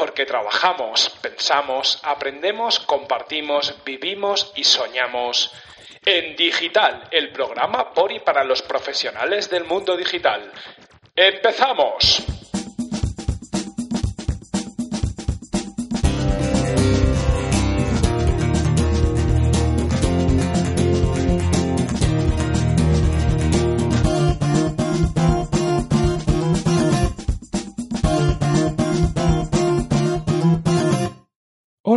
Porque 0.00 0.24
trabajamos, 0.24 1.10
pensamos, 1.20 2.00
aprendemos, 2.02 2.80
compartimos, 2.80 3.74
vivimos 3.84 4.50
y 4.56 4.64
soñamos. 4.64 5.52
En 6.06 6.36
Digital, 6.36 7.06
el 7.10 7.30
programa 7.32 7.92
por 7.92 8.10
y 8.10 8.18
para 8.18 8.42
los 8.42 8.62
profesionales 8.62 9.50
del 9.50 9.64
mundo 9.64 9.98
digital. 9.98 10.50
¡Empezamos! 11.14 12.49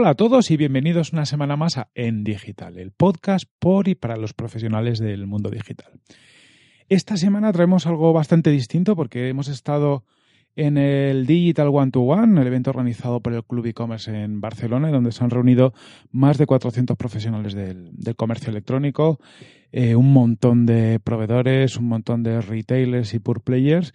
Hola 0.03 0.11
a 0.11 0.15
todos 0.15 0.51
y 0.51 0.57
bienvenidos 0.57 1.13
una 1.13 1.25
semana 1.25 1.55
más 1.55 1.77
a 1.77 1.87
En 1.95 2.25
Digital, 2.25 2.77
el 2.77 2.91
podcast 2.91 3.45
por 3.57 3.87
y 3.87 3.95
para 3.95 4.17
los 4.17 4.33
profesionales 4.33 4.99
del 4.99 5.27
mundo 5.27 5.49
digital. 5.49 5.93
Esta 6.89 7.15
semana 7.15 7.53
traemos 7.53 7.87
algo 7.87 8.11
bastante 8.11 8.49
distinto 8.49 8.97
porque 8.97 9.29
hemos 9.29 9.47
estado 9.47 10.03
en 10.57 10.77
el 10.77 11.25
Digital 11.25 11.69
One 11.69 11.91
to 11.91 12.01
One, 12.01 12.41
el 12.41 12.45
evento 12.45 12.71
organizado 12.71 13.21
por 13.21 13.31
el 13.31 13.45
Club 13.45 13.67
e-commerce 13.67 14.11
en 14.13 14.41
Barcelona, 14.41 14.91
donde 14.91 15.13
se 15.13 15.23
han 15.23 15.29
reunido 15.29 15.73
más 16.11 16.37
de 16.37 16.47
400 16.47 16.97
profesionales 16.97 17.53
del, 17.53 17.93
comercio 18.17 18.49
electrónico, 18.49 19.21
eh, 19.71 19.95
un 19.95 20.11
montón 20.11 20.65
de 20.65 20.99
proveedores, 20.99 21.77
un 21.77 21.87
montón 21.87 22.23
de 22.23 22.41
retailers 22.41 23.13
y 23.13 23.19
pure 23.19 23.39
players. 23.39 23.93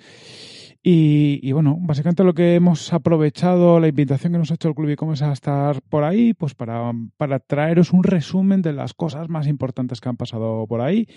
Y, 0.83 1.53
bueno, 1.53 1.77
básicamente 1.81 2.23
lo 2.23 2.35
que 2.35 2.55
hemos 2.55 2.93
aprovechado, 2.93 3.81
la 3.81 3.89
invitación 3.89 4.33
que 4.33 4.39
nos 4.39 4.51
ha 4.51 4.55
hecho 4.55 4.69
el 4.69 4.75
Club 4.75 4.91
e-commerce 4.91 5.25
a 5.25 5.33
estar 5.33 5.83
por 5.83 6.05
ahí, 6.05 6.35
pues 6.35 6.55
para, 6.55 6.93
para 7.17 7.41
traeros 7.41 7.93
un 7.93 8.05
resumen 8.05 8.63
de 8.63 8.73
las 8.73 8.95
cosas 8.95 9.29
más 9.29 9.49
importantes 9.49 10.01
que 10.01 10.09
han 10.09 10.17
pasado 10.17 10.67
por 10.69 10.81
ahí. 10.81 11.09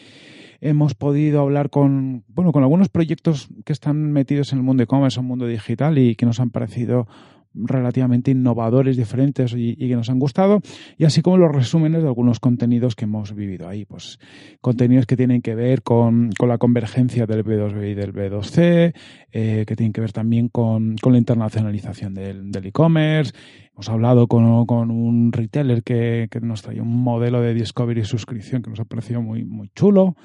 Hemos 0.62 0.96
podido 0.96 1.42
hablar 1.42 1.70
con, 1.70 2.24
bueno, 2.28 2.52
con 2.52 2.64
algunos 2.64 2.90
proyectos 2.90 3.50
que 3.64 3.74
están 3.74 4.12
metidos 4.12 4.52
en 4.52 4.60
el 4.60 4.64
mundo 4.64 4.84
e-commerce 4.84 5.20
o 5.20 5.24
mundo 5.24 5.46
digital 5.46 5.98
y 5.98 6.16
que 6.16 6.26
nos 6.26 6.40
han 6.40 6.50
parecido 6.50 7.08
relativamente 7.54 8.32
innovadores, 8.32 8.98
diferentes 8.98 9.54
y, 9.56 9.76
que 9.76 9.96
nos 9.96 10.10
han 10.10 10.20
gustado, 10.20 10.62
y 10.98 11.06
así 11.06 11.22
como 11.22 11.38
los 11.38 11.52
resúmenes 11.54 12.02
de 12.02 12.08
algunos 12.08 12.40
contenidos 12.40 12.96
que 12.96 13.06
hemos 13.06 13.34
vivido 13.34 13.68
ahí. 13.68 13.86
Pues 13.86 14.20
contenidos 14.62 15.06
que 15.06 15.18
tienen 15.18 15.42
que 15.42 15.56
ver 15.56 15.84
con, 15.84 16.30
la 16.40 16.58
convergencia 16.58 17.26
del 17.26 17.44
B2B 17.44 17.92
y 17.92 17.94
del 17.94 18.14
B2C, 18.14 18.94
eh, 19.32 19.66
que 19.68 19.76
tienen 19.76 19.94
que 19.94 20.02
ver 20.02 20.12
también 20.12 20.48
con, 20.48 20.96
la 21.04 21.18
internacionalización 21.18 22.14
del 22.14 22.66
e-commerce. 22.66 23.34
Hemos 23.74 23.90
hablado 23.90 24.28
con, 24.28 24.44
un 24.92 25.32
retailer 25.32 25.82
que, 25.82 26.30
nos 26.42 26.62
trae 26.62 26.82
un 26.82 27.04
modelo 27.04 27.42
de 27.42 27.54
discovery 27.54 28.02
y 28.02 28.06
suscripción 28.06 28.62
que 28.62 28.70
nos 28.70 28.80
ha 28.80 28.86
parecido 28.86 29.22
muy, 29.22 29.44
muy 29.46 29.70
chulo. 29.76 30.16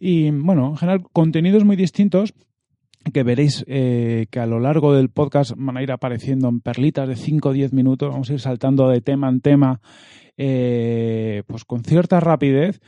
Y 0.00 0.30
bueno, 0.30 0.70
en 0.70 0.76
general, 0.76 1.02
contenidos 1.12 1.64
muy 1.64 1.76
distintos 1.76 2.34
que 3.12 3.22
veréis 3.22 3.64
eh, 3.66 4.26
que 4.30 4.40
a 4.40 4.46
lo 4.46 4.60
largo 4.60 4.94
del 4.94 5.10
podcast 5.10 5.52
van 5.56 5.76
a 5.76 5.82
ir 5.82 5.92
apareciendo 5.92 6.48
en 6.48 6.60
perlitas 6.60 7.08
de 7.08 7.16
5 7.16 7.48
o 7.48 7.52
10 7.52 7.72
minutos, 7.72 8.10
vamos 8.10 8.30
a 8.30 8.34
ir 8.34 8.40
saltando 8.40 8.88
de 8.88 9.00
tema 9.00 9.28
en 9.28 9.40
tema, 9.40 9.80
eh, 10.36 11.42
pues 11.46 11.64
con 11.64 11.84
cierta 11.84 12.20
rapidez, 12.20 12.80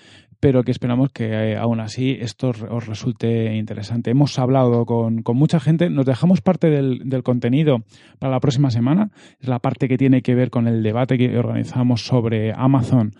pero 0.45 0.63
que 0.63 0.73
esperamos 0.73 1.11
que 1.11 1.25
eh, 1.25 1.57
aún 1.57 1.81
así 1.81 2.19
esto 2.21 2.53
os 2.69 2.87
resulte 2.87 3.55
interesante. 3.55 4.11
Hemos 4.11 4.39
hablado 4.39 4.85
con, 4.85 5.23
mucha 5.33 5.59
gente, 5.59 5.89
nos 5.89 6.05
dejamos 6.05 6.43
parte 6.43 6.69
del, 6.69 7.23
contenido 7.23 7.79
para 8.19 8.33
la 8.33 8.41
próxima 8.41 8.71
semana, 8.71 9.09
es 9.41 9.49
la 9.49 9.59
parte 9.59 9.89
que 9.89 9.97
tiene 9.97 10.21
que 10.21 10.35
ver 10.35 10.51
con 10.51 10.69
el 10.69 10.83
debate 10.83 11.17
que 11.17 11.39
organizamos 11.39 12.05
sobre 12.05 12.53
Amazon, 12.55 13.13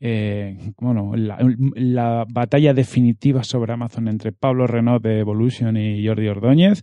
eh, 0.00 0.72
bueno, 0.78 1.12
la, 1.16 2.24
batalla 2.26 2.72
definitiva 2.72 3.44
sobre 3.44 3.74
Amazon 3.74 4.08
entre 4.08 4.32
Pablo 4.32 4.66
Renault 4.66 5.04
de 5.04 5.18
Evolution 5.18 5.76
y 5.76 6.06
Jordi 6.06 6.28
Ordóñez. 6.28 6.80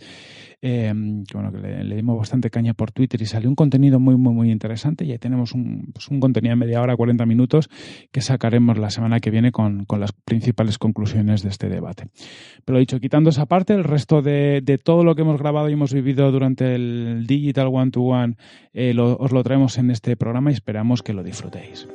Que 0.60 0.92
bueno, 1.34 1.52
que 1.52 1.60
le, 1.60 1.96
dimos 1.96 2.18
bastante 2.18 2.50
caña 2.50 2.74
por 2.74 2.92
Twitter 2.92 3.22
y 3.22 3.26
salió 3.26 3.48
un 3.50 3.56
contenido 3.56 4.00
muy, 4.00 4.16
muy, 4.18 4.34
muy 4.34 4.52
interesante. 4.52 5.06
Y 5.06 5.12
ahí 5.12 5.20
tenemos 5.20 5.54
un, 5.54 5.92
pues 5.94 6.08
un 6.08 6.20
contenido 6.20 6.52
de 6.52 6.56
media 6.56 6.82
hora, 6.82 6.96
40 6.96 7.26
minutos, 7.26 7.70
que 8.12 8.22
sacaremos 8.22 8.78
la 8.78 8.90
semana 8.90 9.20
que 9.20 9.30
viene 9.30 9.52
con, 9.52 9.86
las 10.00 10.12
principales 10.14 10.78
conclusiones 10.78 11.44
de 11.44 11.50
este 11.50 11.70
debate. 11.70 12.08
Pero 12.66 12.80
dicho, 12.80 13.00
quitando 13.00 13.30
esa 13.30 13.46
parte, 13.46 13.74
el 13.74 13.84
resto 13.84 14.22
de, 14.22 14.62
de, 14.64 14.78
todo 14.78 15.04
lo 15.04 15.16
que 15.16 15.22
hemos 15.22 15.40
grabado 15.40 15.70
y 15.70 15.74
hemos 15.74 15.94
vivido 15.94 16.32
durante 16.32 16.76
el 16.76 17.26
Digital 17.28 17.68
One 17.72 17.92
to 17.92 18.02
One, 18.02 18.36
eh, 18.74 18.96
os 18.98 19.32
lo 19.32 19.44
traemos 19.44 19.78
en 19.78 19.92
este 19.92 20.18
programa 20.18 20.52
y 20.52 20.54
esperamos 20.54 21.04
que 21.04 21.14
lo 21.14 21.24
disfrutéis. 21.24 21.88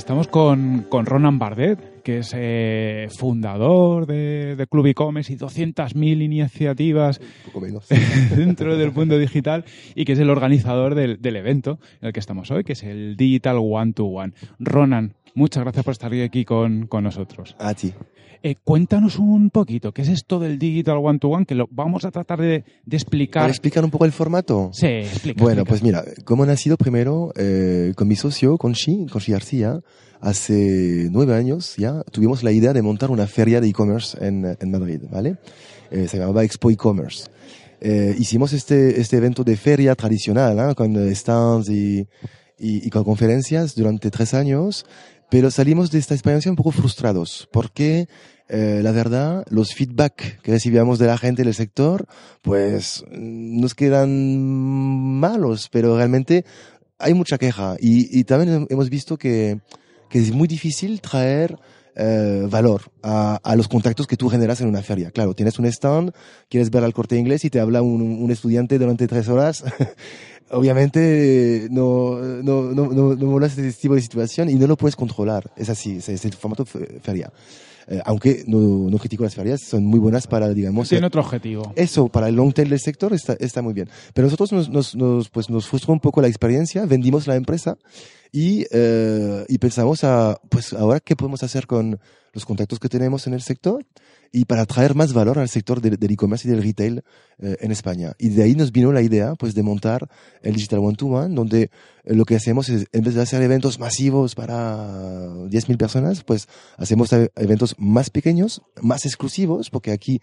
Estamos 0.00 0.28
con, 0.28 0.86
con 0.88 1.04
Ronan 1.04 1.38
Bardet, 1.38 2.02
que 2.02 2.20
es 2.20 2.32
eh, 2.34 3.06
fundador 3.18 4.06
de, 4.06 4.66
Club 4.70 4.86
e-commerce 4.86 5.30
y 5.30 5.36
200.000 5.36 6.22
iniciativas 6.22 7.20
dentro 8.34 8.78
del 8.78 8.92
mundo 8.92 9.18
digital 9.18 9.66
y 9.94 10.06
que 10.06 10.12
es 10.12 10.18
el 10.18 10.30
organizador 10.30 10.94
del, 10.94 11.20
del, 11.20 11.36
evento 11.36 11.78
en 12.00 12.06
el 12.08 12.12
que 12.14 12.20
estamos 12.20 12.50
hoy, 12.50 12.64
que 12.64 12.72
es 12.72 12.82
el 12.82 13.14
Digital 13.18 13.58
One 13.60 13.92
to 13.92 14.06
One. 14.06 14.32
Ronan, 14.58 15.16
muchas 15.34 15.64
gracias 15.64 15.84
por 15.84 15.92
estar 15.92 16.10
aquí 16.14 16.46
con, 16.46 16.86
con 16.86 17.04
nosotros. 17.04 17.54
A 17.58 17.74
ti. 17.74 17.92
Eh, 18.42 18.56
cuéntanos 18.64 19.18
un 19.18 19.50
poquito, 19.50 19.92
¿qué 19.92 20.00
es 20.00 20.08
esto 20.08 20.38
del 20.38 20.58
Digital 20.58 20.96
One 21.02 21.18
to 21.18 21.28
One? 21.28 21.44
Que 21.44 21.54
lo 21.54 21.68
vamos 21.70 22.06
a 22.06 22.10
tratar 22.10 22.40
de, 22.40 22.64
explicar. 22.90 23.42
¿Para 23.42 23.50
explicar 23.52 23.84
un 23.84 23.90
poco 23.90 24.06
el 24.06 24.12
formato? 24.12 24.70
Sí, 24.72 24.86
explica. 24.86 25.42
Bueno, 25.42 25.64
pues 25.66 25.82
mira, 25.82 26.04
como 26.24 26.44
ha 26.44 26.46
nacido 26.46 26.78
primero 26.78 27.32
eh, 27.36 27.92
con 27.96 28.08
mi 28.08 28.16
socio, 28.16 28.56
Conchi, 28.56 29.06
Conchi 29.10 29.32
García, 29.32 29.80
hace 30.20 31.08
nueve 31.10 31.34
años 31.34 31.76
ya 31.76 32.02
tuvimos 32.10 32.42
la 32.42 32.52
idea 32.52 32.72
de 32.72 32.80
montar 32.82 33.10
una 33.10 33.26
feria 33.26 33.60
de 33.60 33.68
e-commerce 33.68 34.16
en, 34.26 34.56
en, 34.58 34.70
Madrid, 34.70 35.00
¿vale? 35.10 35.36
Eh, 35.90 36.08
se 36.08 36.18
llamaba 36.18 36.42
Expo 36.42 36.70
E-Commerce. 36.70 37.28
Eh, 37.80 38.14
hicimos 38.18 38.52
este, 38.52 39.00
este 39.00 39.16
evento 39.16 39.44
de 39.44 39.56
feria 39.56 39.94
tradicional, 39.94 40.58
¿eh? 40.58 40.74
con 40.74 41.14
stands 41.14 41.68
y, 41.68 42.06
y, 42.58 42.86
y, 42.86 42.90
con 42.90 43.04
conferencias 43.04 43.74
durante 43.74 44.10
tres 44.10 44.34
años, 44.34 44.84
pero 45.30 45.50
salimos 45.50 45.90
de 45.90 45.98
esta 45.98 46.14
experiencia 46.14 46.50
un 46.50 46.56
poco 46.56 46.72
frustrados, 46.72 47.48
porque 47.52 48.08
eh, 48.48 48.80
la 48.82 48.90
verdad, 48.90 49.44
los 49.48 49.74
feedback 49.74 50.40
que 50.42 50.50
recibíamos 50.50 50.98
de 50.98 51.06
la 51.06 51.16
gente 51.18 51.44
del 51.44 51.54
sector, 51.54 52.06
pues 52.42 53.04
nos 53.10 53.76
quedan 53.76 54.42
malos, 54.42 55.68
pero 55.70 55.96
realmente 55.96 56.44
hay 56.98 57.14
mucha 57.14 57.38
queja. 57.38 57.76
Y, 57.78 58.18
y 58.18 58.24
también 58.24 58.66
hemos 58.68 58.90
visto 58.90 59.16
que, 59.16 59.60
que 60.08 60.18
es 60.18 60.32
muy 60.32 60.48
difícil 60.48 61.00
traer 61.00 61.56
eh, 61.94 62.46
valor 62.48 62.82
a, 63.02 63.40
a, 63.42 63.56
los 63.56 63.68
contactos 63.68 64.08
que 64.08 64.16
tú 64.16 64.28
generas 64.28 64.60
en 64.60 64.68
una 64.68 64.82
feria. 64.82 65.12
Claro, 65.12 65.34
tienes 65.34 65.58
un 65.58 65.66
stand, 65.66 66.12
quieres 66.48 66.70
ver 66.70 66.82
al 66.82 66.92
corte 66.92 67.16
inglés 67.16 67.44
y 67.44 67.50
te 67.50 67.60
habla 67.60 67.82
un, 67.82 68.02
un 68.02 68.30
estudiante 68.30 68.78
durante 68.78 69.06
tres 69.06 69.28
horas. 69.28 69.64
Obviamente 70.50 71.68
no, 71.70 72.18
no, 72.18 72.62
no, 72.74 72.86
no, 72.88 73.14
no 73.14 73.26
mola 73.26 73.46
este 73.46 73.72
tipo 73.72 73.94
de 73.94 74.00
situación 74.00 74.50
y 74.50 74.54
no 74.54 74.66
lo 74.66 74.76
puedes 74.76 74.96
controlar. 74.96 75.50
Es 75.56 75.68
así, 75.68 75.96
es, 75.96 76.08
es 76.08 76.24
el 76.24 76.32
formato 76.32 76.64
feria. 76.64 77.32
Eh, 77.90 78.00
aunque 78.04 78.44
no, 78.46 78.88
no 78.88 78.98
critico 78.98 79.24
las 79.24 79.34
ferias, 79.34 79.62
son 79.62 79.84
muy 79.84 79.98
buenas 79.98 80.28
para, 80.28 80.48
digamos... 80.50 80.88
Tiene 80.88 81.06
otro 81.06 81.22
objetivo. 81.22 81.72
Eso, 81.74 82.08
para 82.08 82.28
el 82.28 82.36
long 82.36 82.52
tail 82.52 82.68
del 82.70 82.78
sector 82.78 83.12
está, 83.12 83.32
está 83.40 83.62
muy 83.62 83.74
bien. 83.74 83.88
Pero 84.14 84.26
nosotros 84.26 84.52
nos, 84.52 84.68
nos, 84.68 84.94
nos, 84.94 85.28
pues 85.28 85.50
nos 85.50 85.66
frustró 85.66 85.92
un 85.92 86.00
poco 86.00 86.20
la 86.20 86.28
experiencia, 86.28 86.86
vendimos 86.86 87.26
la 87.26 87.34
empresa 87.34 87.76
y, 88.32 88.66
eh, 88.70 89.44
y 89.48 89.58
pensamos 89.58 90.04
a, 90.04 90.40
pues 90.48 90.72
ahora, 90.72 91.00
¿qué 91.00 91.16
podemos 91.16 91.42
hacer 91.42 91.66
con, 91.66 92.00
los 92.32 92.44
contactos 92.44 92.78
que 92.78 92.88
tenemos 92.88 93.26
en 93.26 93.34
el 93.34 93.42
sector 93.42 93.84
y 94.32 94.44
para 94.44 94.64
traer 94.64 94.94
más 94.94 95.12
valor 95.12 95.38
al 95.38 95.48
sector 95.48 95.80
del 95.80 95.98
e-commerce 96.12 96.46
y 96.46 96.50
del 96.50 96.62
retail 96.62 97.02
eh, 97.38 97.56
en 97.60 97.72
España. 97.72 98.14
Y 98.18 98.28
de 98.28 98.44
ahí 98.44 98.54
nos 98.54 98.70
vino 98.70 98.92
la 98.92 99.02
idea 99.02 99.34
pues 99.34 99.54
de 99.54 99.62
montar 99.62 100.08
el 100.42 100.54
Digital 100.54 100.78
One 100.80 100.96
to 100.96 101.06
One, 101.06 101.34
donde 101.34 101.62
eh, 102.04 102.14
lo 102.14 102.24
que 102.24 102.36
hacemos 102.36 102.68
es, 102.68 102.86
en 102.92 103.02
vez 103.02 103.14
de 103.14 103.22
hacer 103.22 103.42
eventos 103.42 103.80
masivos 103.80 104.36
para 104.36 105.28
10.000 105.48 105.76
personas, 105.76 106.22
pues 106.22 106.46
hacemos 106.76 107.12
eventos 107.12 107.74
más 107.78 108.10
pequeños, 108.10 108.62
más 108.80 109.04
exclusivos, 109.04 109.70
porque 109.70 109.90
aquí 109.90 110.20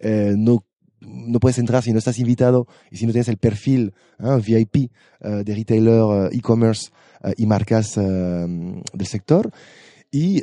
eh, 0.00 0.34
no 0.36 0.64
no 1.00 1.38
puedes 1.38 1.58
entrar 1.58 1.84
si 1.84 1.92
no 1.92 1.98
estás 2.00 2.18
invitado 2.18 2.66
y 2.90 2.96
si 2.96 3.06
no 3.06 3.12
tienes 3.12 3.28
el 3.28 3.36
perfil 3.36 3.94
VIP 4.18 4.90
de 5.20 5.54
retailer 5.54 6.28
e-commerce 6.32 6.90
y 7.36 7.46
marcas 7.46 7.94
del 7.96 9.06
sector. 9.06 9.50
Y, 10.10 10.42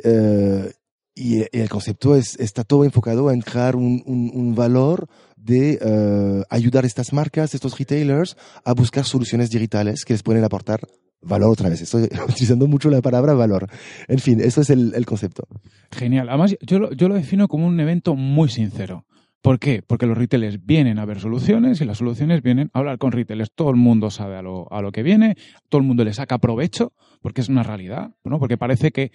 y, 1.14 1.44
el 1.52 1.68
concepto 1.68 2.14
es, 2.14 2.38
está 2.38 2.64
todo 2.64 2.84
enfocado 2.84 3.30
en 3.30 3.40
crear 3.40 3.76
un, 3.76 4.02
un, 4.06 4.30
un 4.34 4.54
valor 4.54 5.08
de 5.36 6.44
ayudar 6.50 6.84
a 6.84 6.86
estas 6.86 7.12
marcas, 7.12 7.54
estos 7.54 7.78
retailers, 7.78 8.36
a 8.64 8.74
buscar 8.74 9.04
soluciones 9.04 9.50
digitales 9.50 10.04
que 10.04 10.14
les 10.14 10.22
pueden 10.22 10.44
aportar 10.44 10.80
valor 11.26 11.50
otra 11.50 11.68
vez. 11.68 11.80
Estoy 11.80 12.04
utilizando 12.28 12.66
mucho 12.66 12.90
la 12.90 13.02
palabra 13.02 13.34
valor. 13.34 13.68
En 14.08 14.18
fin, 14.18 14.40
eso 14.40 14.60
es 14.60 14.70
el, 14.70 14.92
el 14.94 15.06
concepto. 15.06 15.44
Genial. 15.90 16.28
Además, 16.28 16.56
yo 16.60 16.90
yo 16.92 17.08
lo 17.08 17.14
defino 17.14 17.48
como 17.48 17.66
un 17.66 17.78
evento 17.80 18.14
muy 18.14 18.48
sincero. 18.48 19.04
¿Por 19.42 19.58
qué? 19.58 19.82
Porque 19.86 20.06
los 20.06 20.18
retailers 20.18 20.64
vienen 20.64 20.98
a 20.98 21.04
ver 21.04 21.20
soluciones 21.20 21.80
y 21.80 21.84
las 21.84 21.98
soluciones 21.98 22.42
vienen 22.42 22.70
a 22.72 22.80
hablar 22.80 22.98
con 22.98 23.12
retailers. 23.12 23.52
Todo 23.54 23.70
el 23.70 23.76
mundo 23.76 24.10
sabe 24.10 24.36
a 24.36 24.42
lo, 24.42 24.70
a 24.72 24.82
lo 24.82 24.90
que 24.90 25.02
viene, 25.02 25.36
todo 25.68 25.80
el 25.80 25.86
mundo 25.86 26.04
le 26.04 26.12
saca 26.12 26.38
provecho, 26.38 26.92
porque 27.22 27.42
es 27.42 27.48
una 27.48 27.62
realidad, 27.62 28.12
¿no? 28.24 28.38
Porque 28.38 28.58
parece 28.58 28.90
que 28.90 29.12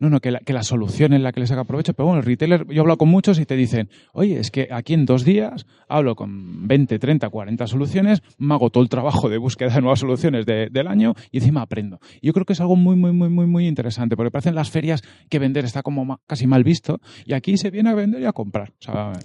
no, 0.00 0.10
no, 0.10 0.20
que 0.20 0.32
la, 0.32 0.40
que 0.40 0.52
la 0.52 0.62
solución 0.62 1.12
es 1.12 1.20
la 1.20 1.32
que 1.32 1.40
les 1.40 1.50
haga 1.52 1.64
provecho. 1.64 1.94
Pero 1.94 2.06
bueno, 2.06 2.20
el 2.20 2.26
retailer, 2.26 2.66
yo 2.68 2.82
hablo 2.82 2.96
con 2.98 3.08
muchos 3.08 3.38
y 3.38 3.46
te 3.46 3.54
dicen, 3.54 3.88
oye, 4.12 4.40
es 4.40 4.50
que 4.50 4.68
aquí 4.70 4.92
en 4.92 5.06
dos 5.06 5.24
días 5.24 5.66
hablo 5.88 6.16
con 6.16 6.66
20, 6.66 6.98
30, 6.98 7.28
40 7.28 7.66
soluciones, 7.66 8.20
me 8.38 8.54
hago 8.54 8.70
todo 8.70 8.82
el 8.82 8.88
trabajo 8.88 9.28
de 9.28 9.38
búsqueda 9.38 9.72
de 9.72 9.80
nuevas 9.80 10.00
soluciones 10.00 10.46
del 10.46 10.88
año 10.88 11.14
y 11.30 11.38
encima 11.38 11.62
aprendo. 11.62 12.00
Yo 12.22 12.32
creo 12.32 12.44
que 12.44 12.54
es 12.54 12.60
algo 12.60 12.76
muy, 12.76 12.96
muy, 12.96 13.12
muy, 13.12 13.28
muy, 13.28 13.46
muy 13.46 13.68
interesante, 13.68 14.16
porque 14.16 14.30
parecen 14.30 14.54
las 14.54 14.70
ferias 14.70 15.02
que 15.30 15.38
vender 15.38 15.64
está 15.64 15.82
como 15.82 16.18
casi 16.26 16.46
mal 16.46 16.64
visto 16.64 16.98
y 17.24 17.34
aquí 17.34 17.56
se 17.56 17.70
viene 17.70 17.90
a 17.90 17.94
vender 17.94 18.22
y 18.22 18.26
a 18.26 18.32
comprar. 18.32 18.72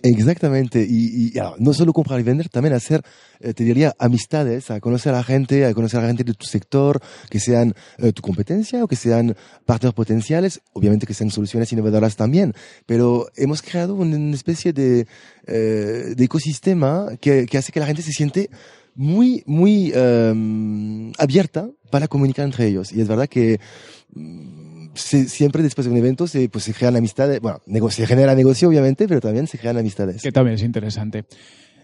Exactamente. 0.03 0.85
Y, 0.87 1.33
no 1.59 1.73
solo 1.73 1.93
comprar 1.93 2.19
y 2.19 2.23
vender, 2.23 2.49
también 2.49 2.73
hacer, 2.73 3.01
eh, 3.39 3.53
te 3.53 3.63
diría, 3.63 3.93
amistades, 3.97 4.69
a 4.71 4.79
conocer 4.79 5.13
a 5.13 5.17
la 5.17 5.23
gente, 5.23 5.65
a 5.65 5.73
conocer 5.73 5.99
a 5.99 6.03
la 6.03 6.09
gente 6.09 6.23
de 6.23 6.33
tu 6.33 6.45
sector, 6.45 6.99
que 7.29 7.39
sean 7.39 7.73
eh, 7.97 8.13
tu 8.13 8.21
competencia 8.21 8.83
o 8.83 8.87
que 8.87 8.95
sean 8.95 9.35
partners 9.65 9.93
potenciales 9.93 10.58
obviamente 10.73 11.05
que 11.05 11.13
sean 11.13 11.29
soluciones 11.29 11.71
innovadoras 11.71 12.15
también, 12.15 12.53
pero 12.85 13.27
hemos 13.35 13.61
creado 13.61 13.95
una 13.95 14.35
especie 14.35 14.73
de, 14.73 15.07
eh, 15.47 16.13
de 16.15 16.23
ecosistema 16.23 17.07
que, 17.19 17.45
que, 17.45 17.57
hace 17.57 17.71
que 17.71 17.79
la 17.79 17.85
gente 17.85 18.01
se 18.01 18.11
siente 18.11 18.49
muy, 18.95 19.43
muy 19.45 19.93
um, 19.93 21.11
abierta 21.17 21.69
para 21.89 22.07
comunicar 22.07 22.45
entre 22.45 22.67
ellos. 22.67 22.91
Y 22.91 23.01
es 23.01 23.07
verdad 23.07 23.27
que 23.27 23.59
mm, 24.13 24.89
siempre 24.95 25.63
después 25.63 25.85
de 25.85 25.91
un 25.91 25.97
evento 25.97 26.27
se, 26.27 26.49
pues, 26.49 26.65
se 26.65 26.73
crean 26.73 26.95
amistades, 26.95 27.39
bueno, 27.39 27.61
se 27.89 28.05
genera 28.05 28.35
negocio 28.35 28.67
obviamente, 28.67 29.07
pero 29.07 29.21
también 29.21 29.47
se 29.47 29.57
crean 29.57 29.77
amistades. 29.77 30.21
Que 30.21 30.31
también 30.31 30.55
es 30.55 30.63
interesante. 30.63 31.25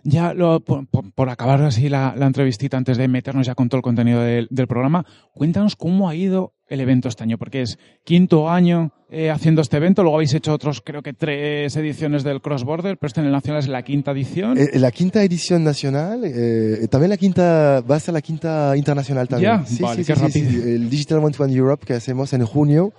Ya 0.04 0.33
lo, 0.33 0.60
por, 0.60 0.88
por, 0.88 1.30
acabar 1.30 1.62
así 1.63 1.89
la, 1.89 2.13
la, 2.16 2.28
entrevistita 2.28 2.78
antes 2.78 2.98
de 2.98 3.07
meternos 3.07 3.48
ya 3.48 3.56
con 3.56 3.69
todo 3.69 3.78
el 3.78 3.81
contenido 3.81 4.21
del, 4.21 4.48
del, 4.51 4.68
programa, 4.68 5.04
cuéntanos 5.33 5.75
cómo 5.75 6.10
ha 6.10 6.16
ido 6.16 6.54
el 6.67 6.81
evento 6.81 7.09
este 7.09 7.23
año, 7.23 7.38
porque 7.38 7.62
es 7.62 7.77
quinto 8.03 8.50
año 8.50 8.91
eh, 9.09 9.29
haciendo 9.29 9.62
este 9.62 9.77
evento, 9.77 10.01
luego 10.01 10.17
habéis 10.17 10.33
hecho 10.33 10.53
otros, 10.53 10.81
creo 10.81 11.01
que 11.01 11.13
tres 11.13 11.75
ediciones 11.75 12.23
del 12.23 12.41
Cross 12.41 12.63
Border, 12.63 12.97
pero 12.97 13.07
este 13.07 13.21
en 13.21 13.27
el 13.27 13.31
Nacional 13.31 13.59
es 13.59 13.67
la 13.67 13.83
quinta 13.83 14.12
edición. 14.12 14.57
Eh, 14.57 14.79
la 14.79 14.91
quinta 14.91 15.23
edición 15.23 15.63
nacional, 15.63 16.23
eh, 16.25 16.88
también 16.89 17.12
la 17.12 17.17
quinta, 17.17 17.81
va 17.81 17.97
a 17.97 18.00
ser 18.00 18.13
la 18.13 18.21
quinta 18.21 18.75
internacional 18.75 19.27
también. 19.27 19.59
Ya, 19.59 19.65
sí, 19.65 19.81
vale, 19.81 20.03
sí, 20.03 20.13
qué 20.13 20.29
sí, 20.29 20.39
El 20.39 20.89
Digital 20.89 21.19
One 21.19 21.35
to 21.35 21.44
One 21.44 21.53
Europe 21.53 21.85
que 21.85 21.94
hacemos 21.94 22.33
en 22.33 22.45
junio, 22.45 22.94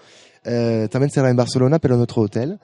eh, 0.44 0.88
también 0.90 1.10
será 1.10 1.28
en 1.28 1.36
Barcelona, 1.36 1.78
pero 1.78 1.96
en 1.96 2.00
otro 2.00 2.22
hotel. 2.22 2.60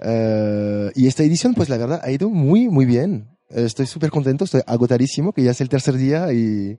Eh, 0.00 0.90
y 0.94 1.06
esta 1.06 1.22
edición, 1.22 1.54
pues 1.54 1.68
la 1.68 1.76
verdad, 1.76 2.00
ha 2.02 2.10
ido 2.10 2.30
muy, 2.30 2.68
muy 2.68 2.86
bien. 2.86 3.28
Estoy 3.50 3.86
súper 3.86 4.10
contento, 4.10 4.44
estoy 4.44 4.62
agotadísimo, 4.66 5.32
que 5.32 5.42
ya 5.42 5.50
es 5.52 5.60
el 5.60 5.68
tercer 5.68 5.96
día 5.96 6.32
y 6.32 6.78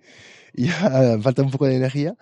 ya 0.68 1.18
falta 1.22 1.42
un 1.42 1.52
poco 1.52 1.66
de 1.66 1.76
energía. 1.76 2.16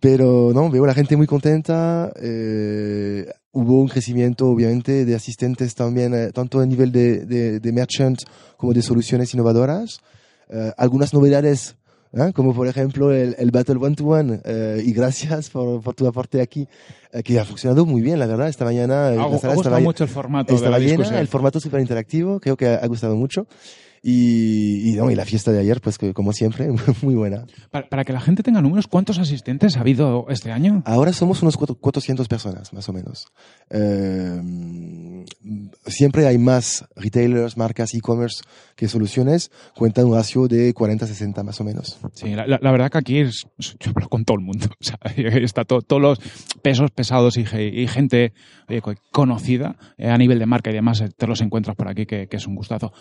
Pero 0.00 0.52
no, 0.52 0.70
veo 0.70 0.84
a 0.84 0.88
la 0.88 0.94
gente 0.94 1.16
muy 1.16 1.26
contenta. 1.26 2.12
Eh, 2.20 3.26
hubo 3.52 3.80
un 3.80 3.88
crecimiento, 3.88 4.48
obviamente, 4.48 5.04
de 5.04 5.14
asistentes 5.14 5.74
también, 5.74 6.14
eh, 6.14 6.32
tanto 6.32 6.60
a 6.60 6.66
nivel 6.66 6.90
de, 6.90 7.24
de, 7.24 7.60
de 7.60 7.72
merchant 7.72 8.18
como 8.56 8.72
de 8.72 8.82
soluciones 8.82 9.32
innovadoras. 9.34 10.00
Eh, 10.48 10.72
algunas 10.76 11.14
novedades 11.14 11.76
¿Eh? 12.14 12.32
como 12.34 12.54
por 12.54 12.68
ejemplo 12.68 13.10
el, 13.10 13.34
el, 13.38 13.50
Battle 13.50 13.76
One 13.76 13.96
to 13.96 14.04
One. 14.04 14.40
Y 14.84 14.92
gracias 14.92 15.48
por, 15.48 15.80
por, 15.82 15.94
tu 15.94 16.06
aporte 16.06 16.42
aquí, 16.42 16.68
eh, 17.12 17.22
que 17.22 17.40
ha 17.40 17.44
funcionado 17.44 17.86
muy 17.86 18.02
bien, 18.02 18.18
la 18.18 18.26
verdad. 18.26 18.48
Esta 18.48 18.64
mañana. 18.64 19.08
Ha, 19.08 19.22
ha 19.22 19.26
gustado 19.26 19.80
mucho 19.80 20.04
el 20.04 20.10
formato. 20.10 20.54
Estaba 20.54 20.78
de 20.78 20.84
la 20.84 20.96
llena, 20.96 21.20
el 21.20 21.28
formato 21.28 21.58
súper 21.60 21.80
interactivo, 21.80 22.38
creo 22.38 22.56
que 22.56 22.66
ha, 22.66 22.76
ha 22.76 22.86
gustado 22.86 23.16
mucho. 23.16 23.46
Y, 24.04 24.90
y, 24.90 24.96
no, 24.96 25.12
y 25.12 25.14
la 25.14 25.24
fiesta 25.24 25.52
de 25.52 25.60
ayer, 25.60 25.80
pues 25.80 25.96
que, 25.96 26.12
como 26.12 26.32
siempre, 26.32 26.68
muy 27.02 27.14
buena. 27.14 27.46
Para, 27.70 27.88
para, 27.88 28.04
que 28.04 28.12
la 28.12 28.20
gente 28.20 28.42
tenga 28.42 28.60
números, 28.60 28.88
¿cuántos 28.88 29.18
asistentes 29.18 29.76
ha 29.76 29.80
habido 29.80 30.26
este 30.28 30.50
año? 30.50 30.82
Ahora 30.86 31.12
somos 31.12 31.40
unos 31.42 31.56
400 31.56 32.26
personas, 32.26 32.72
más 32.72 32.88
o 32.88 32.92
menos. 32.92 33.28
Eh, 33.70 34.42
siempre 35.86 36.26
hay 36.26 36.36
más 36.36 36.84
retailers, 36.96 37.56
marcas, 37.56 37.94
e-commerce 37.94 38.42
que 38.74 38.88
soluciones. 38.88 39.52
Cuentan 39.76 40.06
un 40.06 40.14
ratio 40.14 40.48
de 40.48 40.74
40-60 40.74 41.44
más 41.44 41.60
o 41.60 41.64
menos. 41.64 42.00
Sí, 42.14 42.34
la, 42.34 42.46
la, 42.46 42.72
verdad 42.72 42.90
que 42.90 42.98
aquí 42.98 43.18
es, 43.18 43.46
yo 43.58 43.92
hablo 43.94 44.08
con 44.08 44.24
todo 44.24 44.36
el 44.36 44.44
mundo. 44.44 44.66
O 44.82 44.84
sea, 44.84 44.98
está 45.14 45.64
to, 45.64 45.80
todos 45.80 46.02
los 46.02 46.18
pesos 46.60 46.90
pesados 46.90 47.36
y, 47.36 47.42
y 47.42 47.86
gente 47.86 48.32
eh, 48.68 48.80
conocida 49.12 49.76
eh, 49.96 50.10
a 50.10 50.18
nivel 50.18 50.40
de 50.40 50.46
marca 50.46 50.70
y 50.70 50.74
demás, 50.74 51.04
te 51.16 51.26
los 51.28 51.40
encuentras 51.40 51.76
por 51.76 51.88
aquí, 51.88 52.04
que, 52.04 52.26
que 52.26 52.36
es 52.36 52.46
un 52.48 52.56
gustazo. 52.56 52.92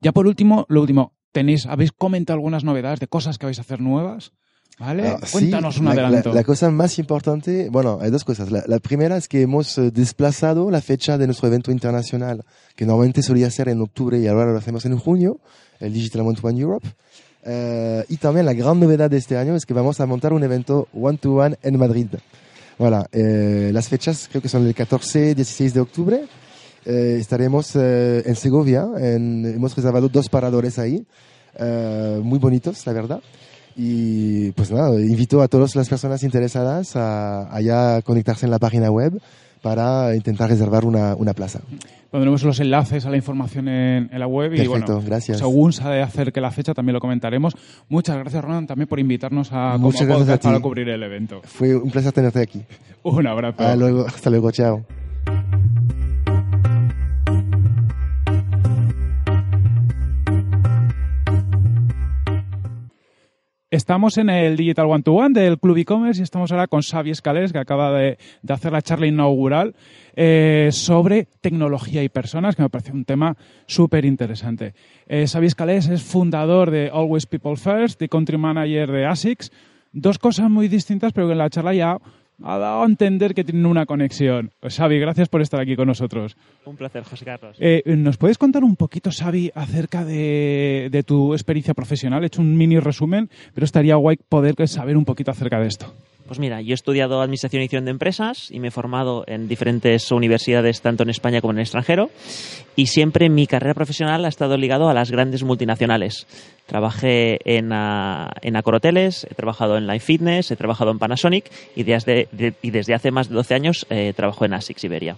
Ya 0.00 0.12
por 0.12 0.26
último, 0.26 0.66
lo 0.68 0.80
último, 0.80 1.12
tenéis, 1.32 1.66
habéis 1.66 1.92
comentado 1.92 2.36
algunas 2.36 2.64
novedades 2.64 3.00
de 3.00 3.06
cosas 3.06 3.38
que 3.38 3.46
vais 3.46 3.58
a 3.58 3.62
hacer 3.62 3.80
nuevas. 3.80 4.32
¿Vale? 4.78 5.08
Ah, 5.08 5.20
Cuéntanos 5.30 5.74
sí, 5.74 5.80
un 5.82 5.88
adelanto. 5.88 6.30
La, 6.30 6.36
la, 6.36 6.44
cosa 6.44 6.70
más 6.70 6.98
importante, 6.98 7.68
bueno, 7.70 7.98
hay 8.00 8.10
dos 8.10 8.24
cosas. 8.24 8.50
La, 8.50 8.64
la, 8.66 8.78
primera 8.78 9.18
es 9.18 9.28
que 9.28 9.42
hemos 9.42 9.76
eh, 9.76 9.90
desplazado 9.90 10.70
la 10.70 10.80
fecha 10.80 11.18
de 11.18 11.26
nuestro 11.26 11.48
evento 11.48 11.70
internacional, 11.70 12.44
que 12.76 12.86
normalmente 12.86 13.22
solía 13.22 13.50
ser 13.50 13.68
en 13.68 13.82
octubre 13.82 14.18
y 14.18 14.26
ahora 14.26 14.50
lo 14.50 14.56
hacemos 14.56 14.86
en 14.86 14.96
junio, 14.96 15.38
el 15.80 15.92
Digital 15.92 16.22
One 16.22 16.38
to 16.40 16.46
One 16.46 16.58
Europe. 16.58 16.88
Uh, 17.44 18.04
y 18.08 18.16
también 18.16 18.44
la 18.46 18.52
gran 18.52 18.78
novedad 18.80 19.10
de 19.10 19.16
este 19.16 19.36
año 19.36 19.54
es 19.54 19.64
que 19.64 19.74
vamos 19.74 20.00
a 20.00 20.06
montar 20.06 20.32
un 20.32 20.44
evento 20.44 20.88
One 20.94 21.18
to 21.18 21.34
One 21.34 21.58
en 21.62 21.78
Madrid. 21.78 22.08
Voilà, 22.78 23.06
eh, 23.12 23.70
las 23.74 23.88
fechas 23.88 24.28
creo 24.30 24.40
que 24.40 24.48
son 24.48 24.66
el 24.66 24.74
14 24.74 25.34
16 25.34 25.74
de 25.74 25.80
octubre 25.80 26.24
eh, 26.84 27.16
estaremos 27.20 27.76
eh, 27.76 28.22
en 28.26 28.34
Segovia, 28.36 28.86
en, 28.98 29.44
hemos 29.44 29.76
reservado 29.76 30.08
dos 30.08 30.28
paradores 30.28 30.78
ahí, 30.78 31.04
eh, 31.58 32.20
muy 32.22 32.38
bonitos, 32.38 32.86
la 32.86 32.92
verdad. 32.92 33.20
Y 33.76 34.50
pues 34.52 34.70
nada, 34.70 35.00
invito 35.00 35.42
a 35.42 35.48
todas 35.48 35.76
las 35.76 35.88
personas 35.88 36.22
interesadas 36.22 36.96
a 36.96 37.54
allá 37.54 38.02
conectarse 38.02 38.44
en 38.46 38.50
la 38.50 38.58
página 38.58 38.90
web 38.90 39.20
para 39.62 40.14
intentar 40.16 40.48
reservar 40.48 40.84
una, 40.84 41.14
una 41.14 41.34
plaza. 41.34 41.60
Pondremos 42.10 42.42
los 42.42 42.58
enlaces 42.58 43.06
a 43.06 43.10
la 43.10 43.16
información 43.16 43.68
en, 43.68 44.08
en 44.10 44.18
la 44.18 44.26
web 44.26 44.50
Perfecto, 44.50 44.64
y 44.64 44.68
bueno, 44.68 45.02
gracias. 45.06 45.38
según 45.38 45.72
se 45.72 45.84
acerque 45.84 46.40
la 46.40 46.50
fecha 46.50 46.74
también 46.74 46.94
lo 46.94 47.00
comentaremos. 47.00 47.54
Muchas 47.88 48.16
gracias 48.18 48.42
Ronan 48.42 48.66
también 48.66 48.88
por 48.88 48.98
invitarnos 48.98 49.50
a, 49.52 49.76
Muchas 49.78 50.06
como 50.06 50.18
gracias 50.18 50.38
a 50.38 50.48
para 50.50 50.60
cubrir 50.60 50.88
el 50.88 51.02
evento. 51.02 51.40
Fue 51.44 51.76
un 51.76 51.90
placer 51.90 52.12
tenerte 52.12 52.40
aquí. 52.40 52.62
Un 53.02 53.26
abrazo. 53.26 53.62
Hasta 53.62 53.76
luego, 53.76 54.06
hasta 54.06 54.30
luego, 54.30 54.50
chao. 54.50 54.84
Estamos 63.70 64.18
en 64.18 64.30
el 64.30 64.56
Digital 64.56 64.86
One 64.86 65.04
to 65.04 65.12
One 65.12 65.40
del 65.40 65.60
Club 65.60 65.76
e-commerce 65.76 66.20
y 66.20 66.24
estamos 66.24 66.50
ahora 66.50 66.66
con 66.66 66.82
Xavi 66.82 67.12
Escalés, 67.12 67.52
que 67.52 67.60
acaba 67.60 67.96
de, 67.96 68.18
hacer 68.48 68.72
la 68.72 68.82
charla 68.82 69.06
inaugural 69.06 69.76
eh, 70.16 70.70
sobre 70.72 71.28
tecnología 71.40 72.02
y 72.02 72.08
personas, 72.08 72.56
que 72.56 72.62
me 72.62 72.68
parece 72.68 72.90
un 72.90 73.04
tema 73.04 73.36
súper 73.66 74.04
interesante. 74.06 74.74
Eh, 75.06 75.28
Xavi 75.28 75.46
Escalés 75.46 75.88
es 75.88 76.02
fundador 76.02 76.72
de 76.72 76.90
Always 76.92 77.26
People 77.26 77.54
First 77.54 78.02
y 78.02 78.08
country 78.08 78.38
manager 78.38 78.90
de 78.90 79.06
ASICS. 79.06 79.52
Dos 79.92 80.18
cosas 80.18 80.50
muy 80.50 80.66
distintas, 80.66 81.12
pero 81.12 81.28
que 81.28 81.32
en 81.34 81.38
la 81.38 81.48
charla 81.48 81.72
ya 81.72 81.96
ha 82.42 82.58
dado 82.58 82.82
a 82.82 82.86
entender 82.86 83.34
que 83.34 83.44
tienen 83.44 83.66
una 83.66 83.86
conexión. 83.86 84.50
Pues, 84.60 84.76
Xavi, 84.76 84.98
gracias 84.98 85.28
por 85.28 85.42
estar 85.42 85.60
aquí 85.60 85.76
con 85.76 85.86
nosotros. 85.86 86.36
Un 86.64 86.76
placer, 86.76 87.04
José 87.04 87.24
Carlos. 87.24 87.56
Eh, 87.60 87.82
¿Nos 87.86 88.16
puedes 88.16 88.38
contar 88.38 88.64
un 88.64 88.76
poquito, 88.76 89.10
Xavi, 89.10 89.50
acerca 89.54 90.04
de, 90.04 90.88
de, 90.90 91.02
tu 91.02 91.34
experiencia 91.34 91.74
profesional? 91.74 92.22
He 92.22 92.26
hecho 92.26 92.42
un 92.42 92.56
mini 92.56 92.78
resumen, 92.78 93.30
pero 93.54 93.64
estaría 93.64 93.96
guay 93.96 94.16
poder 94.28 94.54
saber 94.68 94.96
un 94.96 95.04
poquito 95.04 95.30
acerca 95.30 95.58
de 95.60 95.66
esto. 95.66 95.92
Pues 96.30 96.38
mira, 96.38 96.60
yo 96.60 96.70
he 96.70 96.74
estudiado 96.74 97.22
Administración 97.22 97.58
y 97.58 97.64
Dirección 97.64 97.84
de 97.86 97.90
Empresas 97.90 98.52
y 98.52 98.60
me 98.60 98.68
he 98.68 98.70
formado 98.70 99.24
en 99.26 99.48
diferentes 99.48 100.12
universidades, 100.12 100.80
tanto 100.80 101.02
en 101.02 101.10
España 101.10 101.40
como 101.40 101.50
en 101.50 101.58
el 101.58 101.62
extranjero. 101.62 102.08
Y 102.76 102.86
siempre 102.86 103.28
mi 103.28 103.48
carrera 103.48 103.74
profesional 103.74 104.24
ha 104.24 104.28
estado 104.28 104.56
ligado 104.56 104.88
a 104.88 104.94
las 104.94 105.10
grandes 105.10 105.42
multinacionales. 105.42 106.28
Trabajé 106.66 107.40
en, 107.44 107.72
uh, 107.72 108.28
en 108.42 108.54
Acoroteles, 108.54 109.26
he 109.28 109.34
trabajado 109.34 109.76
en 109.76 109.88
Life 109.88 110.06
Fitness, 110.06 110.52
he 110.52 110.56
trabajado 110.56 110.92
en 110.92 111.00
Panasonic 111.00 111.50
y 111.74 111.82
desde, 111.82 112.28
de, 112.30 112.54
y 112.62 112.70
desde 112.70 112.94
hace 112.94 113.10
más 113.10 113.28
de 113.28 113.34
12 113.34 113.54
años 113.54 113.86
eh, 113.90 114.12
trabajo 114.14 114.44
en 114.44 114.54
ASICS 114.54 114.84
Iberia. 114.84 115.16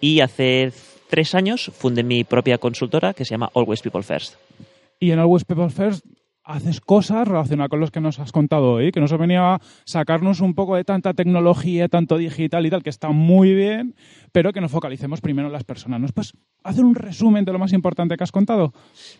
Y 0.00 0.20
hace 0.20 0.72
tres 1.10 1.34
años 1.34 1.72
fundé 1.74 2.04
mi 2.04 2.24
propia 2.24 2.56
consultora 2.56 3.12
que 3.12 3.26
se 3.26 3.32
llama 3.32 3.50
Always 3.54 3.82
People 3.82 4.02
First. 4.02 4.36
Y 4.98 5.10
en 5.10 5.18
Always 5.18 5.44
People 5.44 5.68
First 5.68 6.06
haces 6.44 6.80
cosas 6.80 7.26
relacionadas 7.26 7.70
con 7.70 7.80
los 7.80 7.90
que 7.90 8.00
nos 8.00 8.18
has 8.18 8.30
contado 8.30 8.72
hoy, 8.72 8.92
que 8.92 9.00
nos 9.00 9.16
venido 9.16 9.42
a 9.42 9.60
sacarnos 9.84 10.40
un 10.40 10.54
poco 10.54 10.76
de 10.76 10.84
tanta 10.84 11.14
tecnología, 11.14 11.88
tanto 11.88 12.18
digital 12.18 12.66
y 12.66 12.70
tal, 12.70 12.82
que 12.82 12.90
está 12.90 13.08
muy 13.08 13.54
bien, 13.54 13.94
pero 14.32 14.52
que 14.52 14.60
nos 14.60 14.70
focalicemos 14.70 15.20
primero 15.20 15.48
en 15.48 15.52
las 15.52 15.64
personas. 15.64 16.00
¿Nos 16.00 16.12
puedes 16.12 16.34
hacer 16.62 16.84
un 16.84 16.94
resumen 16.94 17.44
de 17.44 17.52
lo 17.52 17.58
más 17.58 17.72
importante 17.72 18.16
que 18.16 18.24
has 18.24 18.32
contado? 18.32 18.74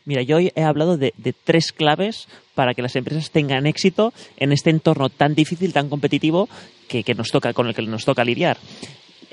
Mira, 0.05 0.23
yo 0.23 0.37
hoy 0.37 0.53
he 0.55 0.63
hablado 0.63 0.99
de, 0.99 1.13
tres 1.45 1.73
claves 1.73 2.29
para 2.55 2.75
que 2.75 2.83
las 2.83 2.95
empresas 2.95 3.31
tengan 3.31 3.67
éxito 3.67 4.13
en 4.37 4.53
este 4.53 4.71
entorno 4.71 5.09
tan 5.09 5.35
difícil, 5.35 5.73
tan 5.73 5.89
competitivo 5.89 6.49
que 6.89 7.15
nos 7.15 7.31
toca, 7.31 7.55
con 7.55 7.67
el 7.67 7.75
que 7.75 7.83
nos 7.83 8.05
toca 8.05 8.25
lidiar. 8.25 8.59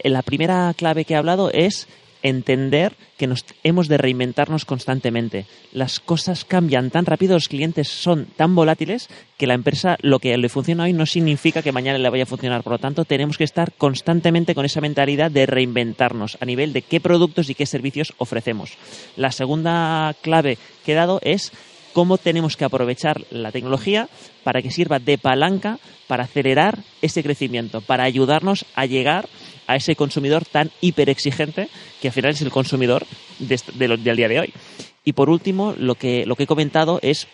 La 0.04 0.22
primera 0.22 0.74
clave 0.76 1.06
que 1.06 1.14
he 1.14 1.18
hablado 1.18 1.52
es 1.52 1.88
entender 2.24 2.94
que 3.18 3.28
nos 3.28 3.46
hemos 3.64 3.88
de 3.88 3.98
reinventarnos 3.98 4.66
constantemente. 4.66 5.46
Las 5.72 6.00
cosas 6.00 6.46
cambian 6.46 6.90
tan 6.90 7.06
rápido, 7.06 7.36
los 7.36 7.48
clientes 7.48 7.88
son 7.88 8.26
tan 8.26 8.56
volátiles 8.56 9.10
que 9.38 9.48
la 9.48 9.54
empresa 9.54 9.98
lo 10.02 10.20
que 10.20 10.38
le 10.38 10.50
funciona 10.50 10.84
hoy 10.84 10.94
no 10.94 11.06
significa 11.06 11.62
que 11.62 11.72
mañana 11.72 11.98
le 11.98 12.10
vaya 12.10 12.24
a 12.24 12.28
funcionar. 12.28 12.64
Por 12.64 12.74
lo 12.74 12.80
tanto, 12.80 13.06
tenemos 13.06 13.38
que 13.38 13.44
estar 13.44 13.74
constantemente 13.74 14.56
con 14.56 14.66
esa 14.66 14.82
mentalidad 14.82 15.32
de 15.32 15.46
reinventarnos 15.46 16.38
a 16.40 16.46
nivel 16.46 16.74
de 16.74 16.82
qué 16.82 17.00
productos 17.00 17.50
y 17.50 17.56
qué 17.56 17.66
servicios 17.66 18.14
ofrecemos. 18.18 18.78
La 19.18 19.32
segunda 19.32 20.16
clave 20.22 20.58
que 20.86 20.92
he 20.94 20.96
dado 20.96 21.20
es 21.24 21.52
cómo 21.94 22.18
tenemos 22.18 22.58
que 22.58 22.66
aprovechar 22.66 23.22
la 23.30 23.52
tecnología 23.52 24.10
para 24.44 24.62
que 24.62 24.72
sirva 24.72 25.00
de 25.00 25.18
palanca 25.18 25.80
para 26.08 26.24
acelerar 26.24 26.80
ese 27.02 27.24
crecimiento, 27.24 27.82
para 27.82 28.04
ayudarnos 28.04 28.66
a 28.76 28.86
llegar 28.86 29.30
a 29.68 29.76
ese 29.76 29.96
consumidor 29.96 30.46
tan 30.46 30.72
hiperexigente 30.82 31.70
que 32.02 32.10
al 32.10 32.14
final 32.14 32.32
es 32.32 32.42
el 32.42 32.52
consumidor 32.52 33.06
de, 33.40 33.60
de 33.76 33.98
del 33.98 34.16
día 34.18 34.28
de 34.28 34.40
hoy. 34.40 34.54
Y 35.04 35.14
por 35.14 35.30
último, 35.30 35.74
lo 35.78 35.96
que, 35.96 36.26
lo 36.26 36.36
que 36.36 36.44
he 36.44 36.48
comentado 36.48 37.00
es 37.02 37.28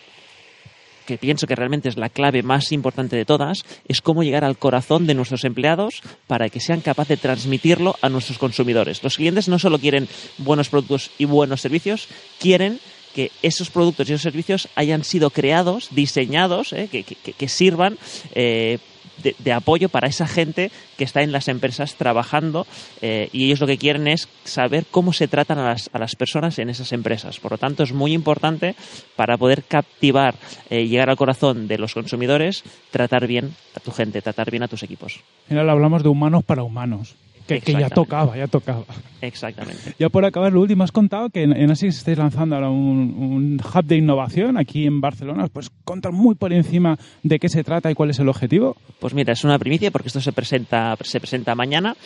que 1.08 1.16
pienso 1.16 1.46
que 1.46 1.56
realmente 1.56 1.88
es 1.88 1.96
la 1.96 2.10
clave 2.10 2.42
más 2.42 2.70
importante 2.70 3.16
de 3.16 3.24
todas, 3.24 3.64
es 3.88 4.02
cómo 4.02 4.22
llegar 4.22 4.44
al 4.44 4.58
corazón 4.58 5.06
de 5.06 5.14
nuestros 5.14 5.44
empleados 5.44 6.02
para 6.26 6.50
que 6.50 6.60
sean 6.60 6.82
capaces 6.82 7.16
de 7.16 7.22
transmitirlo 7.22 7.96
a 8.02 8.10
nuestros 8.10 8.36
consumidores. 8.36 9.02
Los 9.02 9.16
clientes 9.16 9.48
no 9.48 9.58
solo 9.58 9.78
quieren 9.78 10.06
buenos 10.36 10.68
productos 10.68 11.10
y 11.16 11.24
buenos 11.24 11.62
servicios, 11.62 12.08
quieren 12.38 12.78
que 13.14 13.30
esos 13.42 13.70
productos 13.70 14.08
y 14.08 14.12
esos 14.12 14.22
servicios 14.22 14.68
hayan 14.74 15.04
sido 15.04 15.30
creados, 15.30 15.88
diseñados, 15.90 16.72
eh, 16.72 16.88
que, 16.88 17.48
sirvan 17.48 17.98
eh, 18.34 18.78
de, 19.22 19.52
apoyo 19.52 19.88
para 19.88 20.08
esa 20.08 20.26
gente 20.26 20.70
que 20.96 21.04
está 21.04 21.22
en 21.22 21.32
las 21.32 21.48
empresas 21.48 21.94
trabajando 21.94 22.66
eh, 23.00 23.28
y 23.32 23.46
ellos 23.46 23.60
lo 23.60 23.66
que 23.66 23.78
quieren 23.78 24.08
es 24.08 24.28
saber 24.44 24.86
cómo 24.90 25.12
se 25.12 25.28
tratan 25.28 25.58
a 25.58 25.70
las, 25.70 25.90
a 25.92 25.98
las, 25.98 26.16
personas 26.16 26.58
en 26.58 26.70
esas 26.70 26.92
empresas. 26.92 27.38
Por 27.40 27.52
lo 27.52 27.58
tanto, 27.58 27.82
es 27.82 27.92
muy 27.92 28.12
importante 28.12 28.74
para 29.16 29.36
poder 29.36 29.64
captivar, 29.64 30.34
eh, 30.70 30.86
llegar 30.86 31.10
al 31.10 31.16
corazón 31.16 31.68
de 31.68 31.78
los 31.78 31.94
consumidores, 31.94 32.64
tratar 32.90 33.26
bien 33.26 33.54
a 33.74 33.80
tu 33.80 33.90
gente, 33.90 34.22
tratar 34.22 34.50
bien 34.50 34.62
a 34.62 34.68
tus 34.68 34.82
equipos. 34.82 35.20
Al 35.44 35.48
final 35.48 35.70
hablamos 35.70 36.02
de 36.02 36.08
humanos 36.08 36.44
para 36.44 36.62
humanos. 36.62 37.14
Que, 37.48 37.62
que, 37.62 37.72
ya 37.72 37.88
tocaba, 37.88 38.36
ya 38.36 38.46
tocaba. 38.46 38.84
Exactamente. 39.22 39.94
Ya 39.98 40.10
por 40.10 40.22
acabar, 40.26 40.52
lo 40.52 40.60
último, 40.60 40.84
has 40.84 40.92
contado 40.92 41.30
que 41.30 41.42
en, 41.42 41.56
en 41.56 41.70
ASICS 41.70 41.96
estáis 41.96 42.18
lanzando 42.18 42.54
ahora 42.54 42.68
un, 42.68 43.14
un, 43.18 43.60
hub 43.60 43.84
de 43.84 43.96
innovación 43.96 44.58
aquí 44.58 44.84
en 44.84 45.00
Barcelona. 45.00 45.48
Pues 45.50 45.70
contar 45.84 46.12
muy 46.12 46.34
por 46.34 46.52
encima 46.52 46.98
de 47.22 47.38
qué 47.38 47.48
se 47.48 47.64
trata 47.64 47.90
y 47.90 47.94
cuál 47.94 48.10
es 48.10 48.18
el 48.18 48.28
objetivo. 48.28 48.76
Pues 49.00 49.14
mira, 49.14 49.32
es 49.32 49.44
una 49.44 49.58
primicia 49.58 49.90
porque 49.90 50.08
esto 50.08 50.20
se 50.20 50.32
presenta, 50.32 50.94
se 51.00 51.20
presenta 51.20 51.54
mañana, 51.54 51.96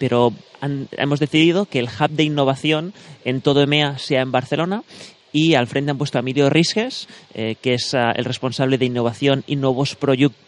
pero 0.00 0.32
han, 0.60 0.88
hemos 0.90 1.20
decidido 1.20 1.66
que 1.66 1.78
el 1.78 1.86
hub 1.86 2.10
de 2.10 2.24
innovación 2.24 2.92
en 3.24 3.40
todo 3.40 3.62
EMEA 3.62 3.98
sea 3.98 4.22
en 4.22 4.32
Barcelona 4.32 4.82
y 5.32 5.54
al 5.54 5.66
frente 5.66 5.90
han 5.90 5.98
puesto 5.98 6.18
a 6.18 6.20
Emilio 6.20 6.50
Risques, 6.50 7.08
eh, 7.34 7.56
que 7.60 7.74
es 7.74 7.92
uh, 7.94 8.12
el 8.14 8.24
responsable 8.24 8.78
de 8.78 8.86
innovación 8.86 9.44
y 9.46 9.56
nuevos, 9.56 9.96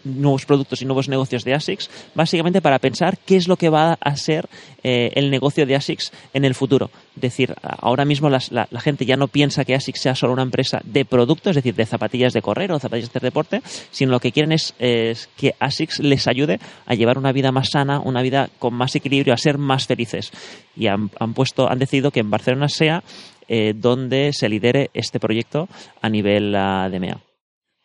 nuevos, 0.04 0.46
productos 0.46 0.82
y 0.82 0.84
nuevos 0.84 1.08
negocios 1.08 1.44
de 1.44 1.54
ASICS, 1.54 1.90
básicamente 2.14 2.60
para 2.60 2.78
pensar 2.78 3.18
qué 3.18 3.36
es 3.36 3.48
lo 3.48 3.56
que 3.56 3.68
va 3.68 3.98
a 4.00 4.16
ser 4.16 4.48
eh, 4.82 5.10
el 5.14 5.30
negocio 5.30 5.66
de 5.66 5.76
ASICS 5.76 6.12
en 6.32 6.44
el 6.44 6.54
futuro. 6.54 6.90
Decir, 7.16 7.54
ahora 7.62 8.04
mismo 8.04 8.30
las, 8.30 8.52
la, 8.52 8.68
la, 8.70 8.80
gente 8.80 9.04
ya 9.04 9.16
no 9.16 9.28
piensa 9.28 9.64
que 9.64 9.74
ASICS 9.74 10.00
sea 10.00 10.14
solo 10.14 10.32
una 10.32 10.42
empresa 10.42 10.80
de 10.84 11.04
productos, 11.04 11.50
es 11.50 11.56
decir, 11.56 11.74
de 11.74 11.84
zapatillas 11.84 12.32
de 12.32 12.40
correr 12.40 12.70
o 12.70 12.78
zapatillas 12.78 13.12
de 13.12 13.20
deporte, 13.20 13.62
sino 13.90 14.12
lo 14.12 14.20
que 14.20 14.32
quieren 14.32 14.52
es, 14.52 14.74
es 14.78 15.28
que 15.36 15.54
ASICS 15.58 16.00
les 16.00 16.28
ayude 16.28 16.60
a 16.86 16.94
llevar 16.94 17.18
una 17.18 17.32
vida 17.32 17.50
más 17.50 17.70
sana, 17.70 18.00
una 18.00 18.22
vida 18.22 18.48
con 18.58 18.74
más 18.74 18.94
equilibrio, 18.94 19.34
a 19.34 19.38
ser 19.38 19.58
más 19.58 19.86
felices. 19.86 20.30
Y 20.76 20.86
han, 20.86 21.08
puesto, 21.34 21.68
han 21.68 21.78
decidido 21.78 22.10
que 22.10 22.20
en 22.20 22.30
Barcelona 22.30 22.68
sea 22.68 23.02
eh, 23.48 23.74
donde 23.74 24.32
se 24.32 24.48
lidere 24.48 24.90
este 24.94 25.18
proyecto 25.18 25.68
a 26.00 26.08
nivel 26.08 26.54
uh, 26.54 26.88
de 26.88 27.00
MEA. 27.00 27.29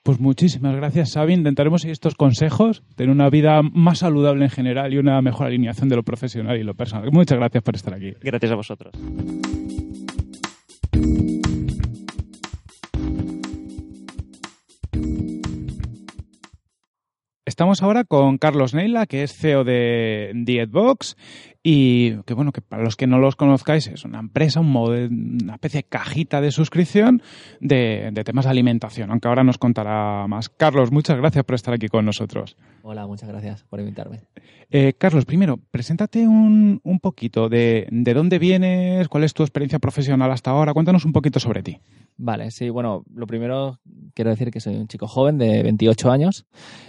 Pues 0.05 0.19
muchísimas 0.19 0.75
gracias, 0.75 1.13
Xavi. 1.15 1.33
Intentaremos 1.33 1.81
seguir 1.81 1.93
estos 1.93 2.13
consejos, 2.13 2.83
tener 2.95 3.09
una 3.09 3.27
vida 3.31 3.63
más 3.63 3.97
saludable 3.97 4.43
en 4.45 4.51
general 4.51 4.93
y 4.93 4.99
una 4.99 5.19
mejor 5.23 5.47
alineación 5.47 5.89
de 5.89 5.95
lo 5.95 6.03
profesional 6.03 6.59
y 6.59 6.63
lo 6.63 6.75
personal. 6.75 7.11
Muchas 7.11 7.39
gracias 7.39 7.63
por 7.63 7.75
estar 7.75 7.95
aquí. 7.95 8.13
Gracias 8.21 8.51
a 8.51 8.55
vosotros. 8.55 8.93
Estamos 17.45 17.81
ahora 17.81 18.03
con 18.03 18.37
Carlos 18.37 18.75
Neila, 18.75 19.07
que 19.07 19.23
es 19.23 19.35
CEO 19.35 19.63
de 19.63 20.33
Dietbox 20.35 21.15
y 21.67 22.21
que 22.25 22.35
bueno, 22.35 22.51
que 22.51 22.61
para 22.61 22.83
los 22.83 22.95
que 22.95 23.07
no 23.07 23.17
los 23.17 23.35
conozcáis 23.35 23.87
es 23.87 24.05
una 24.05 24.19
empresa, 24.19 24.59
un 24.59 24.71
modelo, 24.71 25.07
una 25.07 25.55
especie 25.55 25.79
de 25.79 25.83
cajita 25.85 26.39
de 26.39 26.51
suscripción 26.51 27.23
de, 27.59 28.11
de, 28.13 28.23
temas 28.23 28.45
de 28.45 28.51
alimentación, 28.51 29.09
aunque 29.09 29.27
ahora 29.27 29.43
nos 29.43 29.57
contará 29.57 30.27
más. 30.27 30.47
Carlos, 30.49 30.91
muchas 30.91 31.17
gracias 31.17 31.43
por 31.43 31.55
estar 31.55 31.73
aquí 31.73 31.87
con 31.87 32.05
nosotros. 32.05 32.55
Hola, 32.83 33.07
muchas 33.07 33.29
gracias 33.29 33.63
por 33.63 33.79
invitarme. 33.79 34.21
Eh, 34.69 34.93
Carlos, 34.95 35.25
primero, 35.25 35.57
preséntate 35.71 36.27
un, 36.27 36.81
un 36.83 36.99
poquito 36.99 37.49
de, 37.49 37.87
de 37.89 38.13
dónde 38.13 38.37
vienes, 38.37 39.07
cuál 39.07 39.23
es 39.23 39.33
tu 39.33 39.41
experiencia 39.41 39.79
profesional 39.79 40.31
hasta 40.31 40.51
ahora, 40.51 40.71
cuéntanos 40.71 41.03
un 41.03 41.13
poquito 41.13 41.39
sobre 41.39 41.63
ti. 41.63 41.79
Vale, 42.17 42.51
sí, 42.51 42.69
bueno, 42.69 43.03
lo 43.13 43.27
primero 43.27 43.79
quiero 44.13 44.29
decir 44.29 44.49
que 44.49 44.61
soy 44.61 44.75
un 44.75 44.87
chico 44.87 45.07
joven 45.07 45.37
de 45.37 45.63
28 45.63 46.11
años, 46.11 46.45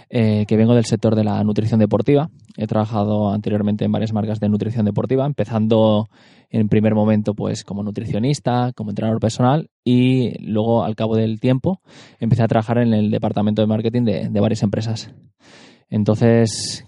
eh, 0.09 0.45
que 0.47 0.55
vengo 0.55 0.73
del 0.73 0.85
sector 0.85 1.15
de 1.15 1.25
la 1.25 1.43
nutrición 1.43 1.79
deportiva. 1.79 2.29
He 2.55 2.65
trabajado 2.65 3.31
anteriormente 3.31 3.83
en 3.83 3.91
varias 3.91 4.13
marcas 4.13 4.39
de 4.39 4.47
nutrición 4.47 4.66
deportiva, 4.75 5.25
empezando 5.25 6.07
en 6.49 6.69
primer 6.69 6.95
momento 6.95 7.33
pues 7.33 7.63
como 7.63 7.83
nutricionista, 7.83 8.71
como 8.75 8.91
entrenador 8.91 9.19
personal 9.19 9.69
y 9.83 10.37
luego 10.45 10.83
al 10.83 10.95
cabo 10.95 11.15
del 11.15 11.39
tiempo 11.39 11.81
empecé 12.19 12.43
a 12.43 12.47
trabajar 12.47 12.77
en 12.79 12.93
el 12.93 13.11
departamento 13.11 13.61
de 13.61 13.67
marketing 13.67 14.03
de, 14.03 14.39
varias 14.39 14.63
empresas. 14.63 15.13
Entonces, 15.89 16.85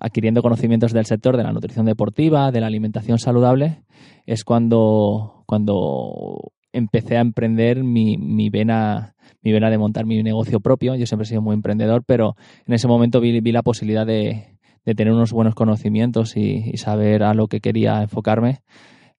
adquiriendo 0.00 0.42
conocimientos 0.42 0.92
del 0.92 1.06
sector 1.06 1.36
de 1.36 1.42
la 1.42 1.52
nutrición 1.52 1.86
deportiva, 1.86 2.52
de 2.52 2.60
la 2.60 2.68
alimentación 2.68 3.18
saludable, 3.18 3.82
es 4.26 4.44
cuando, 4.44 5.42
cuando 5.46 6.52
empecé 6.72 7.16
a 7.16 7.20
emprender 7.20 7.82
mi, 7.82 8.16
mi, 8.16 8.48
vena 8.48 9.16
mi 9.42 9.52
vena 9.52 9.70
de 9.70 9.78
montar 9.78 10.06
mi 10.06 10.22
negocio 10.22 10.60
propio. 10.60 10.94
Yo 10.94 11.06
siempre 11.06 11.24
he 11.24 11.28
sido 11.28 11.42
muy 11.42 11.54
emprendedor, 11.54 12.04
pero 12.06 12.36
en 12.66 12.74
ese 12.74 12.86
momento 12.86 13.20
vi, 13.20 13.40
vi 13.40 13.50
la 13.50 13.62
posibilidad 13.62 14.06
de, 14.06 14.57
de, 14.84 14.94
tener 14.94 15.12
unos 15.12 15.32
buenos 15.32 15.54
conocimientos 15.54 16.36
y, 16.36 16.70
y, 16.72 16.76
saber 16.76 17.22
a 17.22 17.34
lo 17.34 17.48
que 17.48 17.60
quería 17.60 18.02
enfocarme, 18.02 18.60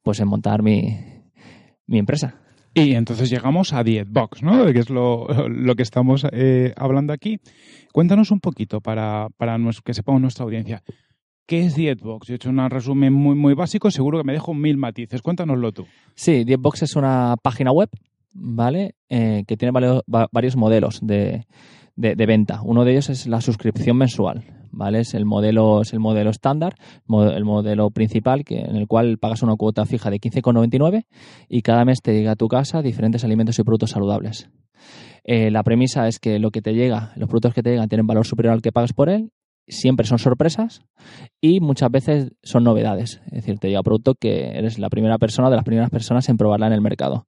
pues 0.04 0.20
en 0.20 0.28
montar 0.28 0.63
mi, 0.63 0.98
mi 1.88 2.00
empresa. 2.00 2.36
Y 2.74 2.94
entonces 2.94 3.30
llegamos 3.30 3.74
a 3.74 3.84
Dietbox, 3.84 4.44
¿no? 4.44 4.66
Que 4.72 4.80
es 4.80 4.89
lo, 4.89 5.28
lo 5.48 5.75
que 5.75 5.84
estamos 5.84 6.25
eh, 6.32 6.74
hablando 6.78 7.13
aquí. 7.13 7.39
Cuéntanos 7.92 8.32
un 8.32 8.39
poquito 8.39 8.80
para, 8.80 9.28
para 9.38 9.58
que 9.84 9.94
sepamos 9.94 10.22
nuestra 10.22 10.46
audiencia. 10.46 10.84
¿Qué 11.48 11.62
es 11.62 11.75
Dietbox? 11.75 12.28
Yo 12.28 12.34
he 12.34 12.36
hecho 12.36 12.51
un 12.51 12.70
resumen 12.70 13.12
muy, 13.12 13.36
muy 13.36 13.56
básico, 13.56 13.89
seguro 13.89 14.20
que 14.20 14.24
me 14.24 14.34
dejo 14.34 14.54
mil 14.54 14.78
matices. 14.78 15.24
Cuéntanoslo 15.24 15.72
tú. 15.72 15.88
Sí, 16.13 16.44
Dietbox 16.44 16.84
es 16.84 16.96
una 16.96 17.36
página 17.42 17.72
web, 17.72 17.89
¿vale? 18.34 18.94
Eh, 19.10 19.44
que 19.48 19.58
tiene 19.58 19.72
varios, 19.72 20.04
varios 20.06 20.56
modelos 20.56 21.00
de, 21.01 21.48
de, 22.00 22.25
venta. 22.25 22.62
Uno 22.63 22.86
de 22.86 22.91
ellos 22.94 23.10
es 23.10 23.27
la 23.27 23.41
suscripción 23.41 23.98
mensual, 23.98 24.44
¿vale? 24.72 25.01
Es 25.01 25.13
el 25.13 25.25
modelo, 25.25 25.82
es 25.82 25.91
el 25.91 26.00
modelo 26.00 26.29
estándar, 26.29 26.75
el 27.10 27.44
modelo 27.44 27.91
principal, 27.91 28.46
que, 28.46 28.60
en 28.60 28.77
el 28.77 28.88
cual 28.88 29.18
pagas 29.18 29.44
una 29.44 29.56
cuota 29.56 29.86
fija 29.86 30.10
de 30.10 30.20
15,99 30.20 31.06
y 31.50 31.62
cada 31.62 31.84
mes 31.84 32.00
te 32.01 32.13
llega 32.13 32.32
a 32.32 32.36
tu 32.36 32.48
casa 32.48 32.82
diferentes 32.82 33.24
alimentos 33.25 33.60
y 33.60 33.63
productos 33.63 33.91
saludables. 33.91 34.50
Eh, 35.25 35.51
la 35.51 35.63
premisa 35.63 36.08
es 36.08 36.20
que 36.20 36.39
lo 36.39 36.51
que 36.51 36.62
te 36.62 36.74
llega, 36.74 37.12
los 37.18 37.27
productos 37.27 37.53
que 37.53 37.63
te 37.63 37.72
llegan 37.72 37.89
tienen 37.89 38.08
valor 38.08 38.25
superior 38.25 38.53
al 38.53 38.62
que 38.62 38.72
pagas 38.72 38.94
por 38.94 39.10
él 39.10 39.32
siempre 39.68 40.08
son 40.08 40.18
sorpresas 40.18 40.82
y 41.39 41.60
muchas 41.60 41.91
veces 41.91 42.32
son 42.41 42.63
novedades. 42.63 43.22
Es 43.25 43.44
decir, 43.44 43.60
te 43.60 43.68
llega 43.68 43.84
producto 43.84 44.15
que 44.15 44.58
eres 44.58 44.79
la 44.79 44.89
primera 44.89 45.18
persona 45.18 45.50
de 45.50 45.58
las 45.58 45.65
primeras 45.65 45.91
personas 45.91 46.27
en 46.29 46.38
probarla 46.38 46.68
en 46.68 46.74
el 46.74 46.82
mercado. 46.82 47.27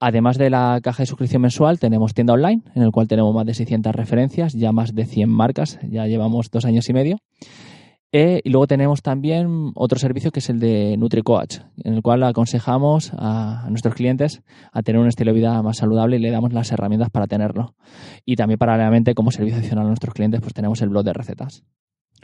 Además 0.00 0.38
de 0.38 0.48
la 0.50 0.80
caja 0.82 1.02
de 1.02 1.06
suscripción 1.06 1.42
mensual, 1.42 1.80
tenemos 1.80 2.14
tienda 2.14 2.34
online, 2.34 2.62
en 2.74 2.82
el 2.82 2.92
cual 2.92 3.08
tenemos 3.08 3.34
más 3.34 3.46
de 3.46 3.54
600 3.54 3.94
referencias, 3.94 4.52
ya 4.52 4.70
más 4.70 4.94
de 4.94 5.04
100 5.04 5.28
marcas, 5.28 5.80
ya 5.82 6.06
llevamos 6.06 6.50
dos 6.50 6.64
años 6.64 6.88
y 6.88 6.92
medio. 6.92 7.18
Eh, 8.10 8.40
y 8.42 8.48
luego 8.48 8.66
tenemos 8.66 9.02
también 9.02 9.72
otro 9.74 9.98
servicio 9.98 10.30
que 10.30 10.38
es 10.38 10.48
el 10.48 10.60
de 10.60 10.96
NutriCoach, 10.96 11.58
en 11.84 11.94
el 11.94 12.02
cual 12.02 12.22
aconsejamos 12.22 13.12
a, 13.12 13.66
nuestros 13.68 13.94
clientes 13.94 14.42
a 14.72 14.82
tener 14.82 15.00
un 15.00 15.08
estilo 15.08 15.32
de 15.32 15.38
vida 15.38 15.62
más 15.62 15.78
saludable 15.78 16.16
y 16.16 16.20
le 16.20 16.30
damos 16.30 16.54
las 16.54 16.72
herramientas 16.72 17.10
para 17.10 17.26
tenerlo. 17.26 17.74
Y 18.24 18.36
también 18.36 18.58
paralelamente 18.58 19.14
como 19.14 19.30
servicio 19.30 19.58
adicional 19.58 19.84
a 19.84 19.88
nuestros 19.88 20.14
clientes 20.14 20.40
pues 20.40 20.54
tenemos 20.54 20.80
el 20.80 20.88
blog 20.88 21.04
de 21.04 21.12
recetas. 21.12 21.64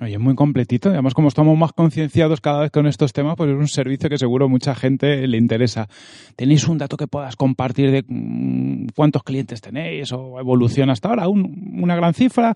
Oye, 0.01 0.19
muy 0.19 0.35
completito. 0.35 0.89
Además, 0.89 1.15
como 1.15 1.29
estamos 1.29 1.57
más 1.57 1.73
concienciados 1.73 2.41
cada 2.41 2.63
vez 2.63 2.71
con 2.73 2.87
estos 2.87 3.13
temas, 3.13 3.37
pues 3.37 3.51
es 3.51 3.57
un 3.57 3.69
servicio 3.69 4.11
que 4.11 4.19
seguro 4.19 4.49
mucha 4.49 4.75
gente 4.75 5.27
le 5.29 5.39
interesa. 5.39 5.89
¿Tenéis 6.35 6.67
un 6.67 6.79
dato 6.79 6.97
que 6.97 7.07
puedas 7.07 7.37
compartir 7.37 7.93
de 7.93 8.05
mm, 8.07 8.89
cuántos 8.97 9.23
clientes 9.23 9.61
tenéis 9.61 10.13
o 10.13 10.41
evolución 10.41 10.91
hasta 10.91 11.11
ahora? 11.11 11.29
¿Una 11.29 11.95
gran 11.95 12.13
cifra? 12.13 12.55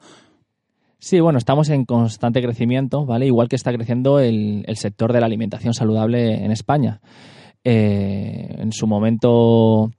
Sí, 0.99 1.21
bueno, 1.21 1.38
estamos 1.38 1.68
en 1.68 1.85
constante 1.85 2.42
crecimiento, 2.42 3.07
¿vale? 3.07 3.26
Igual 3.26 3.49
que 3.49 3.54
está 3.54 3.73
creciendo 3.73 4.18
el, 4.18 4.64
sector 4.75 5.12
de 5.12 5.21
la 5.21 5.26
alimentación 5.26 5.73
saludable 5.73 6.45
en 6.45 6.50
España. 6.50 7.00
Eh, 7.62 8.57
en 8.59 8.73
su 8.73 8.88
momento 8.88 9.92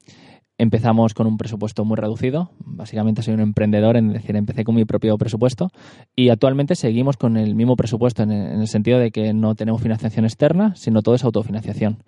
empezamos 0.59 1.13
con 1.13 1.25
un 1.25 1.37
presupuesto 1.37 1.85
muy 1.85 1.95
reducido. 1.95 2.51
Básicamente 2.59 3.23
soy 3.23 3.33
un 3.33 3.39
emprendedor, 3.39 3.97
es 3.97 4.13
decir, 4.13 4.35
empecé 4.35 4.63
con 4.63 4.75
mi 4.75 4.85
propio 4.85 5.17
presupuesto 5.17 5.69
y 6.15 6.29
actualmente 6.29 6.75
seguimos 6.75 7.17
con 7.17 7.37
el 7.37 7.55
mismo 7.55 7.75
presupuesto 7.75 8.23
en 8.23 8.31
el, 8.31 8.67
sentido 8.67 8.99
de 8.99 9.09
que 9.09 9.33
no 9.33 9.55
tenemos 9.55 9.81
financiación 9.81 10.25
externa, 10.25 10.75
sino 10.75 11.01
todo 11.01 11.15
es 11.15 11.23
autofinanciación. 11.23 12.03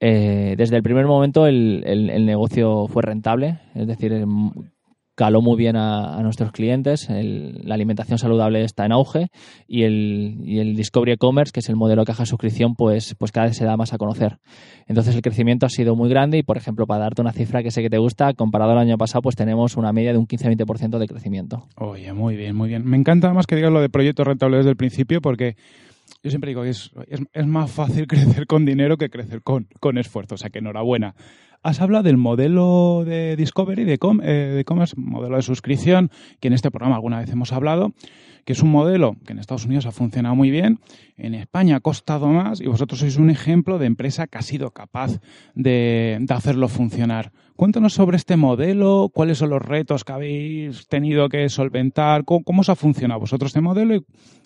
Eh, 0.00 0.54
desde 0.56 0.76
el 0.76 0.82
primer 0.82 1.06
momento 1.06 1.46
el, 1.46 1.84
el, 1.86 2.26
negocio 2.26 2.88
fue 2.88 3.02
rentable, 3.02 3.60
es 3.74 3.86
decir, 3.86 4.24
caló 5.14 5.42
muy 5.42 5.56
bien 5.56 5.76
a, 5.76 6.20
nuestros 6.22 6.52
clientes, 6.52 7.08
la 7.10 7.74
alimentación 7.74 8.18
saludable 8.18 8.64
está 8.64 8.86
en 8.86 8.92
auge 8.92 9.28
y 9.66 9.82
el, 9.82 10.44
el 10.46 10.76
Discovery 10.76 11.12
E-Commerce, 11.12 11.52
que 11.52 11.60
es 11.60 11.68
el 11.68 11.76
modelo 11.76 12.02
de 12.02 12.06
caja 12.06 12.24
suscripción, 12.26 12.74
pues, 12.74 13.14
pues 13.18 13.32
cada 13.32 13.48
vez 13.48 13.56
se 13.56 13.64
da 13.64 13.76
más 13.76 13.92
a 13.92 13.98
conocer. 13.98 14.38
Entonces 14.86 15.14
el 15.14 15.22
crecimiento 15.22 15.66
ha 15.66 15.68
sido 15.68 15.96
muy 15.96 16.08
grande 16.08 16.38
y, 16.38 16.42
por 16.42 16.56
ejemplo, 16.56 16.86
para 16.86 17.02
darte 17.02 17.22
una 17.22 17.32
cifra 17.32 17.62
que 17.62 17.70
sé 17.70 17.82
que 17.82 17.90
te 17.90 17.98
gusta, 17.98 18.32
comparado 18.34 18.72
al 18.72 18.78
año 18.78 18.96
pasado, 18.96 19.22
pues 19.22 19.36
tenemos 19.36 19.76
una 19.76 19.92
media 19.92 20.12
de 20.12 20.18
un 20.18 20.26
15-20% 20.26 20.98
de 20.98 21.06
crecimiento. 21.06 21.66
Oye, 21.76 22.12
muy 22.12 22.36
bien, 22.36 22.56
muy 22.56 22.68
bien. 22.68 22.84
Me 22.86 22.96
encanta 22.96 23.26
además 23.26 23.46
que 23.46 23.56
digas 23.56 23.72
lo 23.72 23.80
de 23.80 23.88
proyectos 23.88 24.26
rentables 24.26 24.60
desde 24.60 24.70
el 24.70 24.76
principio 24.76 25.20
porque 25.20 25.56
yo 26.22 26.30
siempre 26.30 26.50
digo 26.50 26.62
que 26.62 26.70
es, 26.70 26.90
es, 27.32 27.46
más 27.46 27.70
fácil 27.70 28.06
crecer 28.08 28.46
con 28.46 28.64
dinero 28.64 28.96
que 28.96 29.10
crecer 29.10 29.42
con 29.42 29.98
esfuerzo. 29.98 30.36
O 30.36 30.38
sea 30.38 30.50
que 30.50 30.60
enhorabuena 30.60 31.14
Has 31.64 31.80
hablado 31.80 32.02
del 32.02 32.16
modelo 32.16 33.04
de 33.06 33.36
Discovery, 33.36 33.84
de, 33.84 33.98
com, 33.98 34.20
eh, 34.20 34.52
de 34.56 34.64
commerce, 34.64 34.96
modelo 34.98 35.36
de 35.36 35.42
suscripción, 35.42 36.10
que 36.40 36.48
en 36.48 36.54
este 36.54 36.72
programa 36.72 36.96
alguna 36.96 37.20
vez 37.20 37.30
hemos 37.30 37.52
hablado, 37.52 37.92
que 38.44 38.52
es 38.52 38.62
un 38.64 38.72
modelo 38.72 39.14
que 39.24 39.32
en 39.32 39.38
Estados 39.38 39.64
Unidos 39.64 39.86
ha 39.86 39.92
funcionado 39.92 40.34
muy 40.34 40.50
bien, 40.50 40.80
en 41.16 41.34
España 41.34 41.76
ha 41.76 41.80
costado 41.80 42.26
más 42.26 42.60
y 42.60 42.66
vosotros 42.66 42.98
sois 42.98 43.16
un 43.16 43.30
ejemplo 43.30 43.78
de 43.78 43.86
empresa 43.86 44.26
que 44.26 44.38
ha 44.38 44.42
sido 44.42 44.72
capaz 44.72 45.20
de, 45.54 46.18
hacerlo 46.30 46.66
funcionar. 46.66 47.30
Cuéntanos 47.54 47.92
sobre 47.92 48.16
este 48.16 48.36
modelo, 48.36 49.08
cuáles 49.14 49.38
son 49.38 49.50
los 49.50 49.62
retos 49.62 50.02
que 50.02 50.12
habéis 50.12 50.88
tenido 50.88 51.28
que 51.28 51.48
solventar, 51.48 52.24
cómo, 52.24 52.42
os 52.62 52.70
ha 52.70 52.74
funcionado 52.74 53.20
vosotros 53.20 53.50
este 53.50 53.60
modelo 53.60 54.02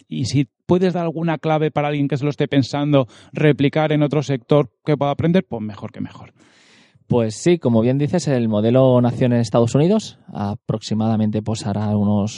y, 0.06 0.26
si 0.26 0.48
puedes 0.66 0.92
dar 0.92 1.04
alguna 1.04 1.38
clave 1.38 1.70
para 1.70 1.88
alguien 1.88 2.08
que 2.08 2.18
se 2.18 2.24
lo 2.24 2.30
esté 2.30 2.46
pensando 2.46 3.06
replicar 3.32 3.92
en 3.92 4.02
otro 4.02 4.22
sector 4.22 4.70
que 4.84 4.98
pueda 4.98 5.12
aprender, 5.12 5.46
pues 5.48 5.62
mejor 5.62 5.92
que 5.92 6.02
mejor. 6.02 6.34
Pues 7.06 7.36
sí, 7.36 7.58
como 7.58 7.82
bien 7.82 7.98
dices, 7.98 8.26
el 8.26 8.48
modelo 8.48 9.00
nació 9.00 9.26
en 9.26 9.34
Estados 9.34 9.74
Unidos, 9.76 10.18
aproximadamente 10.32 11.40
pues 11.40 11.64
hará 11.64 11.96
unos 11.96 12.32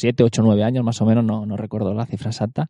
7, 0.00 0.22
8, 0.22 0.42
9 0.42 0.64
años 0.64 0.84
más 0.84 1.00
o 1.00 1.06
menos, 1.06 1.24
no, 1.24 1.46
no 1.46 1.56
recuerdo 1.56 1.94
la 1.94 2.04
cifra 2.04 2.28
exacta. 2.28 2.68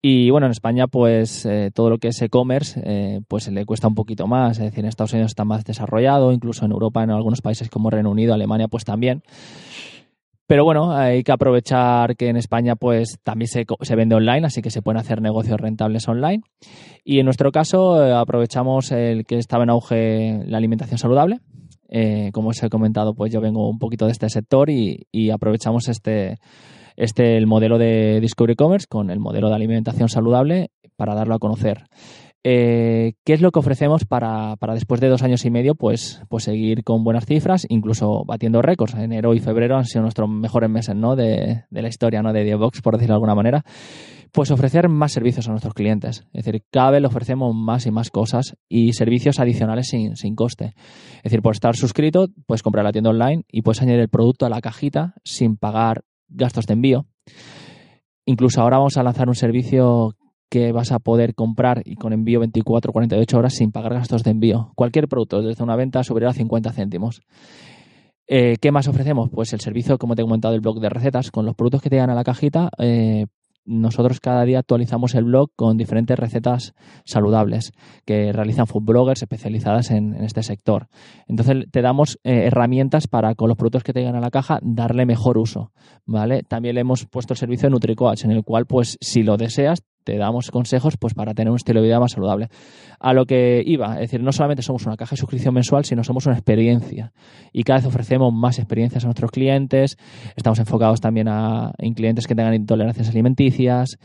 Y 0.00 0.30
bueno, 0.30 0.46
en 0.46 0.52
España 0.52 0.86
pues 0.86 1.44
eh, 1.44 1.70
todo 1.74 1.90
lo 1.90 1.98
que 1.98 2.08
es 2.08 2.22
e-commerce 2.22 2.80
eh, 2.84 3.20
pues 3.28 3.48
le 3.48 3.66
cuesta 3.66 3.88
un 3.88 3.94
poquito 3.94 4.26
más, 4.26 4.58
es 4.58 4.64
decir, 4.64 4.80
en 4.80 4.88
Estados 4.88 5.12
Unidos 5.12 5.32
está 5.32 5.44
más 5.44 5.64
desarrollado, 5.64 6.32
incluso 6.32 6.64
en 6.64 6.72
Europa, 6.72 7.02
en 7.02 7.10
algunos 7.10 7.42
países 7.42 7.68
como 7.68 7.90
Reino 7.90 8.10
Unido, 8.10 8.32
Alemania 8.32 8.68
pues 8.68 8.84
también. 8.84 9.22
Pero 10.46 10.64
bueno, 10.64 10.92
hay 10.92 11.24
que 11.24 11.32
aprovechar 11.32 12.16
que 12.16 12.28
en 12.28 12.36
España 12.36 12.76
pues 12.76 13.18
también 13.24 13.48
se, 13.48 13.66
se, 13.80 13.96
vende 13.96 14.14
online, 14.14 14.46
así 14.46 14.62
que 14.62 14.70
se 14.70 14.80
pueden 14.80 15.00
hacer 15.00 15.20
negocios 15.20 15.60
rentables 15.60 16.06
online. 16.06 16.42
Y 17.04 17.18
en 17.18 17.24
nuestro 17.24 17.50
caso 17.50 18.04
eh, 18.04 18.12
aprovechamos 18.12 18.92
el 18.92 19.26
que 19.26 19.38
estaba 19.38 19.64
en 19.64 19.70
auge 19.70 20.44
la 20.46 20.58
alimentación 20.58 20.98
saludable. 20.98 21.40
Eh, 21.88 22.30
como 22.32 22.50
os 22.50 22.62
he 22.62 22.68
comentado, 22.68 23.14
pues 23.14 23.32
yo 23.32 23.40
vengo 23.40 23.68
un 23.68 23.78
poquito 23.78 24.06
de 24.06 24.12
este 24.12 24.28
sector 24.28 24.70
y, 24.70 25.06
y 25.10 25.30
aprovechamos 25.30 25.88
este, 25.88 26.38
este 26.96 27.36
el 27.36 27.46
modelo 27.46 27.78
de 27.78 28.20
Discovery 28.20 28.54
Commerce 28.54 28.86
con 28.88 29.10
el 29.10 29.18
modelo 29.18 29.48
de 29.48 29.56
alimentación 29.56 30.08
saludable 30.08 30.70
para 30.96 31.14
darlo 31.14 31.34
a 31.34 31.38
conocer. 31.38 31.84
Eh, 32.48 33.14
¿Qué 33.24 33.32
es 33.32 33.40
lo 33.40 33.50
que 33.50 33.58
ofrecemos 33.58 34.04
para, 34.04 34.54
para, 34.54 34.74
después 34.74 35.00
de 35.00 35.08
dos 35.08 35.24
años 35.24 35.44
y 35.44 35.50
medio 35.50 35.74
pues, 35.74 36.22
pues 36.28 36.44
seguir 36.44 36.84
con 36.84 37.02
buenas 37.02 37.26
cifras, 37.26 37.66
incluso 37.68 38.24
batiendo 38.24 38.62
récords? 38.62 38.94
Enero 38.94 39.34
y 39.34 39.40
febrero 39.40 39.76
han 39.76 39.84
sido 39.84 40.02
nuestros 40.02 40.30
mejores 40.30 40.70
meses 40.70 40.94
¿no? 40.94 41.16
de, 41.16 41.64
de 41.68 41.82
la 41.82 41.88
historia 41.88 42.22
¿no? 42.22 42.32
de 42.32 42.44
Diobox, 42.44 42.82
por 42.82 42.94
decirlo 42.94 43.14
de 43.14 43.16
alguna 43.16 43.34
manera. 43.34 43.64
Pues 44.30 44.52
ofrecer 44.52 44.88
más 44.88 45.10
servicios 45.10 45.48
a 45.48 45.50
nuestros 45.50 45.74
clientes. 45.74 46.24
Es 46.32 46.44
decir, 46.44 46.62
cada 46.70 46.92
vez 46.92 47.00
le 47.00 47.08
ofrecemos 47.08 47.52
más 47.52 47.84
y 47.84 47.90
más 47.90 48.12
cosas 48.12 48.56
y 48.68 48.92
servicios 48.92 49.40
adicionales 49.40 49.88
sin, 49.88 50.14
sin 50.14 50.36
coste. 50.36 50.74
Es 51.16 51.24
decir, 51.24 51.42
por 51.42 51.52
estar 51.52 51.74
suscrito, 51.74 52.28
puedes 52.46 52.62
comprar 52.62 52.84
la 52.84 52.92
tienda 52.92 53.10
online 53.10 53.42
y 53.50 53.62
puedes 53.62 53.82
añadir 53.82 54.02
el 54.02 54.08
producto 54.08 54.46
a 54.46 54.50
la 54.50 54.60
cajita 54.60 55.14
sin 55.24 55.56
pagar 55.56 56.04
gastos 56.28 56.66
de 56.66 56.74
envío. 56.74 57.06
Incluso 58.24 58.60
ahora 58.60 58.78
vamos 58.78 58.96
a 58.96 59.02
lanzar 59.02 59.26
un 59.26 59.34
servicio 59.34 60.14
que 60.48 60.72
vas 60.72 60.92
a 60.92 60.98
poder 60.98 61.34
comprar 61.34 61.82
y 61.84 61.96
con 61.96 62.12
envío 62.12 62.40
24 62.40 62.92
48 62.92 63.38
horas 63.38 63.54
sin 63.54 63.72
pagar 63.72 63.94
gastos 63.94 64.22
de 64.22 64.30
envío. 64.30 64.72
Cualquier 64.74 65.08
producto, 65.08 65.42
desde 65.42 65.64
una 65.64 65.76
venta 65.76 66.02
superior 66.04 66.30
a 66.30 66.34
50 66.34 66.72
céntimos. 66.72 67.22
Eh, 68.28 68.56
¿Qué 68.60 68.72
más 68.72 68.88
ofrecemos? 68.88 69.30
Pues 69.30 69.52
el 69.52 69.60
servicio, 69.60 69.98
como 69.98 70.14
te 70.14 70.22
he 70.22 70.24
comentado, 70.24 70.52
del 70.52 70.60
blog 70.60 70.80
de 70.80 70.88
recetas. 70.88 71.30
Con 71.30 71.46
los 71.46 71.54
productos 71.54 71.82
que 71.82 71.90
te 71.90 71.96
llegan 71.96 72.10
a 72.10 72.14
la 72.14 72.24
cajita, 72.24 72.70
eh, 72.78 73.26
nosotros 73.66 74.20
cada 74.20 74.44
día 74.44 74.60
actualizamos 74.60 75.14
el 75.14 75.24
blog 75.24 75.50
con 75.56 75.76
diferentes 75.76 76.16
recetas 76.16 76.74
saludables 77.04 77.72
que 78.04 78.32
realizan 78.32 78.66
food 78.66 78.84
bloggers 78.84 79.22
especializadas 79.22 79.90
en, 79.90 80.14
este 80.14 80.42
sector. 80.42 80.88
Entonces 81.26 81.66
te 81.70 81.82
damos 81.82 82.18
eh, 82.22 82.46
herramientas 82.46 83.08
para 83.08 83.34
con 83.34 83.48
los 83.48 83.56
productos 83.56 83.82
que 83.82 83.92
te 83.92 84.00
llegan 84.00 84.16
a 84.16 84.20
la 84.20 84.30
caja 84.30 84.60
darle 84.62 85.04
mejor 85.04 85.36
uso, 85.36 85.72
¿vale? 86.04 86.42
También 86.44 86.76
le 86.76 86.82
hemos 86.82 87.06
puesto 87.06 87.34
el 87.34 87.38
servicio 87.38 87.68
de 87.68 87.72
NutriCoach 87.72 88.24
en 88.24 88.30
el 88.30 88.44
cual 88.44 88.66
pues 88.66 88.96
si 89.00 89.24
lo 89.24 89.36
deseas 89.36 89.82
te 90.06 90.16
damos 90.16 90.52
consejos 90.52 90.96
pues 90.96 91.14
para 91.14 91.34
tener 91.34 91.50
un 91.50 91.56
estilo 91.56 91.80
de 91.80 91.88
vida 91.88 91.98
más 91.98 92.12
saludable. 92.12 92.48
A 93.00 93.12
lo 93.12 93.26
que 93.26 93.60
iba, 93.66 93.94
es 93.94 94.02
decir, 94.02 94.22
no 94.22 94.30
solamente 94.30 94.62
somos 94.62 94.86
una 94.86 94.96
caja 94.96 95.10
de 95.10 95.16
suscripción 95.16 95.52
mensual, 95.52 95.84
sino 95.84 96.04
somos 96.04 96.26
una 96.26 96.36
experiencia 96.36 97.12
y 97.52 97.64
cada 97.64 97.80
vez 97.80 97.86
ofrecemos 97.86 98.32
más 98.32 98.58
experiencias 98.60 99.02
a 99.04 99.08
nuestros 99.08 99.32
clientes, 99.32 99.98
estamos 100.36 100.60
enfocados 100.60 101.00
también 101.00 101.26
a, 101.28 101.72
en 101.78 101.94
clientes 101.94 102.28
que 102.28 102.36
tengan 102.36 102.54
intolerancias 102.54 103.08
alimenticias. 103.08 103.98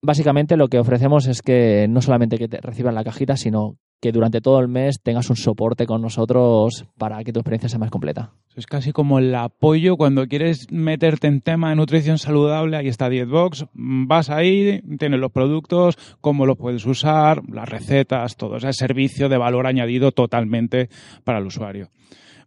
Básicamente 0.00 0.56
lo 0.56 0.68
que 0.68 0.78
ofrecemos 0.78 1.26
es 1.26 1.42
que 1.42 1.86
no 1.88 2.00
solamente 2.00 2.38
que 2.38 2.48
te 2.48 2.58
reciban 2.62 2.94
la 2.94 3.04
cajita, 3.04 3.36
sino 3.36 3.76
que 4.00 4.12
durante 4.12 4.40
todo 4.40 4.60
el 4.60 4.68
mes 4.68 5.00
tengas 5.02 5.30
un 5.30 5.36
soporte 5.36 5.86
con 5.86 6.02
nosotros 6.02 6.86
para 6.98 7.22
que 7.24 7.32
tu 7.32 7.40
experiencia 7.40 7.68
sea 7.68 7.78
más 7.78 7.90
completa. 7.90 8.32
Es 8.54 8.66
casi 8.66 8.92
como 8.92 9.18
el 9.18 9.34
apoyo 9.34 9.96
cuando 9.96 10.26
quieres 10.26 10.70
meterte 10.70 11.26
en 11.26 11.40
tema 11.40 11.70
de 11.70 11.76
nutrición 11.76 12.18
saludable, 12.18 12.76
ahí 12.76 12.88
está 12.88 13.08
Dietbox, 13.08 13.66
vas 13.74 14.30
ahí, 14.30 14.80
tienes 14.98 15.20
los 15.20 15.32
productos, 15.32 15.98
cómo 16.20 16.46
los 16.46 16.56
puedes 16.56 16.86
usar, 16.86 17.42
las 17.50 17.68
recetas, 17.68 18.36
todo 18.36 18.56
ese 18.56 18.72
servicio 18.72 19.28
de 19.28 19.38
valor 19.38 19.66
añadido 19.66 20.12
totalmente 20.12 20.88
para 21.24 21.38
el 21.38 21.46
usuario. 21.46 21.90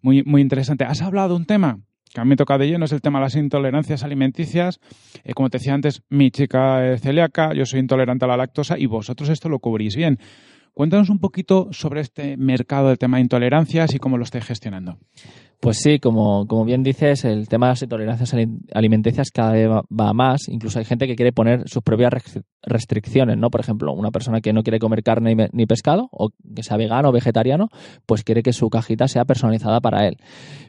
Muy, 0.02 0.24
muy 0.24 0.42
interesante. 0.42 0.86
Has 0.86 1.02
hablado 1.02 1.30
de 1.30 1.36
un 1.36 1.46
tema 1.46 1.80
que 2.14 2.22
a 2.22 2.24
mí 2.24 2.30
me 2.30 2.36
toca 2.36 2.58
de 2.58 2.68
lleno, 2.68 2.86
es 2.86 2.92
el 2.92 3.02
tema 3.02 3.20
de 3.20 3.26
las 3.26 3.36
intolerancias 3.36 4.04
alimenticias. 4.04 4.80
Eh, 5.24 5.34
como 5.34 5.50
te 5.50 5.60
decía 5.60 5.74
antes, 5.74 6.02
mi 6.10 6.32
chica 6.32 6.92
es 6.92 7.02
celíaca, 7.02 7.54
yo 7.54 7.66
soy 7.66 7.80
intolerante 7.82 8.26
a 8.26 8.28
la 8.28 8.38
lactosa 8.38 8.78
y 8.80 8.88
vosotros 8.88 9.30
esto 9.30 9.48
lo 9.50 9.60
cubrís 9.60 9.96
bien. 9.96 10.18
Cuéntanos 10.80 11.10
un 11.10 11.20
poquito 11.20 11.68
sobre 11.72 12.00
este 12.00 12.38
mercado 12.38 12.88
del 12.88 12.98
tema 12.98 13.18
de 13.18 13.24
intolerancias 13.24 13.94
y 13.94 14.00
cómo 14.00 14.18
lo 14.18 14.24
estáis 14.24 14.46
gestionando. 14.46 14.98
Pues 15.62 15.80
sí, 15.80 16.00
como, 16.00 16.48
como 16.48 16.64
bien 16.64 16.84
dices, 16.84 17.26
el 17.26 17.50
tema 17.50 17.66
de 17.68 17.72
las 17.72 17.82
intolerancias 17.82 18.34
ali- 18.34 18.48
alimenticias 18.74 19.30
cada 19.30 19.52
vez 19.52 19.68
va, 19.68 20.14
más. 20.14 20.48
Incluso 20.48 20.80
hay 20.80 20.86
gente 20.86 21.06
que 21.06 21.18
quiere 21.18 21.34
poner 21.34 21.68
sus 21.68 21.84
propias 21.84 22.12
restri- 22.14 22.44
restricciones, 22.64 23.38
¿no? 23.38 23.50
Por 23.50 23.60
ejemplo, 23.60 23.92
una 23.92 24.10
persona 24.10 24.40
que 24.40 24.54
no 24.54 24.64
quiere 24.64 24.80
comer 24.80 25.04
carne 25.04 25.36
ni 25.36 25.44
ni 25.52 25.66
pescado, 25.66 26.08
o 26.12 26.30
que 26.56 26.64
sea 26.64 26.78
vegano 26.78 27.10
o 27.10 27.12
vegetariano, 27.12 27.68
pues 28.06 28.24
quiere 28.24 28.42
que 28.42 28.54
su 28.54 28.70
cajita 28.70 29.10
sea 29.10 29.26
personalizada 29.26 29.82
para 29.82 30.08
él. 30.08 30.16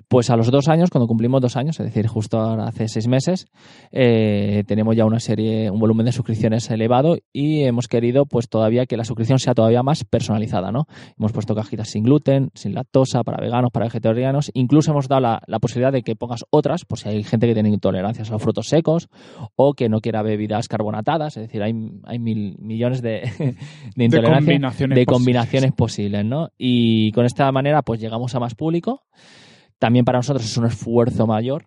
Pues 0.08 0.28
a 0.28 0.36
los 0.36 0.50
dos 0.50 0.66
años, 0.68 0.90
cuando 0.90 1.06
cumplimos 1.06 1.40
dos 1.40 1.56
años, 1.56 1.78
es 1.78 1.86
decir, 1.86 2.08
justo 2.08 2.40
ahora 2.40 2.66
hace 2.66 2.88
seis 2.88 3.06
meses, 3.06 3.46
eh, 3.92 4.64
tenemos 4.66 4.96
ya 4.96 5.04
una 5.04 5.20
serie, 5.20 5.70
un 5.70 5.78
volumen 5.78 6.04
de 6.06 6.10
suscripciones 6.10 6.68
elevado 6.68 7.16
y 7.32 7.62
hemos 7.62 7.86
querido, 7.86 8.26
pues 8.26 8.48
todavía 8.48 8.86
que 8.86 8.96
la 8.96 9.04
suscripción 9.04 9.38
sea 9.38 9.54
todavía 9.54 9.84
más 9.84 10.02
personalizada, 10.02 10.72
¿no? 10.72 10.86
Hemos 11.16 11.30
puesto 11.30 11.54
cajitas 11.54 11.90
sin 11.90 12.02
gluten, 12.02 12.50
sin 12.54 12.74
lactosa, 12.74 13.22
para 13.22 13.40
veganos, 13.40 13.70
para 13.70 13.86
vegetarianos. 13.86 14.50
Incluso 14.52 14.79
hemos 14.88 15.08
dado 15.08 15.20
la, 15.20 15.42
la 15.46 15.58
posibilidad 15.58 15.92
de 15.92 16.02
que 16.02 16.16
pongas 16.16 16.44
otras, 16.50 16.84
por 16.84 16.98
si 16.98 17.08
hay 17.08 17.22
gente 17.22 17.46
que 17.46 17.54
tiene 17.54 17.68
intolerancias 17.68 18.28
a 18.30 18.32
los 18.32 18.42
frutos 18.42 18.68
secos 18.68 19.08
o 19.56 19.74
que 19.74 19.88
no 19.88 20.00
quiera 20.00 20.22
bebidas 20.22 20.68
carbonatadas. 20.68 21.36
Es 21.36 21.44
decir, 21.44 21.62
hay, 21.62 21.72
hay 22.04 22.18
mil 22.18 22.56
millones 22.58 23.02
de, 23.02 23.30
de 23.96 24.04
intolerancias, 24.04 24.44
combinaciones 24.44 24.96
de 24.96 25.04
posibles. 25.04 25.06
combinaciones 25.06 25.72
posibles, 25.72 26.24
¿no? 26.24 26.50
Y 26.58 27.12
con 27.12 27.24
esta 27.24 27.50
manera, 27.52 27.82
pues 27.82 28.00
llegamos 28.00 28.34
a 28.34 28.40
más 28.40 28.54
público. 28.54 29.02
También 29.78 30.04
para 30.04 30.18
nosotros 30.18 30.44
es 30.44 30.56
un 30.56 30.66
esfuerzo 30.66 31.26
mayor, 31.26 31.64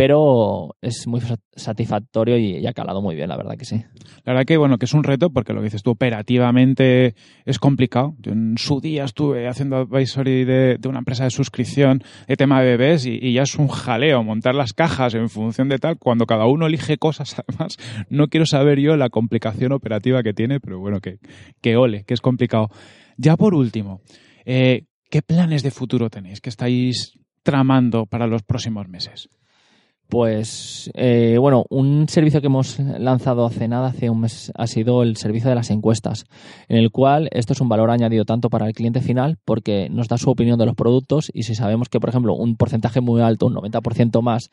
pero 0.00 0.76
es 0.80 1.06
muy 1.06 1.20
sat- 1.20 1.42
satisfactorio 1.54 2.38
y, 2.38 2.66
ha 2.66 2.72
calado 2.72 3.02
muy 3.02 3.14
bien, 3.14 3.28
la 3.28 3.36
verdad 3.36 3.58
que 3.58 3.66
sí. 3.66 3.84
La 4.24 4.32
verdad 4.32 4.46
que 4.46 4.56
bueno, 4.56 4.78
que 4.78 4.86
es 4.86 4.94
un 4.94 5.04
reto 5.04 5.28
porque 5.28 5.52
lo 5.52 5.60
que 5.60 5.64
dices 5.64 5.82
tú 5.82 5.90
operativamente 5.90 7.14
es 7.44 7.58
complicado. 7.58 8.14
Yo 8.18 8.32
en 8.32 8.56
su 8.56 8.80
día 8.80 9.04
estuve 9.04 9.46
haciendo 9.46 9.76
advisory 9.76 10.46
de, 10.46 10.78
una 10.88 11.00
empresa 11.00 11.24
de 11.24 11.30
suscripción 11.30 12.02
de 12.26 12.36
tema 12.38 12.62
de 12.62 12.78
bebés 12.78 13.04
y, 13.04 13.34
ya 13.34 13.42
es 13.42 13.56
un 13.56 13.68
jaleo 13.68 14.24
montar 14.24 14.54
las 14.54 14.72
cajas 14.72 15.12
en 15.12 15.28
función 15.28 15.68
de 15.68 15.76
tal. 15.76 15.98
Cuando 15.98 16.24
cada 16.24 16.46
uno 16.46 16.66
elige 16.66 16.96
cosas, 16.96 17.36
además, 17.46 17.76
no 18.08 18.28
quiero 18.28 18.46
saber 18.46 18.80
yo 18.80 18.96
la 18.96 19.10
complicación 19.10 19.72
operativa 19.72 20.22
que 20.22 20.32
tiene, 20.32 20.60
pero 20.60 20.78
bueno, 20.78 21.02
que, 21.02 21.18
que 21.60 21.76
ole, 21.76 22.04
que 22.04 22.14
es 22.14 22.22
complicado. 22.22 22.70
Ya 23.18 23.36
por 23.36 23.52
último, 23.52 24.00
eh, 24.46 24.86
¿qué 25.10 25.20
planes 25.20 25.62
de 25.62 25.70
futuro 25.70 26.08
tenéis? 26.08 26.40
¿Qué 26.40 26.48
estáis 26.48 27.18
tramando 27.42 28.06
para 28.06 28.26
los 28.26 28.42
próximos 28.42 28.88
meses? 28.88 29.28
Pues 30.10 30.90
eh, 30.94 31.36
bueno, 31.38 31.64
un 31.70 32.08
servicio 32.08 32.40
que 32.40 32.48
hemos 32.48 32.80
lanzado 32.80 33.46
hace 33.46 33.68
nada, 33.68 33.86
hace 33.86 34.10
un 34.10 34.22
mes, 34.22 34.50
ha 34.56 34.66
sido 34.66 35.04
el 35.04 35.16
servicio 35.16 35.48
de 35.48 35.54
las 35.54 35.70
encuestas, 35.70 36.24
en 36.68 36.78
el 36.78 36.90
cual 36.90 37.28
esto 37.30 37.52
es 37.52 37.60
un 37.60 37.68
valor 37.68 37.92
añadido 37.92 38.24
tanto 38.24 38.50
para 38.50 38.66
el 38.66 38.72
cliente 38.72 39.02
final 39.02 39.38
porque 39.44 39.88
nos 39.88 40.08
da 40.08 40.18
su 40.18 40.28
opinión 40.28 40.58
de 40.58 40.66
los 40.66 40.74
productos 40.74 41.30
y 41.32 41.44
si 41.44 41.54
sabemos 41.54 41.88
que, 41.88 42.00
por 42.00 42.10
ejemplo, 42.10 42.34
un 42.34 42.56
porcentaje 42.56 43.00
muy 43.00 43.20
alto, 43.20 43.46
un 43.46 43.54
90% 43.54 44.20
más, 44.20 44.50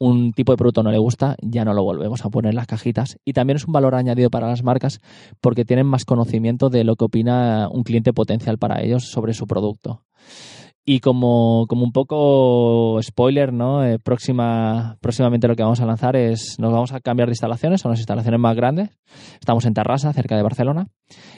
un 0.00 0.32
tipo 0.32 0.52
de 0.52 0.56
producto 0.56 0.82
no 0.82 0.90
le 0.90 0.98
gusta, 0.98 1.36
ya 1.42 1.64
no 1.64 1.74
lo 1.74 1.84
volvemos 1.84 2.24
a 2.24 2.30
poner 2.30 2.50
en 2.50 2.56
las 2.56 2.66
cajitas. 2.66 3.18
Y 3.24 3.34
también 3.34 3.56
es 3.56 3.66
un 3.66 3.72
valor 3.72 3.94
añadido 3.94 4.30
para 4.30 4.48
las 4.48 4.64
marcas 4.64 5.00
porque 5.40 5.64
tienen 5.64 5.86
más 5.86 6.04
conocimiento 6.04 6.70
de 6.70 6.82
lo 6.82 6.96
que 6.96 7.04
opina 7.04 7.68
un 7.70 7.84
cliente 7.84 8.12
potencial 8.12 8.58
para 8.58 8.82
ellos 8.82 9.04
sobre 9.04 9.32
su 9.32 9.46
producto. 9.46 10.02
Y 10.90 11.00
como, 11.00 11.66
como 11.68 11.84
un 11.84 11.92
poco 11.92 12.98
spoiler, 13.02 13.52
¿no? 13.52 13.84
Eh, 13.84 13.98
próxima, 13.98 14.96
próximamente 15.02 15.46
lo 15.46 15.54
que 15.54 15.62
vamos 15.62 15.82
a 15.82 15.84
lanzar 15.84 16.16
es, 16.16 16.56
nos 16.58 16.72
vamos 16.72 16.94
a 16.94 17.00
cambiar 17.00 17.28
de 17.28 17.32
instalaciones, 17.32 17.82
son 17.82 17.90
las 17.90 18.00
instalaciones 18.00 18.40
más 18.40 18.56
grandes. 18.56 18.96
Estamos 19.38 19.66
en 19.66 19.74
Terrassa, 19.74 20.14
cerca 20.14 20.34
de 20.34 20.42
Barcelona, 20.42 20.86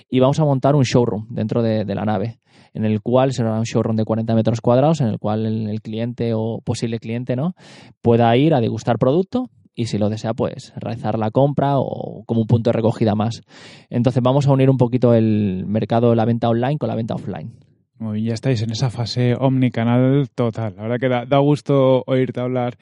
y 0.09 0.21
vamos 0.21 0.39
a 0.39 0.45
montar 0.45 0.77
un 0.77 0.85
showroom 0.85 1.27
dentro 1.31 1.63
de, 1.63 1.85
de 1.85 1.95
la 1.97 2.05
nave, 2.05 2.39
en 2.75 2.85
el 2.85 3.01
cual 3.01 3.33
será 3.33 3.59
un 3.59 3.65
showroom 3.65 3.97
de 3.97 4.05
40 4.05 4.37
metros 4.37 4.61
cuadrados, 4.61 5.01
en 5.01 5.09
el 5.09 5.19
cual 5.19 5.45
el, 5.45 5.69
el 5.69 5.81
cliente 5.81 6.31
o 6.33 6.61
posible 6.65 7.01
cliente, 7.01 7.35
¿no? 7.35 7.57
Pueda 8.03 8.37
ir 8.37 8.55
a 8.55 8.61
degustar 8.61 8.99
producto 8.99 9.51
y 9.75 9.87
si 9.87 9.99
lo 9.99 10.11
desea, 10.11 10.33
pues 10.33 10.73
realizar 10.77 11.19
la 11.19 11.33
compra 11.33 11.81
o 11.81 12.23
como 12.25 12.43
un 12.43 12.47
punto 12.47 12.71
de 12.71 12.75
recogida 12.75 13.17
más. 13.17 13.43
Entonces 13.89 14.23
vamos 14.23 14.47
a 14.47 14.53
unir 14.53 14.71
un 14.71 14.77
poquito 14.77 15.13
el 15.13 15.65
mercado 15.67 16.11
de 16.11 16.15
la 16.15 16.25
venta 16.25 16.49
online 16.49 16.79
con 16.79 16.89
la 16.89 16.95
venta 16.95 17.17
offline. 17.17 17.70
Muy 18.01 18.15
bien, 18.15 18.29
ya 18.29 18.35
estáis 18.35 18.63
en 18.63 18.71
esa 18.71 18.89
fase 18.89 19.35
omnicanal 19.39 20.31
total. 20.35 20.75
La 20.77 20.83
verdad 20.85 20.99
que 20.99 21.09
da, 21.09 21.27
da 21.27 21.39
gusto 21.39 22.03
oírte 22.07 22.41
hablar. 22.41 22.79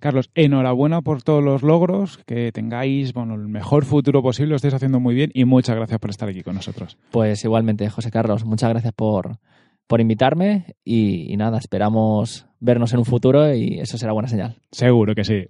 Carlos, 0.00 0.28
enhorabuena 0.34 1.02
por 1.02 1.22
todos 1.22 1.42
los 1.42 1.62
logros, 1.62 2.18
que 2.26 2.50
tengáis 2.50 3.12
bueno, 3.12 3.36
el 3.36 3.46
mejor 3.46 3.84
futuro 3.84 4.22
posible, 4.22 4.50
lo 4.50 4.56
estáis 4.56 4.74
haciendo 4.74 4.98
muy 4.98 5.14
bien 5.14 5.30
y 5.34 5.44
muchas 5.44 5.76
gracias 5.76 6.00
por 6.00 6.10
estar 6.10 6.28
aquí 6.28 6.42
con 6.42 6.56
nosotros. 6.56 6.98
Pues 7.12 7.44
igualmente, 7.44 7.88
José 7.88 8.10
Carlos, 8.10 8.44
muchas 8.44 8.70
gracias 8.70 8.92
por, 8.92 9.38
por 9.86 10.00
invitarme 10.00 10.74
y, 10.84 11.32
y 11.32 11.36
nada, 11.36 11.58
esperamos 11.58 12.46
vernos 12.58 12.92
en 12.92 12.98
un 12.98 13.04
futuro 13.04 13.54
y 13.54 13.78
eso 13.78 13.96
será 13.98 14.12
buena 14.12 14.28
señal. 14.28 14.56
Seguro 14.72 15.14
que 15.14 15.22
sí. 15.22 15.46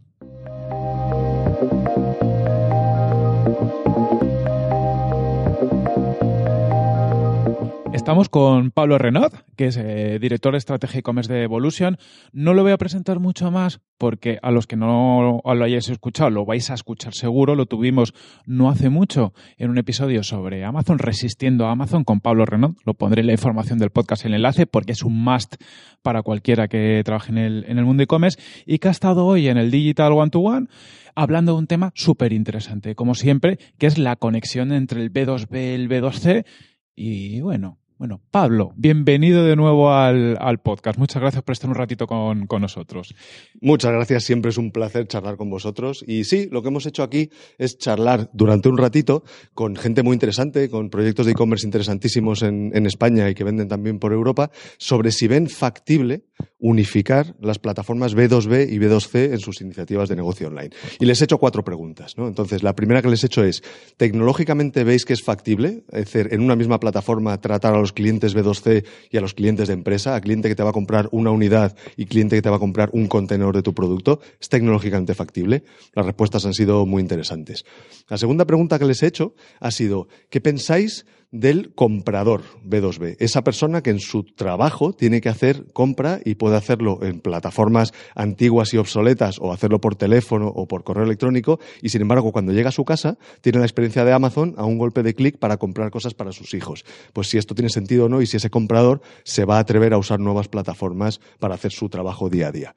Estamos 8.06 8.28
con 8.28 8.70
Pablo 8.70 8.98
Renaud, 8.98 9.32
que 9.56 9.66
es 9.66 9.76
eh, 9.76 10.20
director 10.20 10.52
de 10.52 10.58
estrategia 10.58 11.00
e-commerce 11.00 11.32
de 11.32 11.42
Evolution. 11.42 11.98
No 12.32 12.54
lo 12.54 12.62
voy 12.62 12.70
a 12.70 12.78
presentar 12.78 13.18
mucho 13.18 13.50
más 13.50 13.80
porque 13.98 14.38
a 14.42 14.52
los 14.52 14.68
que 14.68 14.76
no 14.76 15.42
lo 15.44 15.64
hayáis 15.64 15.88
escuchado, 15.88 16.30
lo 16.30 16.46
vais 16.46 16.70
a 16.70 16.74
escuchar 16.74 17.14
seguro. 17.14 17.56
Lo 17.56 17.66
tuvimos 17.66 18.14
no 18.46 18.70
hace 18.70 18.90
mucho 18.90 19.32
en 19.58 19.70
un 19.70 19.78
episodio 19.78 20.22
sobre 20.22 20.64
Amazon, 20.64 21.00
resistiendo 21.00 21.66
a 21.66 21.72
Amazon 21.72 22.04
con 22.04 22.20
Pablo 22.20 22.46
Renaud. 22.46 22.76
Lo 22.84 22.94
pondré 22.94 23.22
en 23.22 23.26
la 23.26 23.32
información 23.32 23.80
del 23.80 23.90
podcast, 23.90 24.24
el 24.24 24.34
enlace, 24.34 24.68
porque 24.68 24.92
es 24.92 25.02
un 25.02 25.24
must 25.24 25.56
para 26.02 26.22
cualquiera 26.22 26.68
que 26.68 27.02
trabaje 27.04 27.32
en 27.32 27.38
el, 27.38 27.64
en 27.66 27.78
el 27.78 27.84
mundo 27.84 28.04
e-commerce 28.04 28.40
y 28.66 28.78
que 28.78 28.86
ha 28.86 28.92
estado 28.92 29.26
hoy 29.26 29.48
en 29.48 29.58
el 29.58 29.72
Digital 29.72 30.12
One 30.12 30.30
to 30.30 30.38
One 30.38 30.68
hablando 31.16 31.54
de 31.54 31.58
un 31.58 31.66
tema 31.66 31.90
súper 31.96 32.32
interesante, 32.32 32.94
como 32.94 33.16
siempre, 33.16 33.58
que 33.78 33.88
es 33.88 33.98
la 33.98 34.14
conexión 34.14 34.70
entre 34.70 35.02
el 35.02 35.12
B2B 35.12 35.48
y 35.50 35.74
el 35.74 35.88
B2C. 35.88 36.44
Y 36.94 37.40
bueno, 37.40 37.78
bueno, 37.98 38.20
Pablo, 38.30 38.72
bienvenido 38.76 39.42
de 39.42 39.56
nuevo 39.56 39.90
al, 39.90 40.36
al, 40.38 40.58
podcast. 40.58 40.98
Muchas 40.98 41.22
gracias 41.22 41.42
por 41.42 41.54
estar 41.54 41.70
un 41.70 41.76
ratito 41.76 42.06
con, 42.06 42.46
con, 42.46 42.60
nosotros. 42.60 43.14
Muchas 43.62 43.90
gracias, 43.90 44.24
siempre 44.24 44.50
es 44.50 44.58
un 44.58 44.70
placer 44.70 45.06
charlar 45.08 45.38
con 45.38 45.48
vosotros. 45.48 46.04
Y 46.06 46.24
sí, 46.24 46.48
lo 46.52 46.60
que 46.60 46.68
hemos 46.68 46.84
hecho 46.84 47.02
aquí 47.02 47.30
es 47.56 47.78
charlar 47.78 48.28
durante 48.34 48.68
un 48.68 48.76
ratito 48.76 49.24
con 49.54 49.76
gente 49.76 50.02
muy 50.02 50.12
interesante, 50.12 50.68
con 50.68 50.90
proyectos 50.90 51.24
de 51.24 51.32
e-commerce 51.32 51.66
interesantísimos 51.66 52.42
en, 52.42 52.70
en, 52.74 52.84
España 52.84 53.30
y 53.30 53.34
que 53.34 53.44
venden 53.44 53.68
también 53.68 53.98
por 53.98 54.12
Europa, 54.12 54.50
sobre 54.76 55.10
si 55.10 55.26
ven 55.26 55.48
factible 55.48 56.24
unificar 56.58 57.34
las 57.40 57.58
plataformas 57.58 58.14
B2B 58.14 58.70
y 58.70 58.78
B2C 58.78 59.32
en 59.32 59.38
sus 59.38 59.60
iniciativas 59.60 60.08
de 60.08 60.16
negocio 60.16 60.48
online. 60.48 60.70
Y 61.00 61.06
les 61.06 61.20
he 61.20 61.24
hecho 61.24 61.38
cuatro 61.38 61.64
preguntas. 61.64 62.16
¿no? 62.16 62.26
Entonces, 62.28 62.62
la 62.62 62.74
primera 62.74 63.02
que 63.02 63.08
les 63.08 63.22
he 63.22 63.26
hecho 63.26 63.44
es, 63.44 63.62
¿tecnológicamente 63.96 64.84
veis 64.84 65.04
que 65.04 65.12
es 65.12 65.22
factible? 65.22 65.84
Decir, 65.90 66.28
en 66.32 66.42
una 66.42 66.56
misma 66.56 66.80
plataforma 66.80 67.40
tratar 67.40 67.74
a 67.74 67.78
los 67.78 67.85
clientes 67.92 68.36
B2C 68.36 68.84
y 69.10 69.16
a 69.16 69.20
los 69.20 69.34
clientes 69.34 69.68
de 69.68 69.74
empresa, 69.74 70.14
a 70.14 70.20
cliente 70.20 70.48
que 70.48 70.54
te 70.54 70.62
va 70.62 70.70
a 70.70 70.72
comprar 70.72 71.08
una 71.12 71.30
unidad 71.30 71.76
y 71.96 72.06
cliente 72.06 72.36
que 72.36 72.42
te 72.42 72.50
va 72.50 72.56
a 72.56 72.60
comprar 72.60 72.90
un 72.92 73.06
contenedor 73.08 73.54
de 73.54 73.62
tu 73.62 73.74
producto, 73.74 74.20
¿es 74.40 74.48
tecnológicamente 74.48 75.14
factible? 75.14 75.64
Las 75.94 76.06
respuestas 76.06 76.44
han 76.46 76.54
sido 76.54 76.86
muy 76.86 77.02
interesantes. 77.02 77.64
La 78.08 78.18
segunda 78.18 78.44
pregunta 78.44 78.78
que 78.78 78.84
les 78.84 79.02
he 79.02 79.06
hecho 79.06 79.34
ha 79.60 79.70
sido, 79.70 80.08
¿qué 80.30 80.40
pensáis 80.40 81.06
del 81.40 81.74
comprador 81.74 82.42
B2B. 82.64 83.16
Esa 83.18 83.42
persona 83.42 83.82
que 83.82 83.90
en 83.90 84.00
su 84.00 84.24
trabajo 84.24 84.92
tiene 84.92 85.20
que 85.20 85.28
hacer 85.28 85.66
compra 85.72 86.20
y 86.24 86.34
puede 86.34 86.56
hacerlo 86.56 86.98
en 87.02 87.20
plataformas 87.20 87.92
antiguas 88.14 88.72
y 88.74 88.78
obsoletas 88.78 89.38
o 89.40 89.52
hacerlo 89.52 89.80
por 89.80 89.96
teléfono 89.96 90.48
o 90.48 90.66
por 90.66 90.84
correo 90.84 91.04
electrónico 91.04 91.60
y 91.82 91.90
sin 91.90 92.02
embargo 92.02 92.32
cuando 92.32 92.52
llega 92.52 92.70
a 92.70 92.72
su 92.72 92.84
casa 92.84 93.18
tiene 93.40 93.58
la 93.58 93.64
experiencia 93.64 94.04
de 94.04 94.12
Amazon 94.12 94.54
a 94.56 94.64
un 94.64 94.78
golpe 94.78 95.02
de 95.02 95.14
clic 95.14 95.38
para 95.38 95.56
comprar 95.56 95.90
cosas 95.90 96.14
para 96.14 96.32
sus 96.32 96.54
hijos. 96.54 96.84
Pues 97.12 97.28
si 97.28 97.38
esto 97.38 97.54
tiene 97.54 97.68
sentido 97.68 98.06
o 98.06 98.08
no 98.08 98.22
y 98.22 98.26
si 98.26 98.36
ese 98.36 98.50
comprador 98.50 99.00
se 99.24 99.44
va 99.44 99.56
a 99.56 99.60
atrever 99.60 99.92
a 99.92 99.98
usar 99.98 100.20
nuevas 100.20 100.48
plataformas 100.48 101.20
para 101.38 101.54
hacer 101.54 101.72
su 101.72 101.88
trabajo 101.88 102.30
día 102.30 102.48
a 102.48 102.52
día. 102.52 102.74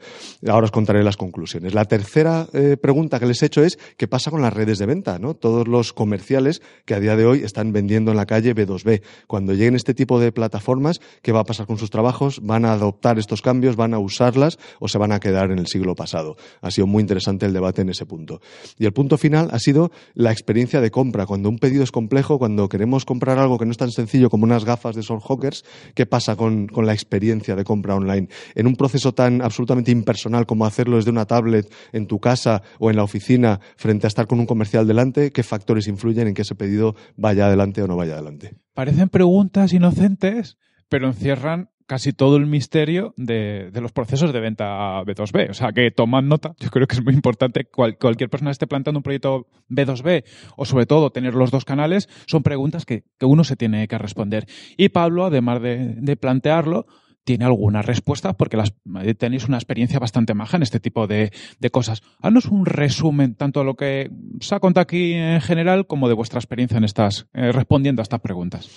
Ahora 0.47 0.65
os 0.65 0.71
contaré 0.71 1.03
las 1.03 1.17
conclusiones. 1.17 1.73
La 1.73 1.85
tercera 1.85 2.47
eh, 2.53 2.77
pregunta 2.81 3.19
que 3.19 3.25
les 3.25 3.41
he 3.41 3.47
hecho 3.47 3.63
es 3.63 3.77
¿qué 3.97 4.07
pasa 4.07 4.31
con 4.31 4.41
las 4.41 4.53
redes 4.53 4.79
de 4.79 4.85
venta? 4.85 5.19
¿no? 5.19 5.33
Todos 5.33 5.67
los 5.67 5.93
comerciales 5.93 6.61
que 6.85 6.93
a 6.93 6.99
día 6.99 7.15
de 7.15 7.25
hoy 7.25 7.43
están 7.43 7.71
vendiendo 7.71 8.11
en 8.11 8.17
la 8.17 8.25
calle 8.25 8.48
B2B. 8.55 9.01
Cuando 9.27 9.53
lleguen 9.53 9.75
este 9.75 9.93
tipo 9.93 10.19
de 10.19 10.31
plataformas, 10.31 10.99
¿qué 11.21 11.31
va 11.31 11.41
a 11.41 11.43
pasar 11.43 11.65
con 11.65 11.77
sus 11.77 11.89
trabajos? 11.89 12.39
¿Van 12.43 12.65
a 12.65 12.73
adoptar 12.73 13.19
estos 13.19 13.41
cambios? 13.41 13.75
¿Van 13.75 13.93
a 13.93 13.99
usarlas 13.99 14.59
o 14.79 14.87
se 14.87 14.97
van 14.97 15.11
a 15.11 15.19
quedar 15.19 15.51
en 15.51 15.59
el 15.59 15.67
siglo 15.67 15.95
pasado? 15.95 16.37
Ha 16.61 16.71
sido 16.71 16.87
muy 16.87 17.01
interesante 17.01 17.45
el 17.45 17.53
debate 17.53 17.81
en 17.81 17.89
ese 17.89 18.05
punto. 18.05 18.41
Y 18.77 18.85
el 18.85 18.93
punto 18.93 19.17
final 19.17 19.49
ha 19.51 19.59
sido 19.59 19.91
la 20.13 20.31
experiencia 20.31 20.81
de 20.81 20.91
compra. 20.91 21.25
Cuando 21.25 21.49
un 21.49 21.59
pedido 21.59 21.83
es 21.83 21.91
complejo, 21.91 22.39
cuando 22.39 22.69
queremos 22.69 23.05
comprar 23.05 23.39
algo 23.39 23.57
que 23.57 23.65
no 23.65 23.71
es 23.71 23.77
tan 23.77 23.91
sencillo 23.91 24.29
como 24.29 24.43
unas 24.43 24.65
gafas 24.65 24.95
de 24.95 25.03
Sol 25.03 25.21
Hawkers, 25.21 25.63
¿qué 25.93 26.05
pasa 26.05 26.35
con 26.35 26.67
la 26.75 26.93
experiencia 26.93 27.55
de 27.55 27.63
compra 27.63 27.95
online? 27.95 28.29
En 28.55 28.67
un 28.67 28.75
proceso 28.75 29.13
tan 29.13 29.41
absolutamente 29.41 29.91
impersonal 29.91 30.45
como 30.45 30.65
hacerlo 30.65 30.97
desde 30.97 31.11
una 31.11 31.25
tablet 31.25 31.71
en 31.91 32.07
tu 32.07 32.19
casa 32.19 32.61
o 32.79 32.89
en 32.89 32.95
la 32.95 33.03
oficina 33.03 33.59
frente 33.75 34.07
a 34.07 34.09
estar 34.09 34.27
con 34.27 34.39
un 34.39 34.45
comercial 34.45 34.87
delante, 34.87 35.31
¿qué 35.31 35.43
factores 35.43 35.87
influyen 35.87 36.27
en 36.27 36.33
que 36.33 36.43
ese 36.43 36.55
pedido 36.55 36.95
vaya 37.15 37.47
adelante 37.47 37.81
o 37.81 37.87
no 37.87 37.95
vaya 37.95 38.13
adelante? 38.13 38.28
Parecen 38.73 39.09
preguntas 39.09 39.73
inocentes, 39.73 40.57
pero 40.89 41.07
encierran 41.07 41.69
casi 41.89 42.13
todo 42.13 42.37
el 42.37 42.45
misterio 42.45 43.15
de, 43.17 43.71
los 43.81 43.91
procesos 43.91 44.31
de 44.31 44.39
venta 44.39 45.01
B2B. 45.01 45.49
O 45.49 45.53
sea, 45.55 45.71
que 45.71 45.89
tomad 45.89 46.21
nota, 46.21 46.53
yo 46.59 46.69
creo 46.69 46.85
que 46.85 46.95
es 46.95 47.03
muy 47.03 47.15
importante, 47.15 47.65
cual- 47.65 47.97
cualquier 47.97 48.29
persona 48.29 48.49
que 48.49 48.53
esté 48.53 48.67
planteando 48.67 48.99
un 48.99 49.03
proyecto 49.03 49.47
B2B 49.69 50.23
o 50.55 50.65
sobre 50.65 50.85
todo 50.85 51.09
tener 51.09 51.33
los 51.33 51.49
dos 51.49 51.65
canales, 51.65 52.07
son 52.27 52.43
preguntas 52.43 52.85
que, 52.85 53.05
uno 53.21 53.43
se 53.43 53.55
tiene 53.55 53.87
que 53.87 53.97
responder. 53.97 54.45
Y 54.77 54.89
Pablo, 54.89 55.25
además 55.25 55.63
de, 55.63 55.95
de 55.95 56.15
plantearlo, 56.15 56.85
tiene 57.29 57.45
algunas 57.45 57.85
respuestas 57.85 58.33
porque 58.35 58.57
eh, 58.57 59.13
tenéis 59.13 59.47
una 59.47 59.57
experiencia 59.57 59.99
bastante 59.99 60.33
maja 60.33 60.57
en 60.57 60.63
este 60.63 60.79
tipo 60.79 61.05
de, 61.05 61.31
cosas. 61.71 62.01
Haznos 62.23 62.45
un 62.45 62.65
resumen 62.65 63.35
tanto 63.35 63.59
de 63.59 63.67
lo 63.67 63.75
que 63.75 64.09
se 64.39 64.55
ha 64.55 64.59
contado 64.59 64.81
aquí 64.81 65.13
en 65.13 65.39
general 65.39 65.85
como 65.85 66.07
de 66.07 66.15
vuestra 66.15 66.39
experiencia 66.39 66.79
en 66.79 66.85
estas, 66.85 67.27
eh, 67.35 67.51
respondiendo 67.51 68.01
a 68.01 68.03
estas 68.03 68.21
preguntas. 68.21 68.67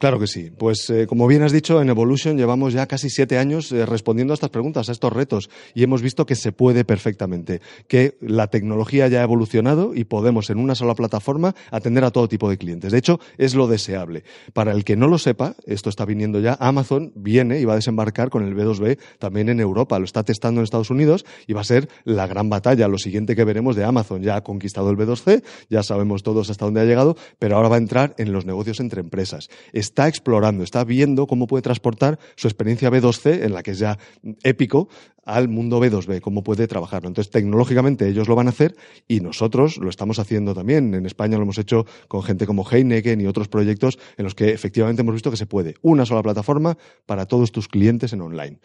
Claro 0.00 0.18
que 0.18 0.26
sí. 0.26 0.50
Pues 0.50 0.90
eh, 0.90 1.06
como 1.06 1.28
bien 1.28 1.44
has 1.44 1.52
dicho, 1.52 1.80
en 1.80 1.88
Evolution 1.88 2.36
llevamos 2.36 2.72
ya 2.72 2.88
casi 2.88 3.10
siete 3.10 3.38
años 3.38 3.70
respondiendo 3.70 4.32
a 4.32 4.34
estas 4.34 4.50
preguntas, 4.50 4.88
a 4.88 4.92
estos 4.92 5.12
retos, 5.12 5.48
y 5.72 5.84
hemos 5.84 6.02
visto 6.02 6.26
que 6.26 6.34
se 6.34 6.50
puede 6.50 6.84
perfectamente, 6.84 7.60
que 7.86 8.18
la 8.20 8.48
tecnología 8.48 9.06
ya 9.06 9.20
ha 9.20 9.22
evolucionado 9.22 9.94
y 9.94 10.02
podemos 10.02 10.50
en 10.50 10.58
una 10.58 10.74
sola 10.74 10.96
plataforma 10.96 11.54
atender 11.70 12.02
a 12.02 12.10
todo 12.10 12.26
tipo 12.26 12.50
de 12.50 12.58
clientes. 12.58 12.90
De 12.90 12.98
hecho, 12.98 13.20
es 13.38 13.54
lo 13.54 13.68
deseable. 13.68 14.24
Para 14.52 14.72
el 14.72 14.82
que 14.82 14.96
no 14.96 15.06
lo 15.06 15.18
sepa, 15.18 15.54
esto 15.64 15.90
está 15.90 16.04
viniendo 16.04 16.40
ya, 16.40 16.56
Amazon 16.58 17.12
viene 17.14 17.60
y 17.60 17.64
va 17.64 17.74
a 17.74 17.76
desembarcar 17.76 17.99
con 18.30 18.44
el 18.44 18.54
B2B 18.56 18.98
también 19.18 19.48
en 19.48 19.60
Europa. 19.60 19.98
Lo 19.98 20.04
está 20.04 20.22
testando 20.24 20.60
en 20.60 20.64
Estados 20.64 20.90
Unidos 20.90 21.24
y 21.46 21.52
va 21.52 21.60
a 21.60 21.64
ser 21.64 21.88
la 22.04 22.26
gran 22.26 22.48
batalla, 22.48 22.88
lo 22.88 22.98
siguiente 22.98 23.36
que 23.36 23.44
veremos 23.44 23.76
de 23.76 23.84
Amazon. 23.84 24.22
Ya 24.22 24.36
ha 24.36 24.42
conquistado 24.42 24.90
el 24.90 24.96
B2C, 24.96 25.42
ya 25.68 25.82
sabemos 25.82 26.22
todos 26.22 26.50
hasta 26.50 26.64
dónde 26.64 26.80
ha 26.80 26.84
llegado, 26.84 27.16
pero 27.38 27.56
ahora 27.56 27.68
va 27.68 27.76
a 27.76 27.78
entrar 27.78 28.14
en 28.18 28.32
los 28.32 28.46
negocios 28.46 28.80
entre 28.80 29.00
empresas. 29.00 29.48
Está 29.72 30.08
explorando, 30.08 30.64
está 30.64 30.84
viendo 30.84 31.26
cómo 31.26 31.46
puede 31.46 31.62
transportar 31.62 32.18
su 32.36 32.48
experiencia 32.48 32.90
B2C, 32.90 33.44
en 33.44 33.54
la 33.54 33.62
que 33.62 33.72
es 33.72 33.78
ya 33.78 33.98
épico, 34.42 34.88
al 35.24 35.48
mundo 35.48 35.80
B2B, 35.80 36.20
cómo 36.20 36.42
puede 36.42 36.66
trabajarlo. 36.66 37.08
Entonces, 37.08 37.30
tecnológicamente 37.30 38.08
ellos 38.08 38.28
lo 38.28 38.34
van 38.34 38.46
a 38.46 38.50
hacer 38.50 38.76
y 39.06 39.20
nosotros 39.20 39.76
lo 39.78 39.88
estamos 39.88 40.18
haciendo 40.18 40.54
también. 40.54 40.94
En 40.94 41.06
España 41.06 41.36
lo 41.36 41.42
hemos 41.42 41.58
hecho 41.58 41.86
con 42.08 42.22
gente 42.22 42.46
como 42.46 42.68
Heineken 42.68 43.20
y 43.20 43.26
otros 43.26 43.48
proyectos 43.48 43.98
en 44.16 44.24
los 44.24 44.34
que 44.34 44.50
efectivamente 44.50 45.02
hemos 45.02 45.14
visto 45.14 45.30
que 45.30 45.36
se 45.36 45.46
puede. 45.46 45.74
Una 45.82 46.06
sola 46.06 46.22
plataforma 46.22 46.76
para 47.06 47.26
todos 47.26 47.52
tus 47.52 47.68
clientes 47.68 48.12
en 48.12 48.22
online. 48.22 48.58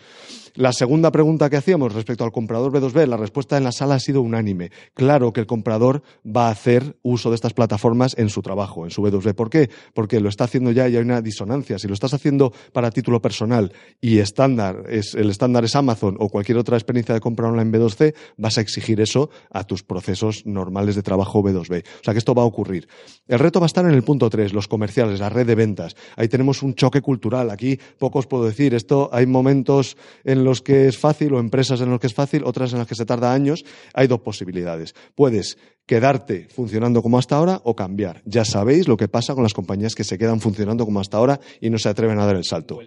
La 0.56 0.72
segunda 0.72 1.12
pregunta 1.12 1.50
que 1.50 1.58
hacíamos 1.58 1.94
respecto 1.94 2.24
al 2.24 2.32
comprador 2.32 2.72
B2B, 2.72 3.08
la 3.08 3.18
respuesta 3.18 3.58
en 3.58 3.66
la 3.66 3.74
sala 3.74 3.96
ha 3.96 4.00
sido 4.00 4.22
unánime. 4.22 4.72
Claro 4.94 5.34
que 5.34 5.42
el 5.42 5.48
comprador 5.48 6.02
va 6.26 6.48
a 6.48 6.52
hacer 6.52 6.98
uso 7.02 7.30
de 7.30 7.36
estas 7.36 7.54
plataformas 7.54 8.16
en 8.18 8.30
su 8.30 8.42
trabajo, 8.42 8.86
en 8.86 8.92
su 8.92 9.02
B2B. 9.02 9.36
¿Por 9.36 9.50
qué? 9.50 9.70
Porque 9.94 10.22
lo 10.22 10.30
está 10.30 10.46
haciendo 10.46 10.72
ya 10.72 10.88
y 10.88 10.96
hay 10.96 11.02
una 11.02 11.22
disonancia. 11.22 11.78
Si 11.78 11.88
lo 11.88 11.94
estás 11.94 12.14
haciendo 12.14 12.54
para 12.72 12.92
título 12.92 13.22
personal 13.22 13.74
y 14.00 14.20
estándar 14.20 14.84
es, 14.88 15.14
el 15.16 15.30
estándar 15.30 15.66
es 15.66 15.76
Amazon 15.76 16.16
o 16.20 16.30
cualquier 16.30 16.45
otra 16.54 16.78
experiencia 16.78 17.16
de 17.16 17.22
compra 17.22 17.48
online 17.48 17.78
B2C, 17.78 18.14
vas 18.38 18.58
a 18.58 18.62
exigir 18.62 19.02
eso 19.02 19.30
a 19.52 19.64
tus 19.64 19.84
procesos 19.84 20.46
normales 20.46 20.96
de 20.96 21.04
trabajo 21.04 21.44
B2B. 21.44 21.84
O 21.84 22.04
sea 22.04 22.14
que 22.14 22.20
esto 22.20 22.36
va 22.36 22.44
a 22.44 22.46
ocurrir. 22.46 22.88
El 23.28 23.40
reto 23.40 23.60
va 23.60 23.66
a 23.66 23.68
estar 23.68 23.86
en 23.86 23.92
el 23.92 24.04
punto 24.04 24.30
3, 24.30 24.54
los 24.54 24.68
comerciales, 24.68 25.20
la 25.20 25.30
red 25.30 25.48
de 25.48 25.56
ventas. 25.56 25.96
Ahí 26.16 26.28
tenemos 26.28 26.64
un 26.64 26.76
choque 26.76 27.02
cultural. 27.02 27.50
Aquí 27.50 27.80
poco 27.98 28.20
os 28.20 28.28
puedo 28.28 28.46
decir. 28.46 28.74
Esto 28.74 29.10
hay 29.12 29.26
momentos 29.26 29.98
en 30.24 30.44
los 30.44 30.62
que 30.62 30.88
es 30.88 30.98
fácil 30.98 31.34
o 31.34 31.40
empresas 31.40 31.82
en 31.82 31.90
los 31.90 32.00
que 32.00 32.08
es 32.08 32.14
fácil, 32.14 32.44
otras 32.44 32.74
en 32.74 32.80
las 32.80 32.88
que 32.88 32.96
se 32.96 33.06
tarda 33.06 33.34
años. 33.34 33.66
Hay 33.94 34.08
dos 34.08 34.20
posibilidades. 34.22 34.94
Puedes 35.16 35.58
quedarte 35.86 36.48
funcionando 36.50 37.02
como 37.02 37.18
hasta 37.18 37.36
ahora 37.36 37.62
o 37.64 37.76
cambiar. 37.76 38.22
Ya 38.26 38.46
sabéis 38.46 38.88
lo 38.88 38.98
que 38.98 39.08
pasa 39.08 39.34
con 39.34 39.44
las 39.44 39.54
compañías 39.54 39.96
que 39.96 40.04
se 40.04 40.18
quedan 40.18 40.42
funcionando 40.42 40.86
como 40.86 41.00
hasta 41.00 41.18
ahora 41.18 41.40
y 41.62 41.70
no 41.70 41.78
se 41.78 41.90
atreven 41.90 42.20
a 42.20 42.26
dar 42.26 42.36
el 42.36 42.44
salto 42.44 42.80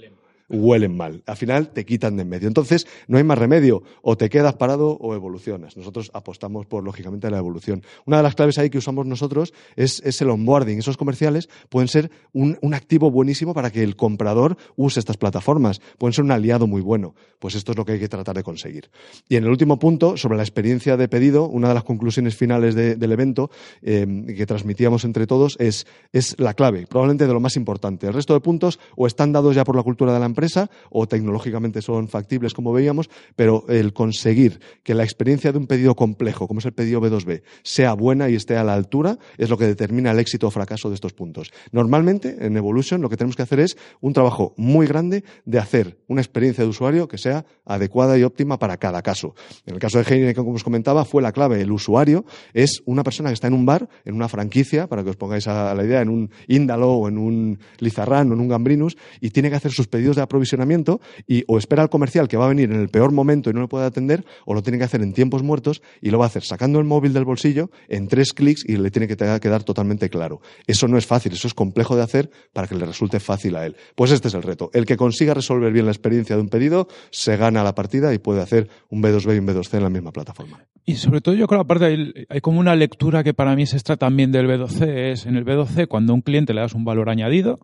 mal. 0.48 1.22
Al 1.26 1.36
final 1.36 1.70
te 1.70 1.84
quitan 1.84 2.16
de 2.16 2.22
en 2.22 2.28
medio. 2.28 2.48
Entonces, 2.48 2.86
no 3.06 3.18
hay 3.18 3.24
más 3.24 3.38
remedio. 3.38 3.82
O 4.02 4.16
te 4.16 4.28
quedas 4.28 4.54
parado 4.54 4.96
o 5.00 5.14
evolucionas. 5.14 5.76
Nosotros 5.76 6.10
apostamos 6.14 6.66
por, 6.66 6.82
lógicamente, 6.84 7.30
la 7.30 7.38
evolución. 7.38 7.82
Una 8.06 8.18
de 8.18 8.22
las 8.22 8.34
claves 8.34 8.58
ahí 8.58 8.70
que 8.70 8.78
usamos 8.78 9.06
nosotros 9.06 9.52
es, 9.76 10.00
es 10.04 10.20
el 10.22 10.30
onboarding. 10.30 10.78
Esos 10.78 10.96
comerciales 10.96 11.48
pueden 11.68 11.88
ser 11.88 12.10
un, 12.32 12.58
un, 12.62 12.74
activo 12.74 13.10
buenísimo 13.10 13.54
para 13.54 13.70
que 13.70 13.82
el 13.82 13.96
comprador 13.96 14.56
use 14.76 15.00
estas 15.00 15.16
plataformas. 15.16 15.80
Pueden 15.98 16.12
ser 16.12 16.24
un 16.24 16.30
aliado 16.30 16.66
muy 16.66 16.80
bueno. 16.80 17.14
Pues 17.38 17.54
esto 17.54 17.72
es 17.72 17.78
lo 17.78 17.84
que 17.84 17.92
hay 17.92 18.00
que 18.00 18.08
tratar 18.08 18.36
de 18.36 18.42
conseguir. 18.42 18.90
Y 19.28 19.36
en 19.36 19.44
el 19.44 19.50
último 19.50 19.78
punto, 19.78 20.16
sobre 20.16 20.36
la 20.36 20.42
experiencia 20.42 20.96
de 20.96 21.08
pedido, 21.08 21.48
una 21.48 21.68
de 21.68 21.74
las 21.74 21.84
conclusiones 21.84 22.36
finales 22.36 22.74
de, 22.74 22.96
del 22.96 23.12
evento 23.12 23.50
eh, 23.82 24.06
que 24.36 24.46
transmitíamos 24.46 25.04
entre 25.04 25.26
todos 25.26 25.56
es, 25.58 25.86
es 26.12 26.38
la 26.38 26.54
clave, 26.54 26.86
probablemente 26.86 27.26
de 27.26 27.32
lo 27.32 27.40
más 27.40 27.56
importante. 27.56 28.06
El 28.06 28.14
resto 28.14 28.34
de 28.34 28.40
puntos 28.40 28.78
o 28.96 29.06
están 29.06 29.32
dados 29.32 29.54
ya 29.54 29.64
por 29.64 29.76
la 29.76 29.82
cultura 29.82 30.12
de 30.12 30.20
la 30.20 30.26
empresa 30.26 30.37
empresa 30.38 30.70
o 30.90 31.08
tecnológicamente 31.08 31.82
son 31.82 32.06
factibles, 32.06 32.54
como 32.54 32.72
veíamos, 32.72 33.10
pero 33.34 33.64
el 33.68 33.92
conseguir 33.92 34.60
que 34.84 34.94
la 34.94 35.02
experiencia 35.02 35.50
de 35.50 35.58
un 35.58 35.66
pedido 35.66 35.96
complejo, 35.96 36.46
como 36.46 36.60
es 36.60 36.66
el 36.66 36.72
pedido 36.72 37.00
B2B, 37.00 37.42
sea 37.64 37.94
buena 37.94 38.28
y 38.28 38.36
esté 38.36 38.56
a 38.56 38.62
la 38.62 38.74
altura, 38.74 39.18
es 39.36 39.50
lo 39.50 39.58
que 39.58 39.66
determina 39.66 40.12
el 40.12 40.20
éxito 40.20 40.46
o 40.46 40.50
fracaso 40.52 40.90
de 40.90 40.94
estos 40.94 41.12
puntos. 41.12 41.50
Normalmente, 41.72 42.36
en 42.38 42.56
Evolution, 42.56 43.02
lo 43.02 43.08
que 43.08 43.16
tenemos 43.16 43.34
que 43.34 43.42
hacer 43.42 43.58
es 43.58 43.76
un 44.00 44.12
trabajo 44.12 44.54
muy 44.56 44.86
grande 44.86 45.24
de 45.44 45.58
hacer 45.58 45.98
una 46.06 46.20
experiencia 46.20 46.62
de 46.62 46.70
usuario 46.70 47.08
que 47.08 47.18
sea 47.18 47.44
adecuada 47.64 48.16
y 48.16 48.22
óptima 48.22 48.60
para 48.60 48.76
cada 48.76 49.02
caso. 49.02 49.34
En 49.66 49.74
el 49.74 49.80
caso 49.80 49.98
de 49.98 50.04
Heineken, 50.04 50.44
como 50.44 50.54
os 50.54 50.62
comentaba, 50.62 51.04
fue 51.04 51.20
la 51.20 51.32
clave. 51.32 51.60
El 51.60 51.72
usuario 51.72 52.24
es 52.54 52.82
una 52.86 53.02
persona 53.02 53.30
que 53.30 53.34
está 53.34 53.48
en 53.48 53.54
un 53.54 53.66
bar, 53.66 53.88
en 54.04 54.14
una 54.14 54.28
franquicia, 54.28 54.86
para 54.86 55.02
que 55.02 55.10
os 55.10 55.16
pongáis 55.16 55.48
a 55.48 55.74
la 55.74 55.84
idea, 55.84 56.00
en 56.00 56.10
un 56.10 56.30
Índalo 56.46 56.92
o 56.92 57.08
en 57.08 57.18
un 57.18 57.58
Lizarrán 57.78 58.30
o 58.30 58.34
en 58.34 58.40
un 58.40 58.48
Gambrinus, 58.48 58.96
y 59.20 59.30
tiene 59.30 59.50
que 59.50 59.56
hacer 59.56 59.72
sus 59.72 59.88
pedidos 59.88 60.14
de 60.14 60.27
aprovisionamiento 60.28 61.00
y 61.26 61.44
o 61.48 61.58
espera 61.58 61.82
al 61.82 61.90
comercial 61.90 62.28
que 62.28 62.36
va 62.36 62.44
a 62.46 62.48
venir 62.48 62.70
en 62.70 62.80
el 62.80 62.88
peor 62.88 63.12
momento 63.12 63.50
y 63.50 63.52
no 63.52 63.60
le 63.60 63.68
puede 63.68 63.86
atender, 63.86 64.24
o 64.44 64.54
lo 64.54 64.62
tiene 64.62 64.78
que 64.78 64.84
hacer 64.84 65.02
en 65.02 65.12
tiempos 65.12 65.42
muertos 65.42 65.82
y 66.00 66.10
lo 66.10 66.18
va 66.18 66.26
a 66.26 66.28
hacer 66.28 66.44
sacando 66.44 66.78
el 66.78 66.84
móvil 66.84 67.12
del 67.12 67.24
bolsillo 67.24 67.70
en 67.88 68.08
tres 68.08 68.32
clics 68.32 68.64
y 68.66 68.76
le 68.76 68.90
tiene 68.90 69.08
que 69.08 69.16
quedar 69.16 69.64
totalmente 69.64 70.08
claro. 70.08 70.40
Eso 70.66 70.88
no 70.88 70.98
es 70.98 71.06
fácil, 71.06 71.32
eso 71.32 71.48
es 71.48 71.54
complejo 71.54 71.96
de 71.96 72.02
hacer 72.02 72.30
para 72.52 72.66
que 72.66 72.74
le 72.74 72.86
resulte 72.86 73.20
fácil 73.20 73.56
a 73.56 73.66
él. 73.66 73.76
Pues 73.94 74.10
este 74.10 74.28
es 74.28 74.34
el 74.34 74.42
reto. 74.42 74.70
El 74.72 74.86
que 74.86 74.96
consiga 74.96 75.34
resolver 75.34 75.72
bien 75.72 75.86
la 75.86 75.92
experiencia 75.92 76.36
de 76.36 76.42
un 76.42 76.48
pedido 76.48 76.88
se 77.10 77.36
gana 77.36 77.64
la 77.64 77.74
partida 77.74 78.14
y 78.14 78.18
puede 78.18 78.42
hacer 78.42 78.68
un 78.90 79.02
B2B 79.02 79.36
y 79.36 79.38
un 79.38 79.46
B2C 79.46 79.74
en 79.74 79.82
la 79.82 79.90
misma 79.90 80.12
plataforma. 80.12 80.64
Y 80.84 80.94
sobre 80.94 81.20
todo 81.20 81.34
yo 81.34 81.46
creo, 81.46 81.60
aparte, 81.60 81.84
hay, 81.84 82.12
hay, 82.28 82.40
como 82.40 82.60
una 82.60 82.74
lectura 82.74 83.22
que 83.22 83.34
para 83.34 83.54
mí 83.54 83.66
se 83.66 83.76
extrae 83.76 83.96
también 83.96 84.32
del 84.32 84.46
B2C, 84.46 85.12
es 85.12 85.26
en 85.26 85.36
el 85.36 85.44
B2C 85.44 85.86
cuando 85.86 86.12
a 86.12 86.16
un 86.16 86.22
cliente 86.22 86.54
le 86.54 86.60
das 86.60 86.74
un 86.74 86.84
valor 86.84 87.10
añadido, 87.10 87.58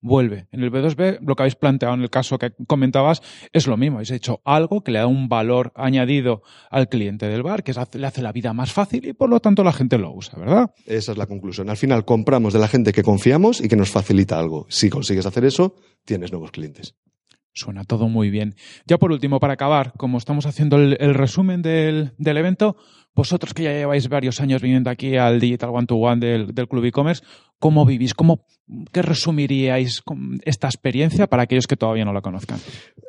vuelve. 0.00 0.46
En 0.52 0.62
el 0.62 0.70
B2B, 0.70 1.18
lo 1.20 1.34
que 1.34 1.42
habéis 1.42 1.56
planteado 1.56 1.94
en 1.94 2.02
el 2.02 2.10
caso 2.10 2.38
que 2.38 2.52
comentabas, 2.66 3.22
es 3.52 3.66
lo 3.66 3.76
mismo. 3.76 3.96
Habéis 3.96 4.10
hecho 4.10 4.40
algo 4.44 4.82
que 4.82 4.92
le 4.92 4.98
da 4.98 5.06
un 5.06 5.28
valor 5.28 5.72
añadido 5.74 6.42
al 6.70 6.88
cliente 6.88 7.28
del 7.28 7.42
bar, 7.42 7.62
que 7.62 7.72
le 7.94 8.06
hace 8.06 8.22
la 8.22 8.32
vida 8.32 8.52
más 8.52 8.72
fácil 8.72 9.06
y 9.06 9.12
por 9.12 9.28
lo 9.28 9.40
tanto 9.40 9.64
la 9.64 9.72
gente 9.72 9.98
lo 9.98 10.12
usa, 10.12 10.38
¿verdad? 10.38 10.70
Esa 10.86 11.12
es 11.12 11.18
la 11.18 11.26
conclusión. 11.26 11.70
Al 11.70 11.76
final 11.76 12.04
compramos 12.04 12.52
de 12.52 12.60
la 12.60 12.68
gente 12.68 12.92
que 12.92 13.02
confiamos 13.02 13.60
y 13.60 13.68
que 13.68 13.76
nos 13.76 13.90
facilita 13.90 14.38
algo. 14.38 14.66
Si 14.68 14.90
consigues 14.90 15.26
hacer 15.26 15.44
eso, 15.44 15.74
tienes 16.04 16.32
nuevos 16.32 16.50
clientes. 16.50 16.94
Suena 17.58 17.82
todo 17.82 18.08
muy 18.08 18.30
bien. 18.30 18.54
Ya 18.86 18.98
por 18.98 19.10
último, 19.10 19.40
para 19.40 19.54
acabar, 19.54 19.92
como 19.96 20.18
estamos 20.18 20.46
haciendo 20.46 20.76
el, 20.76 20.96
el 21.00 21.14
resumen 21.14 21.60
del, 21.60 22.12
del, 22.16 22.36
evento, 22.36 22.76
vosotros 23.16 23.52
que 23.52 23.64
ya 23.64 23.72
lleváis 23.72 24.08
varios 24.08 24.40
años 24.40 24.62
viniendo 24.62 24.90
aquí 24.90 25.16
al 25.16 25.40
Digital 25.40 25.70
One 25.70 25.86
to 25.86 25.96
One 25.96 26.24
del, 26.24 26.54
del 26.54 26.68
Club 26.68 26.84
e-commerce, 26.84 27.24
¿cómo 27.58 27.84
vivís? 27.84 28.14
¿Cómo, 28.14 28.44
¿Qué 28.92 29.00
resumiríais 29.00 30.02
esta 30.44 30.66
experiencia 30.66 31.26
para 31.26 31.44
aquellos 31.44 31.66
que 31.66 31.76
todavía 31.76 32.04
no 32.04 32.12
la 32.12 32.20
conozcan? 32.20 32.58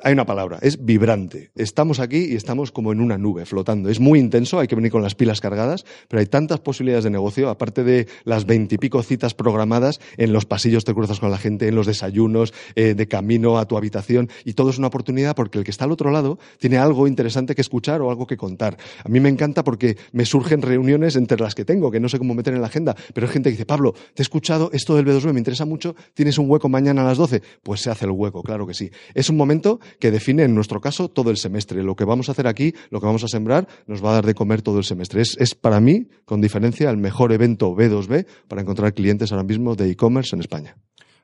Hay 0.01 0.13
una 0.13 0.25
palabra, 0.25 0.59
es 0.61 0.85
vibrante. 0.85 1.51
Estamos 1.55 1.99
aquí 1.99 2.27
y 2.29 2.35
estamos 2.35 2.71
como 2.71 2.93
en 2.93 3.01
una 3.01 3.17
nube 3.17 3.45
flotando. 3.45 3.89
Es 3.89 3.99
muy 3.99 4.19
intenso, 4.19 4.59
hay 4.59 4.67
que 4.67 4.75
venir 4.75 4.91
con 4.91 5.01
las 5.01 5.15
pilas 5.15 5.41
cargadas, 5.41 5.85
pero 6.07 6.21
hay 6.21 6.27
tantas 6.27 6.61
posibilidades 6.61 7.03
de 7.03 7.09
negocio, 7.09 7.49
aparte 7.49 7.83
de 7.83 8.07
las 8.23 8.45
veintipico 8.45 9.03
citas 9.03 9.33
programadas 9.33 9.99
en 10.15 10.31
los 10.31 10.45
pasillos 10.45 10.85
te 10.85 10.93
cruzas 10.93 11.19
con 11.19 11.29
la 11.29 11.37
gente, 11.37 11.67
en 11.67 11.75
los 11.75 11.87
desayunos, 11.87 12.53
eh, 12.75 12.93
de 12.93 13.07
camino 13.09 13.57
a 13.57 13.67
tu 13.67 13.75
habitación, 13.75 14.29
y 14.45 14.53
todo 14.53 14.69
es 14.69 14.77
una 14.77 14.87
oportunidad 14.87 15.35
porque 15.35 15.57
el 15.57 15.65
que 15.65 15.71
está 15.71 15.83
al 15.83 15.91
otro 15.91 16.11
lado 16.11 16.39
tiene 16.57 16.77
algo 16.77 17.07
interesante 17.07 17.53
que 17.53 17.61
escuchar 17.61 18.01
o 18.01 18.09
algo 18.09 18.25
que 18.27 18.37
contar. 18.37 18.77
A 19.03 19.09
mí 19.09 19.19
me 19.19 19.27
encanta 19.27 19.65
porque 19.65 19.97
me 20.13 20.25
surgen 20.25 20.61
reuniones 20.61 21.17
entre 21.17 21.39
las 21.39 21.53
que 21.53 21.65
tengo, 21.65 21.91
que 21.91 21.99
no 21.99 22.07
sé 22.07 22.17
cómo 22.17 22.33
meter 22.33 22.53
en 22.53 22.61
la 22.61 22.67
agenda, 22.67 22.95
pero 23.13 23.27
hay 23.27 23.33
gente 23.33 23.49
que 23.49 23.55
dice, 23.55 23.65
Pablo, 23.65 23.93
te 24.13 24.21
he 24.21 24.23
escuchado 24.39 24.69
esto 24.71 24.95
del 24.95 25.05
B2B, 25.05 25.33
me 25.33 25.39
interesa 25.39 25.65
mucho, 25.65 25.95
tienes 26.13 26.37
un 26.37 26.49
hueco 26.49 26.69
mañana 26.69 27.01
a 27.01 27.05
las 27.05 27.17
12, 27.17 27.41
pues 27.61 27.81
se 27.81 27.91
hace 27.91 28.05
el 28.05 28.11
hueco, 28.11 28.41
claro 28.41 28.65
que 28.65 28.73
sí. 28.73 28.89
Es 29.13 29.29
un 29.29 29.35
momento 29.35 29.81
que 29.99 30.11
define, 30.11 30.43
en 30.43 30.55
nuestro 30.55 30.79
caso, 30.79 31.09
todo 31.09 31.29
el 31.29 31.35
semestre. 31.35 31.83
Lo 31.83 31.95
que 31.95 32.05
vamos 32.05 32.29
a 32.29 32.31
hacer 32.31 32.47
aquí, 32.47 32.73
lo 32.89 33.01
que 33.01 33.05
vamos 33.05 33.23
a 33.25 33.27
sembrar, 33.27 33.67
nos 33.85 34.03
va 34.03 34.11
a 34.11 34.13
dar 34.13 34.25
de 34.25 34.33
comer 34.33 34.61
todo 34.61 34.77
el 34.77 34.85
semestre. 34.85 35.21
Es, 35.21 35.35
es 35.37 35.55
para 35.55 35.81
mí, 35.81 36.07
con 36.23 36.39
diferencia, 36.39 36.89
el 36.89 36.95
mejor 36.95 37.33
evento 37.33 37.75
B2B 37.75 38.25
para 38.47 38.61
encontrar 38.61 38.93
clientes 38.93 39.33
ahora 39.33 39.43
mismo 39.43 39.75
de 39.75 39.91
e-commerce 39.91 40.33
en 40.33 40.39
España. 40.39 40.77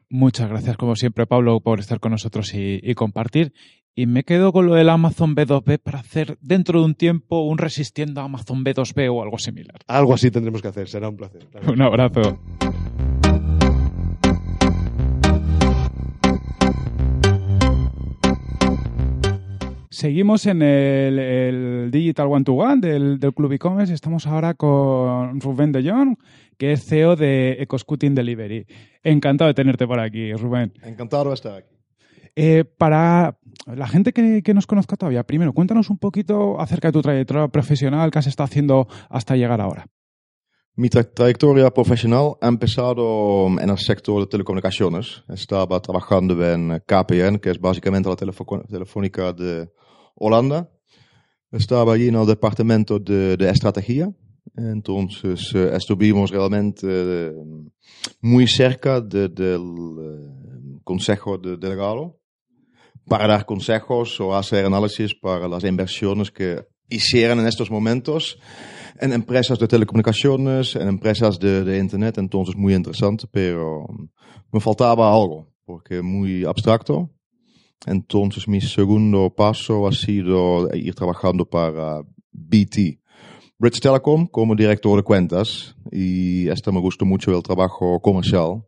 Muchas 0.10 0.50
gracias, 0.50 0.76
como 0.76 0.98
siempre, 0.98 1.26
Pablo, 1.26 1.62
por 1.62 1.80
estar 1.80 2.02
con 2.02 2.12
nosotros 2.12 2.54
y, 2.54 2.82
y, 2.84 2.96
compartir. 2.96 3.54
Y 3.96 4.08
me 4.08 4.24
quedo 4.24 4.52
con 4.52 4.66
lo 4.66 4.74
del 4.74 4.90
Amazon 4.90 5.38
B2B 5.38 5.80
para 5.80 6.00
hacer 6.00 6.38
dentro 6.42 6.80
de 6.80 6.86
un 6.86 6.96
tiempo 6.96 7.44
un 7.44 7.58
resistiendo 7.58 8.20
a 8.20 8.26
Amazon 8.26 8.66
B2B 8.66 9.10
o 9.10 9.24
algo 9.24 9.40
similar. 9.40 9.80
Algo 9.88 10.14
así 10.14 10.32
tendremos 10.32 10.62
que 10.62 10.68
hacer, 10.68 10.90
será 10.90 11.08
un 11.08 11.16
placer. 11.16 11.48
Un 11.68 11.82
abrazo. 11.82 12.40
Seguimos 19.96 20.46
en 20.46 20.62
el, 20.62 21.18
el 21.20 21.90
Digital 21.92 22.28
One 22.28 22.44
to 22.44 22.54
One 22.54 22.82
del, 22.82 23.20
del 23.20 23.34
Club 23.34 23.54
e-commerce. 23.54 23.94
Estamos 23.94 24.28
ahora 24.28 24.54
con 24.54 25.40
Rubén 25.40 25.72
de 25.72 25.90
Jong, 25.90 26.18
que 26.58 26.74
es 26.74 26.86
CEO 26.86 27.16
de 27.16 27.54
EcoScooting 27.62 28.14
Delivery. 28.14 28.66
Encantado 29.04 29.48
de 29.48 29.54
tenerte 29.54 29.88
por 29.88 30.00
aquí, 30.00 30.34
Rubén. 30.34 30.74
Encantado 30.84 31.30
de 31.30 31.34
estar 31.36 31.56
aquí. 31.56 31.76
Eh, 32.36 32.66
para 32.66 33.38
la 33.66 33.88
gente 33.88 34.12
que, 34.12 34.42
que 34.44 34.54
nos 34.54 34.68
conozca 34.68 34.98
todavía, 34.98 35.24
primero, 35.24 35.54
cuéntanos 35.54 35.90
un 35.90 35.98
poquito 35.98 36.60
acerca 36.60 36.90
de 36.90 36.92
tu 36.92 37.02
trayectoria 37.02 37.48
profesional 37.48 38.12
que 38.12 38.20
has 38.20 38.28
estado 38.28 38.46
haciendo 38.46 38.88
hasta 39.10 39.38
llegar 39.38 39.62
ahora. 39.62 39.86
Mi 40.76 40.90
tra- 40.90 41.10
trayectoria 41.10 41.72
profesional 41.72 42.34
ha 42.42 42.50
empezado 42.50 43.48
en 43.48 43.70
el 43.70 43.78
sector 43.78 44.20
de 44.20 44.28
telecomunicaciones. 44.28 45.24
Estaba 45.30 45.80
trabajando 45.80 46.34
en 46.46 46.82
KPN, 46.86 47.40
que 47.40 47.52
es 47.52 47.60
básicamente 47.62 48.10
la 48.10 48.18
telefónica 48.18 49.32
de 49.32 49.70
Holanda. 50.16 50.70
Estaba 51.52 51.94
allí 51.94 52.08
en 52.08 52.16
el 52.16 52.26
departamento 52.26 53.00
de, 53.00 53.38
de 53.38 53.50
estrategia. 53.50 54.12
Entonces 54.56 55.52
eh, 55.56 55.72
estuvimos 55.76 56.30
realmente 56.32 56.86
eh, 56.90 57.34
muy 58.22 58.48
cerca 58.48 59.02
de- 59.02 59.30
del 59.30 59.62
eh, 59.62 60.80
consejo 60.84 61.38
de 61.38 61.58
delegado 61.58 62.20
para 63.08 63.28
dar 63.28 63.46
consejos 63.46 64.20
o 64.22 64.36
hacer 64.36 64.66
análisis 64.66 65.14
para 65.16 65.48
las 65.48 65.64
inversiones 65.64 66.32
que 66.32 66.66
hicieran 66.90 67.40
en 67.40 67.48
estos 67.48 67.70
momentos 67.72 68.38
en 69.02 69.12
empresas 69.14 69.60
de 69.60 69.68
telecomunicaciones, 69.68 70.76
en 70.76 70.88
empresas 70.88 71.38
de, 71.40 71.64
de 71.64 71.80
internet, 71.80 72.18
entonces 72.18 72.56
muy 72.56 72.74
interesante, 72.74 73.26
pero 73.30 73.86
me 74.52 74.60
faltaba 74.62 75.10
algo, 75.14 75.52
porque 75.66 76.02
muy 76.02 76.46
abstracto. 76.46 77.10
Entonces 77.86 78.48
mi 78.48 78.62
segundo 78.62 79.34
paso 79.36 79.88
ha 79.88 79.92
sido 79.92 80.70
ir 80.74 80.96
trabajando 80.96 81.46
para 81.48 82.02
BT, 82.32 83.00
British 83.58 83.80
Telecom, 83.80 84.28
como 84.28 84.56
director 84.56 84.98
de 84.98 85.04
cuentas, 85.04 85.76
y 85.92 86.50
esto 86.50 86.72
me 86.72 86.82
gustó 86.82 87.06
mucho 87.06 87.36
el 87.36 87.44
trabajo 87.44 88.00
comercial. 88.02 88.64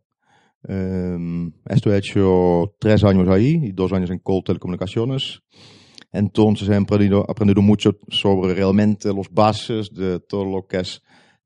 Um, 0.66 1.52
esto 1.66 1.92
he 1.92 1.98
hecho 1.98 2.74
tres 2.80 3.04
años 3.04 3.28
ahí 3.28 3.60
y 3.62 3.72
dos 3.72 3.92
años 3.92 4.10
en 4.10 4.18
Cold 4.18 4.44
Telecomunicaciones. 4.44 5.40
Entonces 6.12 6.68
he 6.68 6.74
aprendido, 6.74 7.24
aprendido 7.28 7.60
mucho 7.60 7.98
sobre 8.08 8.54
realmente 8.54 9.12
los 9.12 9.28
bases 9.30 9.92
de 9.92 10.20
todo 10.20 10.44
lo 10.44 10.66
que 10.66 10.78
es 10.78 11.02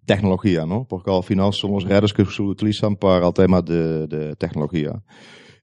tecnología, 0.06 0.64
¿no? 0.64 0.86
Porque 0.88 1.10
al 1.10 1.22
final 1.22 1.52
son 1.52 1.72
los 1.72 1.84
redes 1.84 2.12
que 2.12 2.24
se 2.24 2.42
utilizan 2.42 2.96
para 2.96 3.26
el 3.26 3.34
tema 3.34 3.60
de, 3.60 4.06
de 4.06 4.36
tecnología. 4.36 5.02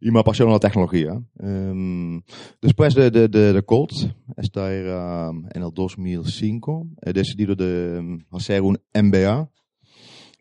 Y 0.02 0.12
me 0.12 0.20
apasiona 0.20 0.54
la 0.54 0.60
tecnología. 0.60 1.22
Um, 1.40 2.22
después 2.62 2.96
de, 2.96 3.12
de, 3.12 3.28
de, 3.28 3.54
de 3.54 3.64
Colt, 3.64 3.92
esta 4.38 4.74
era 4.74 5.30
en 5.30 5.62
el 5.62 5.72
2005, 5.74 6.88
he 7.02 7.14
decidido 7.14 7.56
de 7.56 8.24
hacer 8.32 8.62
un 8.62 8.80
MBA 8.94 9.50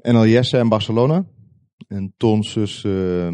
en 0.05 0.16
el 0.16 0.29
IES 0.29 0.55
en 0.55 0.71
Barcelona. 0.71 1.27
Entonces, 1.90 2.83
eh, 2.85 3.31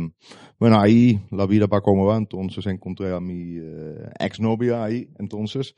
bueno, 0.58 0.80
ahí 0.80 1.20
la 1.30 1.46
vida 1.46 1.66
va 1.66 1.80
como 1.80 2.06
va, 2.06 2.16
entonces 2.16 2.66
encontré 2.66 3.12
a 3.12 3.20
mi 3.20 3.56
eh, 3.58 4.08
exnovia 4.18 4.84
ahí, 4.84 5.08
entonces. 5.18 5.74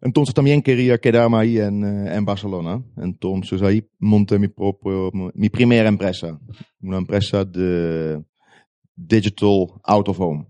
Entonces 0.00 0.34
también 0.34 0.62
quería 0.62 0.98
quedarme 0.98 1.38
ahí 1.38 1.58
en, 1.58 1.84
eh, 1.84 2.16
en 2.16 2.24
Barcelona, 2.24 2.82
entonces 2.96 3.62
ahí 3.62 3.88
monté 3.98 4.38
mi 4.38 4.48
propio, 4.48 5.10
mi 5.12 5.48
primera 5.48 5.88
empresa, 5.88 6.38
una 6.82 6.98
empresa 6.98 7.44
de 7.44 8.22
digital 8.96 9.80
out 9.84 10.08
of 10.08 10.20
home 10.20 10.46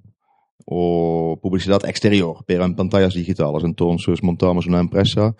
o 0.68 1.38
publicidad 1.40 1.84
exterior, 1.88 2.44
pero 2.44 2.64
en 2.64 2.74
pantallas 2.74 3.14
digitales. 3.14 3.62
Entonces 3.64 4.22
montamos 4.22 4.66
una 4.66 4.80
empresa 4.80 5.34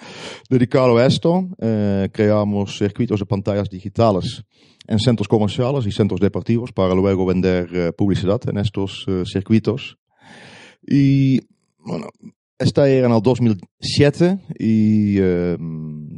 dedicada 0.48 1.02
a 1.02 1.06
esto, 1.06 1.48
eh, 1.60 2.08
creamos 2.12 2.78
circuitos 2.78 3.18
de 3.18 3.26
pantallas 3.26 3.68
digitales 3.68 4.44
en 4.86 5.00
centros 5.00 5.26
comerciales 5.26 5.84
y 5.86 5.90
centros 5.90 6.20
deportivos 6.20 6.72
para 6.72 6.94
luego 6.94 7.26
vender 7.26 7.68
eh, 7.72 7.92
publicidad 7.92 8.40
en 8.48 8.58
estos 8.58 9.04
eh, 9.08 9.24
circuitos. 9.26 9.98
Y 10.86 11.40
bueno, 11.78 12.06
esta 12.58 12.88
era 12.88 13.06
en 13.06 13.12
el 13.12 13.20
2007 13.22 14.38
y 14.58 15.16
eh, 15.18 15.58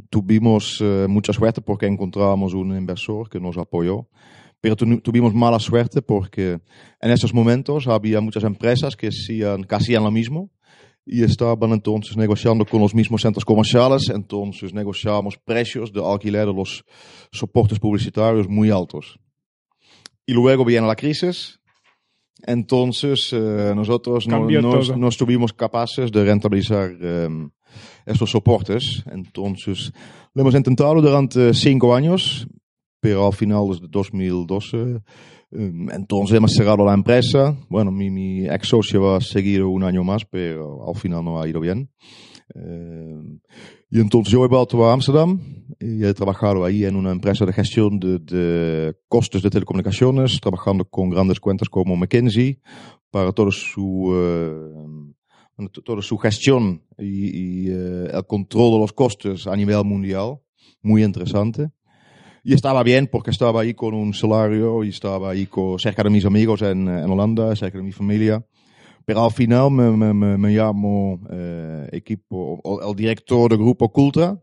tuvimos 0.09 0.79
eh, 0.81 1.05
mucha 1.09 1.33
suerte 1.33 1.61
porque 1.61 1.85
encontramos 1.85 2.53
un 2.53 2.77
inversor 2.77 3.29
que 3.29 3.41
nos 3.41 3.57
apoyó. 3.57 4.07
Pero 4.61 4.75
tu- 4.75 4.99
tuvimos 5.01 5.33
mala 5.33 5.59
suerte 5.59 6.01
porque 6.01 6.59
en 7.01 7.11
estos 7.11 7.33
momentos 7.33 7.87
había 7.87 8.19
muchas 8.21 8.43
empresas 8.43 8.95
que 8.95 9.07
hacían, 9.07 9.63
que 9.63 9.75
hacían 9.75 10.03
lo 10.03 10.11
mismo 10.11 10.49
y 11.05 11.23
estaban 11.23 11.71
entonces 11.71 12.17
negociando 12.17 12.65
con 12.65 12.81
los 12.81 12.93
mismos 12.93 13.21
centros 13.21 13.45
comerciales, 13.45 14.09
entonces 14.09 14.73
negociábamos 14.73 15.37
precios 15.37 15.91
de 15.93 16.05
alquiler 16.05 16.45
de 16.47 16.53
los 16.53 16.83
soportes 17.31 17.79
publicitarios 17.79 18.47
muy 18.49 18.69
altos. 18.69 19.17
Y 20.25 20.33
luego 20.33 20.63
viene 20.65 20.85
la 20.85 20.95
crisis, 20.95 21.59
entonces 22.45 23.31
eh, 23.33 23.73
nosotros 23.75 24.27
no, 24.27 24.39
Cambió 24.39 24.61
no- 24.97 25.07
estuvimos 25.07 25.53
capaces 25.53 26.11
de 26.11 26.23
rentabilizar 26.23 26.91
eh, 27.01 27.27
estos 28.05 28.29
soportes, 28.31 29.03
entonces 29.11 29.91
lo 30.33 30.41
hemos 30.41 30.55
intentado 30.55 31.01
durante 31.01 31.53
cinco 31.53 31.95
años, 31.95 32.47
pero 32.99 33.25
al 33.25 33.33
final 33.33 33.67
desde 33.69 33.87
2012 33.89 35.01
eh, 35.51 35.71
entonces 35.91 36.37
hemos 36.37 36.53
cerrado 36.53 36.85
la 36.85 36.93
empresa. 36.93 37.55
Bueno, 37.69 37.91
mi, 37.91 38.45
ex 38.47 38.67
socio 38.67 39.01
va 39.01 39.17
a 39.17 39.21
seguir 39.21 39.63
un 39.63 39.83
año 39.83 40.03
más, 40.03 40.25
pero 40.25 40.87
al 40.87 40.95
final 40.95 41.23
no 41.23 41.41
ha 41.41 41.47
ido 41.47 41.59
bien. 41.59 41.89
Eh, 42.55 43.39
y 43.91 43.99
entonces 43.99 44.31
yo 44.31 44.43
he 44.43 44.47
vuelto 44.47 44.85
a 44.85 44.93
Amsterdam 44.93 45.39
y 45.79 46.03
he 46.03 46.13
trabajado 46.13 46.65
ahí 46.65 46.85
en 46.85 46.95
una 46.95 47.11
empresa 47.11 47.45
de 47.45 47.53
gestión 47.53 47.99
de, 47.99 48.19
de 48.19 48.95
costes 49.07 49.41
de 49.41 49.49
telecomunicaciones, 49.49 50.39
trabajando 50.39 50.85
con 50.85 51.09
grandes 51.09 51.39
cuentas 51.39 51.69
como 51.69 51.95
McKinsey 51.95 52.59
para 53.11 53.31
toda 53.31 53.51
su, 53.51 54.13
su 56.01 56.17
gestión 56.17 56.83
y, 56.97 57.65
y, 57.65 57.69
eh, 57.69 58.09
el 58.13 58.25
control 58.27 58.73
de 58.73 58.79
los 58.79 58.93
costes 58.93 59.47
a 59.47 59.55
nivel 59.55 59.83
mundial. 59.83 60.39
Muy 60.81 61.03
interesante. 61.03 61.71
Y 62.43 62.53
estaba 62.53 62.83
bien 62.83 63.07
porque 63.11 63.31
estaba 63.31 63.61
ahí 63.61 63.73
con 63.73 63.93
un 63.93 64.13
salario 64.13 64.83
y 64.83 64.89
estaba 64.89 65.31
ahí 65.31 65.45
con, 65.45 65.77
cerca 65.79 66.03
de 66.03 66.09
mis 66.09 66.25
amigos 66.25 66.61
en, 66.61 66.87
en 66.87 67.09
Holanda, 67.09 67.55
cerca 67.55 67.77
de 67.77 67.83
mi 67.83 67.91
familia. 67.91 68.45
Pero 69.05 69.25
al 69.25 69.31
final 69.31 69.71
me, 69.71 69.91
me, 69.91 70.13
me, 70.13 70.37
me 70.37 70.53
llamó 70.53 71.19
eh, 71.31 71.89
equipo, 71.91 72.61
el 72.87 72.95
director 72.95 73.49
del 73.49 73.59
grupo 73.59 73.91
Cultra 73.91 74.39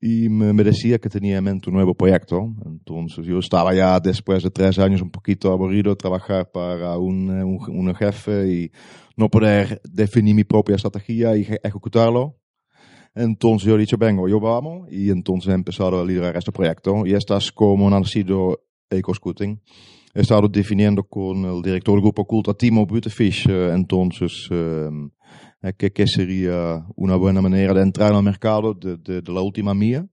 y 0.00 0.28
me, 0.28 0.52
decía 0.64 0.98
que 0.98 1.08
tenía 1.08 1.38
en 1.38 1.44
mente 1.44 1.70
un 1.70 1.76
nuevo 1.76 1.94
proyecto. 1.94 2.52
Entonces 2.66 3.24
yo 3.26 3.38
estaba 3.38 3.74
ya 3.74 3.98
después 4.00 4.42
de 4.42 4.50
tres 4.50 4.78
años 4.78 5.00
un 5.02 5.10
poquito 5.10 5.52
aburrido 5.52 5.96
trabajar 5.96 6.50
para 6.50 6.98
un, 6.98 7.30
eh, 7.30 7.44
un, 7.44 7.58
un 7.88 7.94
jefe 7.94 8.52
y 8.52 8.72
no 9.16 9.30
poder 9.30 9.80
definir 9.84 10.34
mi 10.34 10.44
propia 10.44 10.76
estrategia 10.76 11.36
y 11.36 11.44
eje- 11.44 11.60
ejecutarlo. 11.62 12.36
Entonces 13.16 13.68
yo 13.68 13.76
he 13.76 13.78
dicho, 13.78 13.96
vengo, 13.96 14.28
yo 14.28 14.40
vamos, 14.40 14.88
y 14.90 15.10
entonces 15.10 15.50
he 15.50 15.54
empezado 15.54 16.00
a 16.00 16.04
liderar 16.04 16.36
este 16.36 16.50
proyecto. 16.50 17.06
Y 17.06 17.14
esta 17.14 17.36
es 17.36 17.52
como 17.52 17.86
ha 17.86 18.00
nacido 18.00 18.60
EcoScooting. 18.90 19.60
He 20.14 20.20
estado 20.20 20.48
definiendo 20.48 21.04
con 21.04 21.44
el 21.44 21.62
director 21.62 21.94
del 21.94 22.02
grupo 22.02 22.24
Culta, 22.24 22.54
Timo 22.54 22.86
Butefish, 22.86 23.48
eh, 23.48 23.72
entonces, 23.72 24.48
eh, 24.50 24.90
que, 25.76 25.92
que 25.92 26.06
sería 26.06 26.84
una 26.96 27.16
buena 27.16 27.40
manera 27.40 27.72
de 27.74 27.82
entrar 27.82 28.10
en 28.10 28.18
el 28.18 28.22
mercado 28.24 28.74
de, 28.74 28.96
de, 28.96 29.22
de 29.22 29.32
la 29.32 29.40
última 29.40 29.74
mía. 29.74 30.06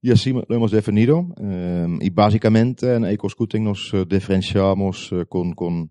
Y 0.00 0.10
así 0.12 0.32
lo 0.32 0.44
hemos 0.54 0.70
definido. 0.70 1.26
eh, 1.40 1.88
y 2.00 2.10
básicamente 2.10 2.94
en 2.94 3.06
EcoScooting 3.06 3.64
nos 3.64 3.92
eh, 3.92 4.04
diferenciamos 4.06 5.12
con, 5.28 5.52
con 5.52 5.90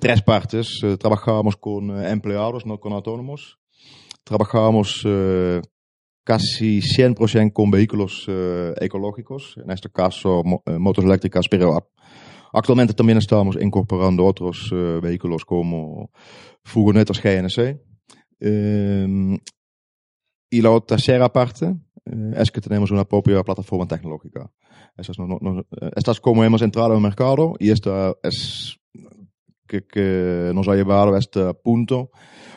tres 0.00 0.20
partes. 0.20 0.80
Trabajamos 0.98 1.56
con 1.56 1.90
empleados, 2.04 2.66
no 2.66 2.78
con 2.78 2.92
autónomos 2.92 3.61
trabajamos 4.24 5.02
eh, 5.04 5.60
casi 6.24 6.80
100% 6.80 7.52
con 7.52 7.70
vehículos 7.70 8.24
eh, 8.28 8.74
ecológicos, 8.80 9.56
en 9.62 9.70
este 9.70 9.90
caso 9.90 10.42
mo- 10.44 10.62
eh, 10.66 10.78
motos 10.78 11.04
eléctricas, 11.04 11.46
pero 11.50 11.90
actualmente 12.52 12.94
también 12.94 13.18
estamos 13.18 13.56
incorporando 13.60 14.24
otros 14.24 14.70
eh, 14.72 15.00
vehículos 15.02 15.44
como 15.44 16.10
furgonetas 16.64 17.20
GNC. 17.22 17.80
Y 20.50 20.60
la 20.60 20.80
tercera 20.80 21.32
parte 21.32 21.74
es 22.36 22.50
que 22.50 22.60
tenemos 22.60 22.90
una 22.90 23.04
propia 23.04 23.42
plataforma 23.42 23.86
tecnológica. 23.86 24.50
Esta 24.96 25.12
es, 25.12 25.18
no- 25.18 25.38
no- 25.40 25.64
como 26.20 26.44
hemos 26.44 26.60
entrado 26.62 26.92
al 26.92 27.00
mercado 27.00 27.54
y 27.58 27.70
esta 27.70 28.14
es 28.22 28.76
que, 29.66 29.86
que 29.86 30.50
nos 30.54 30.68
ha 30.68 30.74
llevado 30.74 31.14
a 31.14 31.18
este 31.18 31.54
punto 31.54 32.10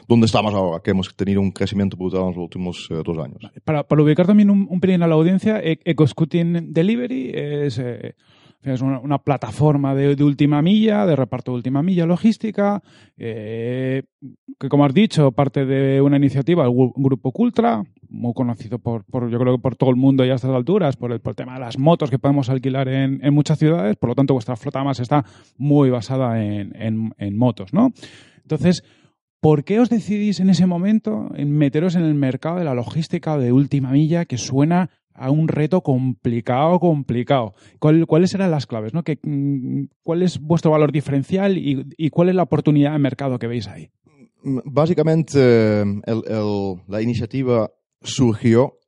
donde 0.07 0.25
estamos 0.25 0.53
ahora, 0.53 0.81
que 0.83 0.91
hemos 0.91 1.13
tenido 1.15 1.41
un 1.41 1.51
crecimiento 1.51 1.97
brutal 1.97 2.21
en 2.21 2.27
los 2.27 2.37
últimos 2.37 2.87
eh, 2.91 3.01
dos 3.05 3.17
años. 3.17 3.39
Para, 3.63 3.83
para 3.83 4.01
ubicar 4.03 4.25
también 4.27 4.49
un, 4.49 4.67
un 4.69 4.79
pelín 4.79 5.01
a 5.03 5.07
la 5.07 5.15
audiencia, 5.15 5.59
E- 5.63 5.79
EcoScooting 5.83 6.73
Delivery 6.73 7.31
es, 7.33 7.79
eh, 7.79 8.15
Es 8.63 8.81
una, 8.81 8.99
una 8.99 9.19
plataforma 9.19 9.93
de, 9.93 10.15
de 10.15 10.23
última 10.23 10.61
milla, 10.61 11.05
de 11.05 11.15
reparto 11.15 11.51
de 11.51 11.57
última 11.57 11.83
milla 11.83 12.05
logística, 12.07 12.81
eh, 13.15 14.03
que 14.59 14.69
como 14.69 14.85
has 14.85 14.93
dicho, 14.93 15.31
parte 15.33 15.65
de 15.65 16.01
una 16.01 16.17
iniciativa 16.17 16.67
gu- 16.67 16.93
grupo 16.95 17.31
Cultra, 17.31 17.83
muy 18.09 18.33
conocido 18.33 18.79
por, 18.79 19.03
por, 19.03 19.29
yo 19.29 19.37
creo 19.39 19.55
que 19.57 19.61
por 19.61 19.75
todo 19.75 19.89
el 19.91 19.95
mundo 19.97 20.23
ya 20.25 20.33
a 20.33 20.35
estas 20.35 20.51
alturas, 20.51 20.95
por 20.97 21.11
el, 21.11 21.19
por 21.19 21.31
el 21.31 21.35
tema 21.35 21.53
de 21.55 21.59
las 21.59 21.77
motos 21.77 22.09
que 22.09 22.17
podemos 22.17 22.49
alquilar 22.49 22.87
en, 22.87 23.19
en 23.23 23.33
muchas 23.33 23.59
ciudades, 23.59 23.97
por 23.97 24.09
lo 24.09 24.15
tanto 24.15 24.33
vuestra 24.33 24.55
flota 24.55 24.83
más 24.83 24.99
está 24.99 25.25
muy 25.57 25.89
basada 25.91 26.43
en, 26.43 26.73
en- 26.75 27.13
en 27.17 27.37
motos, 27.37 27.71
¿no? 27.73 27.91
Entonces, 28.41 28.83
¿por 29.45 29.63
qué 29.63 29.79
os 29.79 29.91
decidís 29.91 30.39
en 30.39 30.49
ese 30.49 30.65
momento 30.65 31.29
en 31.35 31.51
meteros 31.51 31.93
en 31.93 32.01
el 32.01 32.15
mercado 32.15 32.57
de 32.57 32.63
la 32.63 32.73
logística 32.73 33.37
de 33.37 33.51
última 33.51 33.91
milla 33.91 34.25
que 34.25 34.39
suena 34.39 34.89
a 35.13 35.29
un 35.29 35.47
reto 35.47 35.81
complicado, 35.81 36.79
complicado? 36.79 37.53
¿Cuál- 37.77 38.07
¿Cuáles 38.07 38.33
eran 38.33 38.49
las 38.49 38.65
claves? 38.65 38.95
¿no? 38.95 39.03
¿Qué, 39.03 39.19
mm, 39.21 39.83
¿Cuál 40.01 40.23
es 40.23 40.39
vuestro 40.39 40.71
valor 40.71 40.91
diferencial 40.91 41.59
y, 41.59 42.09
cuál 42.09 42.29
es 42.29 42.35
la 42.35 42.41
oportunidad 42.41 42.93
de 42.93 42.97
mercado 42.97 43.37
que 43.37 43.45
veis 43.45 43.67
ahí? 43.67 43.91
Básicamente, 44.43 45.37
la 46.87 47.01
iniciativa 47.03 47.69
surgió 48.01 48.79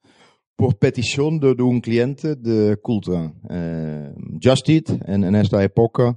por 0.56 0.80
petición 0.80 1.40
de, 1.40 1.52
un 1.62 1.82
cliente 1.82 2.36
de 2.36 2.78
Cultra. 2.78 3.32
Eh, 3.48 4.12
Just 4.44 4.68
Eat, 4.70 4.90
en, 5.06 5.24
en 5.24 5.36
esta 5.36 5.64
época, 5.64 6.16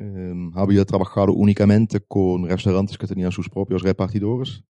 eh, 0.00 0.32
había 0.54 0.84
trabajado 0.84 1.32
únicamente 1.34 2.00
con 2.00 2.48
restaurantes 2.48 2.96
que 2.98 3.06
tenían 3.06 3.30
sus 3.32 3.48
propios 3.50 3.82
repartidores. 3.82 4.64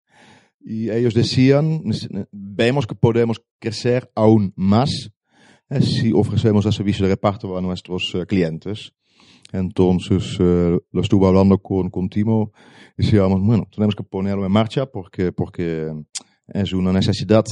Y 0.61 0.91
ellos 0.91 1.15
decían, 1.15 1.85
"Nece- 1.85 2.27
vemos 2.33 2.87
que 2.87 2.95
podemos 2.95 3.41
crecer 3.59 4.11
aún 4.15 4.53
más 4.57 4.91
eh, 5.71 5.81
si 5.81 6.13
ofrecemos 6.13 6.67
el 6.67 6.73
servicio 6.73 7.07
de 7.07 7.13
reparto 7.15 7.57
a 7.57 7.63
nuestros 7.63 8.13
eh, 8.15 8.27
clientes. 8.27 8.93
Entonces, 9.53 10.37
eh, 10.41 10.79
lo 10.93 11.01
estuve 11.01 11.27
hablando 11.29 11.59
con, 11.59 11.91
con 11.91 12.09
Timo 12.09 12.53
decíamos, 12.97 13.41
bueno, 13.41 13.67
tenemos 13.75 13.95
que 13.95 14.03
ponerlo 14.03 14.45
en 14.45 14.53
marcha 14.53 14.87
porque, 14.87 15.33
porque 15.33 15.91
es 16.49 16.73
una 16.73 16.93
necesidad 16.93 17.45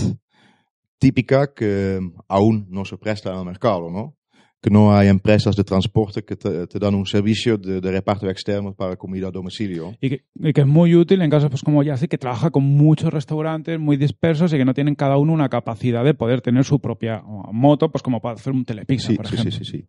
típica 0.98 1.54
que 1.54 2.00
aún 2.28 2.66
no 2.70 2.84
se 2.84 2.98
presta 2.98 3.32
el 3.38 3.44
mercado, 3.46 3.90
¿no? 3.90 4.17
Que 4.60 4.70
no 4.70 4.92
hay 4.92 5.06
empresas 5.06 5.54
de 5.54 5.62
transporte 5.62 6.24
que 6.24 6.34
te, 6.34 6.66
te 6.66 6.78
dan 6.80 6.94
un 6.96 7.06
servicio 7.06 7.56
de, 7.56 7.80
de 7.80 7.90
reparto 7.92 8.28
externo 8.28 8.74
para 8.74 8.96
comida 8.96 9.28
a 9.28 9.30
domicilio. 9.30 9.96
Y 10.00 10.08
que, 10.10 10.24
y 10.34 10.52
que 10.52 10.62
es 10.62 10.66
muy 10.66 10.96
útil 10.96 11.22
en 11.22 11.30
casos 11.30 11.48
pues, 11.48 11.62
como 11.62 11.82
Yace, 11.84 12.08
que 12.08 12.18
trabaja 12.18 12.50
con 12.50 12.64
muchos 12.64 13.12
restaurantes 13.12 13.78
muy 13.78 13.96
dispersos 13.96 14.52
y 14.52 14.56
que 14.56 14.64
no 14.64 14.74
tienen 14.74 14.96
cada 14.96 15.16
uno 15.16 15.32
una 15.32 15.48
capacidad 15.48 16.04
de 16.04 16.14
poder 16.14 16.40
tener 16.40 16.64
su 16.64 16.80
propia 16.80 17.22
moto, 17.52 17.90
pues 17.92 18.02
como 18.02 18.20
para 18.20 18.34
hacer 18.34 18.52
un 18.52 18.64
telepizza, 18.64 19.08
Sí, 19.10 19.14
por 19.16 19.28
sí, 19.28 19.34
ejemplo. 19.34 19.52
sí, 19.52 19.64
sí, 19.64 19.70
sí. 19.78 19.88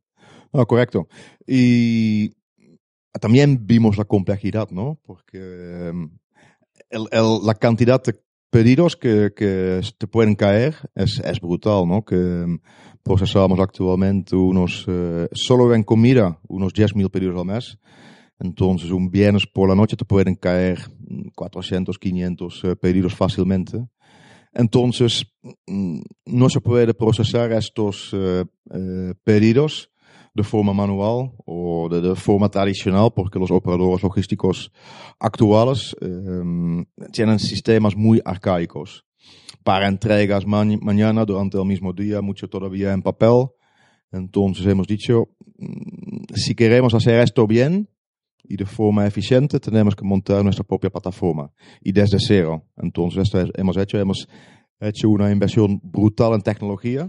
No, 0.53 0.65
correcto. 0.67 1.07
Y 1.47 2.31
también 3.19 3.65
vimos 3.65 3.97
la 3.97 4.05
complejidad, 4.05 4.69
¿no? 4.69 4.99
Porque 5.03 5.39
eh, 5.39 5.91
el- 6.91 7.07
el- 7.11 7.39
la 7.45 7.55
cantidad 7.55 8.01
de 8.03 8.19
pedidos 8.51 8.95
que, 8.95 9.31
que 9.35 9.81
te 9.97 10.07
pueden 10.07 10.35
caer 10.35 10.75
es, 10.95 11.19
es 11.19 11.39
brutal, 11.39 11.87
¿no? 11.87 12.03
Que 12.03 12.15
eh, 12.15 12.59
procesamos 13.03 13.59
actualmente 13.59 14.35
unos, 14.35 14.85
eh, 14.87 15.27
solo 15.33 15.73
en 15.73 15.83
comida, 15.83 16.39
unos 16.47 16.73
10.000 16.73 17.09
pedidos 17.09 17.39
al 17.39 17.45
mes. 17.45 17.77
Entonces, 18.39 18.91
un 18.91 19.09
viernes 19.09 19.45
por 19.45 19.67
la 19.67 19.75
noche 19.75 19.97
te 19.97 20.05
pueden 20.05 20.35
caer 20.35 20.79
mm, 20.99 21.29
400, 21.35 21.97
500 21.97 22.63
eh, 22.63 22.75
pedidos 22.75 23.13
fácilmente. 23.13 23.85
Entonces, 24.53 25.25
mm, 25.67 26.01
no 26.25 26.49
se 26.49 26.61
puede 26.61 26.93
procesar 26.93 27.51
estos 27.51 28.11
eh, 28.13 28.45
pedidos 29.23 29.89
de 30.33 30.43
forma 30.43 30.73
manual 30.73 31.31
o 31.45 31.89
de, 31.89 32.01
de 32.01 32.15
forma 32.15 32.49
tradicional, 32.49 33.11
porque 33.13 33.39
los 33.39 33.51
operadores 33.51 34.03
logísticos 34.03 34.71
actuales 35.19 35.95
eh, 36.01 36.85
tienen 37.11 37.39
sistemas 37.39 37.95
muy 37.95 38.21
arcaicos. 38.23 39.05
Para 39.63 39.87
entregas 39.87 40.45
ma 40.45 40.63
mañana 40.81 41.25
durante 41.25 41.57
el 41.57 41.65
mismo 41.65 41.93
día, 41.93 42.21
mucho 42.21 42.47
todavía 42.47 42.93
en 42.93 43.01
papel. 43.01 43.47
Entonces 44.11 44.65
hemos 44.65 44.87
dicho, 44.87 45.29
mm, 45.57 46.33
si 46.33 46.55
queremos 46.55 46.93
hacer 46.93 47.19
esto 47.19 47.45
bien 47.45 47.89
y 48.43 48.55
de 48.55 48.65
forma 48.65 49.05
eficiente, 49.05 49.59
tenemos 49.59 49.95
que 49.95 50.03
montar 50.03 50.43
nuestra 50.43 50.63
propia 50.63 50.89
plataforma 50.89 51.51
y 51.81 51.91
desde 51.91 52.17
cero. 52.19 52.63
Entonces 52.77 53.29
hemos 53.55 53.77
hecho, 53.77 53.99
hemos 53.99 54.27
hecho 54.79 55.09
una 55.09 55.31
inversión 55.31 55.79
brutal 55.83 56.33
en 56.33 56.41
tecnología. 56.41 57.07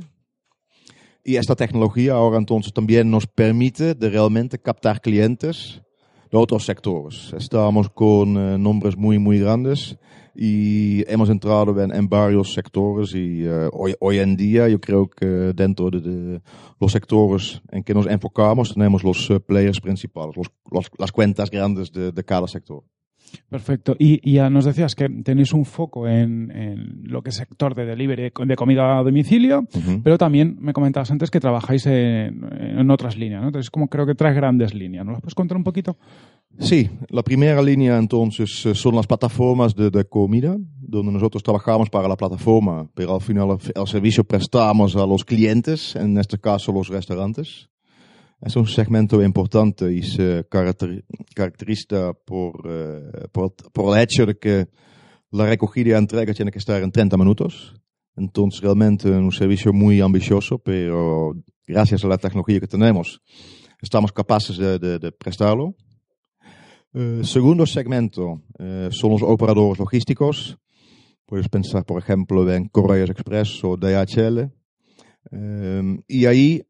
Y 1.22 1.36
esta 1.36 1.54
tecnología 1.54 2.14
ahora 2.14 2.38
entonces 2.38 2.72
también 2.72 3.10
nos 3.10 3.26
permite 3.26 3.94
realmente 3.94 4.58
captar 4.58 5.00
clientes 5.00 5.82
de 6.30 6.38
otros 6.38 6.64
sectores. 6.64 7.32
Estamos 7.36 7.90
con 7.90 8.36
eh, 8.36 8.58
nombres 8.58 8.96
muy, 8.96 9.18
muy 9.18 9.38
grandes 9.38 9.98
y 10.34 11.04
hemos 11.12 11.28
entrado 11.30 11.80
en, 11.82 11.94
en 11.94 12.08
varios 12.08 12.52
sectores 12.52 13.14
y 13.14 13.44
eh, 13.44 13.68
hoy, 13.72 13.94
hoy 14.00 14.18
en 14.18 14.36
día 14.36 14.68
yo 14.68 14.80
creo 14.80 15.08
que 15.08 15.26
dentro 15.26 15.90
de, 15.90 16.00
de 16.00 16.40
los 16.80 16.92
sectores 16.92 17.60
en 17.70 17.82
que 17.82 17.94
nos 17.94 18.06
enfocamos 18.06 18.74
tenemos 18.74 19.02
los 19.04 19.28
eh, 19.30 19.40
players 19.40 19.80
principales, 19.80 20.36
los, 20.36 20.50
los- 20.70 20.90
las 20.98 21.12
cuentas 21.12 21.50
grandes 21.50 21.90
de, 21.92 22.12
de 22.12 22.24
cada 22.24 22.46
sector. 22.48 22.82
Perfecto. 23.48 23.96
Y, 23.98 24.20
y 24.28 24.34
ya 24.34 24.50
nos 24.50 24.64
decías 24.64 24.94
que 24.94 25.08
tenéis 25.08 25.52
un 25.52 25.64
foco 25.64 26.08
en, 26.08 26.50
en 26.50 27.02
lo 27.04 27.22
que 27.22 27.30
es 27.30 27.36
sector 27.36 27.74
de 27.74 27.84
delivery 27.84 28.30
de 28.46 28.56
comida 28.56 28.98
a 28.98 29.02
domicilio, 29.02 29.66
pero 30.02 30.18
también 30.18 30.56
me 30.60 30.72
comentabas 30.72 31.10
antes 31.10 31.30
que 31.30 31.40
trabajáis 31.40 31.86
en, 31.86 32.44
en 32.52 32.90
otras 32.90 33.16
líneas, 33.16 33.42
¿no? 33.42 33.48
Entonces, 33.48 33.70
como 33.70 33.88
creo 33.88 34.06
que 34.06 34.14
tres 34.14 34.34
grandes 34.34 34.74
líneas. 34.74 35.04
¿Nos 35.04 35.14
las 35.14 35.22
puedes 35.22 35.34
contar 35.34 35.56
un 35.56 35.64
poquito? 35.64 35.96
Sí, 36.58 36.90
la 37.08 37.22
primera 37.22 37.62
línea 37.62 37.96
entonces 37.96 38.66
eh, 38.66 38.74
son 38.74 38.96
las 38.96 39.06
plataformas 39.06 39.74
de, 39.74 39.90
de 39.90 40.04
comida, 40.04 40.56
donde 40.80 41.12
nosotros 41.12 41.42
trabajamos 41.42 41.88
para 41.88 42.08
la 42.08 42.16
plataforma, 42.16 42.88
pero 42.94 43.14
al 43.14 43.20
final 43.20 43.50
el, 43.50 43.72
el 43.80 43.86
servicio 43.86 44.24
prestamos 44.24 44.96
a 44.96 45.06
los 45.06 45.24
clientes, 45.24 45.94
en 45.96 46.18
este 46.18 46.38
caso 46.38 46.72
los 46.72 46.88
restaurantes. 46.88 47.68
Es 48.42 48.56
un 48.56 48.66
segmento 48.66 49.22
importante 49.22 49.92
y 49.92 50.02
se 50.02 50.48
caracteri- 50.48 51.04
caracteriza 51.34 52.14
por, 52.14 52.62
eh, 52.66 53.26
por, 53.32 53.54
por 53.72 53.96
el 53.96 54.02
hecho 54.02 54.24
de 54.26 54.38
que 54.38 54.68
la 55.30 55.46
recogida 55.46 55.90
y 55.90 55.92
entrega 55.98 56.32
tiene 56.32 56.50
que 56.50 56.58
estar 56.58 56.82
en 56.82 56.90
30 56.90 57.16
minutos. 57.18 57.74
Entonces 58.16 58.60
realmente 58.62 59.10
un 59.10 59.30
servicio 59.32 59.72
muy 59.72 60.00
ambicioso, 60.00 60.58
pero 60.58 61.34
gracias 61.66 62.04
a 62.04 62.08
la 62.08 62.18
tecnología 62.18 62.60
que 62.60 62.66
tenemos, 62.66 63.20
estamos 63.80 64.12
capaces 64.12 64.56
de, 64.56 64.78
de- 64.78 64.98
de 64.98 65.12
prestarlo. 65.12 65.74
Eh, 66.94 67.20
segundo 67.22 67.66
segmento 67.66 68.42
eh, 68.58 68.88
son 68.90 69.12
los 69.12 69.22
operadores 69.22 69.78
logísticos. 69.78 70.58
Puedes 71.26 71.48
pensar, 71.48 71.84
por 71.84 72.00
ejemplo, 72.02 72.50
en 72.52 72.68
Correos 72.68 73.10
Express 73.10 73.62
o 73.64 73.76
DHL. 73.76 74.50
Eh, 75.30 75.98
y 76.08 76.26
ahí 76.26 76.56
eh, 76.56 76.66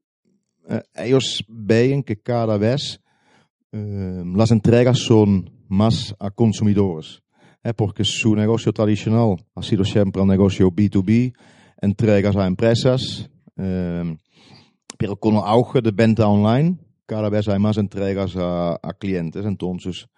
ellos 0.95 1.45
ven 1.49 2.03
que 2.03 2.21
cada 2.21 2.57
vez 2.59 3.01
eh, 3.73 4.23
las 4.35 4.51
entregas 4.51 4.99
son 4.99 5.51
más 5.69 6.15
a 6.19 6.31
consumidores. 6.31 7.23
Eh, 7.63 7.75
porque 7.75 8.05
su 8.05 8.35
negocio 8.35 8.73
tradicional 8.73 9.37
ha 9.55 9.63
sido 9.63 9.85
siempre 9.85 10.23
un 10.23 10.29
negocio 10.29 10.71
B2B, 10.71 11.35
entregas 11.81 12.37
a 12.37 12.47
empresas. 12.47 13.29
eh, 13.57 14.17
pero 14.99 15.17
con 15.17 15.35
el 15.37 15.43
auge 15.43 15.81
de 15.81 15.93
venta 15.93 16.29
online, 16.29 16.79
cada 17.07 17.31
vez 17.31 17.49
hay 17.49 17.59
más 17.59 17.79
entregas 17.79 18.37
a, 18.37 18.79
a 18.83 18.93
clientes. 18.93 19.47
Entonces, 19.47 20.09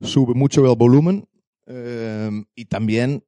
sube 0.00 0.32
mucho 0.34 0.64
el 0.64 0.76
volumen 0.76 1.28
eh, 1.66 2.30
y 2.54 2.64
también 2.64 3.22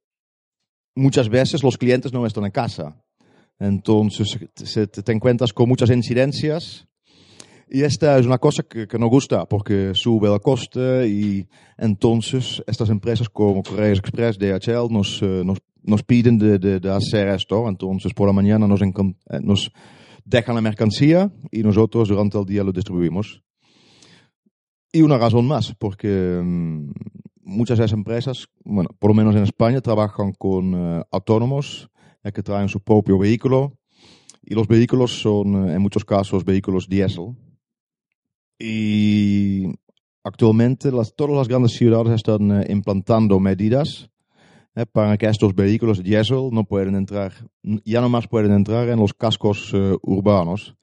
muchas 0.95 1.29
veces 1.29 1.63
los 1.63 1.77
clientes 1.77 2.11
no 2.13 2.25
están 2.25 2.45
en 2.45 2.51
casa. 2.51 3.03
Entonces, 3.59 4.37
te, 4.53 4.87
te 4.87 5.11
encuentras 5.11 5.53
con 5.53 5.67
muchas 5.69 5.89
incidencias. 5.89 6.87
Y 7.69 7.81
esta 7.81 8.17
es 8.17 8.25
una 8.25 8.37
cosa 8.37 8.63
que, 8.63 8.87
que 8.87 8.97
no 8.97 9.07
gusta 9.07 9.45
porque 9.45 9.91
sube 9.93 10.33
el 10.33 10.39
coste 10.39 11.07
y 11.09 11.47
entonces 11.77 12.63
estas 12.65 12.89
empresas 12.89 13.27
como 13.27 13.61
Correos 13.61 13.99
Express, 13.99 14.37
DHL 14.37 14.89
nos, 14.89 15.21
eh, 15.21 15.43
nos, 15.43 15.57
nos 15.83 16.01
piden 16.03 16.37
de, 16.37 16.59
de, 16.59 16.79
de 16.79 16.89
hacer 16.89 17.27
esto. 17.27 17.67
Entonces 17.67 18.13
por 18.13 18.27
la 18.27 18.33
mañana 18.33 18.67
nos, 18.67 18.81
eh, 18.81 18.93
nos 19.41 19.71
dejan 20.23 20.55
la 20.55 20.61
mercancía 20.61 21.29
y 21.51 21.61
nosotros 21.61 22.07
durante 22.07 22.39
el 22.39 22.45
día 22.45 22.63
lo 22.63 22.71
distribuimos. 22.71 23.43
Y 24.93 25.01
una 25.01 25.17
razón 25.17 25.45
más, 25.45 25.75
porque 25.77 26.41
mm, 26.41 26.91
muchas 27.43 27.77
de 27.77 27.85
esas 27.85 27.97
empresas, 27.97 28.47
bueno, 28.63 28.89
por 28.97 29.09
lo 29.11 29.15
menos 29.15 29.35
en 29.35 29.43
España, 29.43 29.81
trabajan 29.81 30.31
con 30.31 30.73
eh, 30.73 31.03
autónomos 31.11 31.89
eh, 32.27 32.31
que 32.31 32.43
traen 32.43 32.69
su 32.69 32.79
propio 32.79 33.17
vehículo. 33.17 33.77
Y 34.49 34.55
los 34.55 34.67
vehículos 34.67 35.19
son, 35.21 35.67
eh, 35.69 35.73
en 35.73 35.81
muchos 35.81 36.05
casos, 36.05 36.45
vehículos 36.45 36.87
diésel. 36.87 37.35
Y 38.57 39.65
actualmente 40.23 40.89
las, 40.89 41.13
todas 41.13 41.35
las 41.35 41.49
grandes 41.49 41.73
ciudades 41.73 42.13
están 42.13 42.61
eh, 42.61 42.65
implantando 42.69 43.41
medidas 43.41 44.09
eh, 44.73 44.85
para 44.85 45.17
que 45.17 45.25
estos 45.25 45.53
vehículos 45.53 46.01
diésel 46.01 46.49
no 46.53 46.63
pueden 46.63 46.95
entrar, 46.95 47.33
ya 47.83 47.99
no 47.99 48.07
más 48.07 48.27
pueden 48.29 48.53
entrar 48.53 48.87
en 48.87 48.99
los 48.99 49.13
cascos 49.13 49.73
urbanos. 50.01 50.77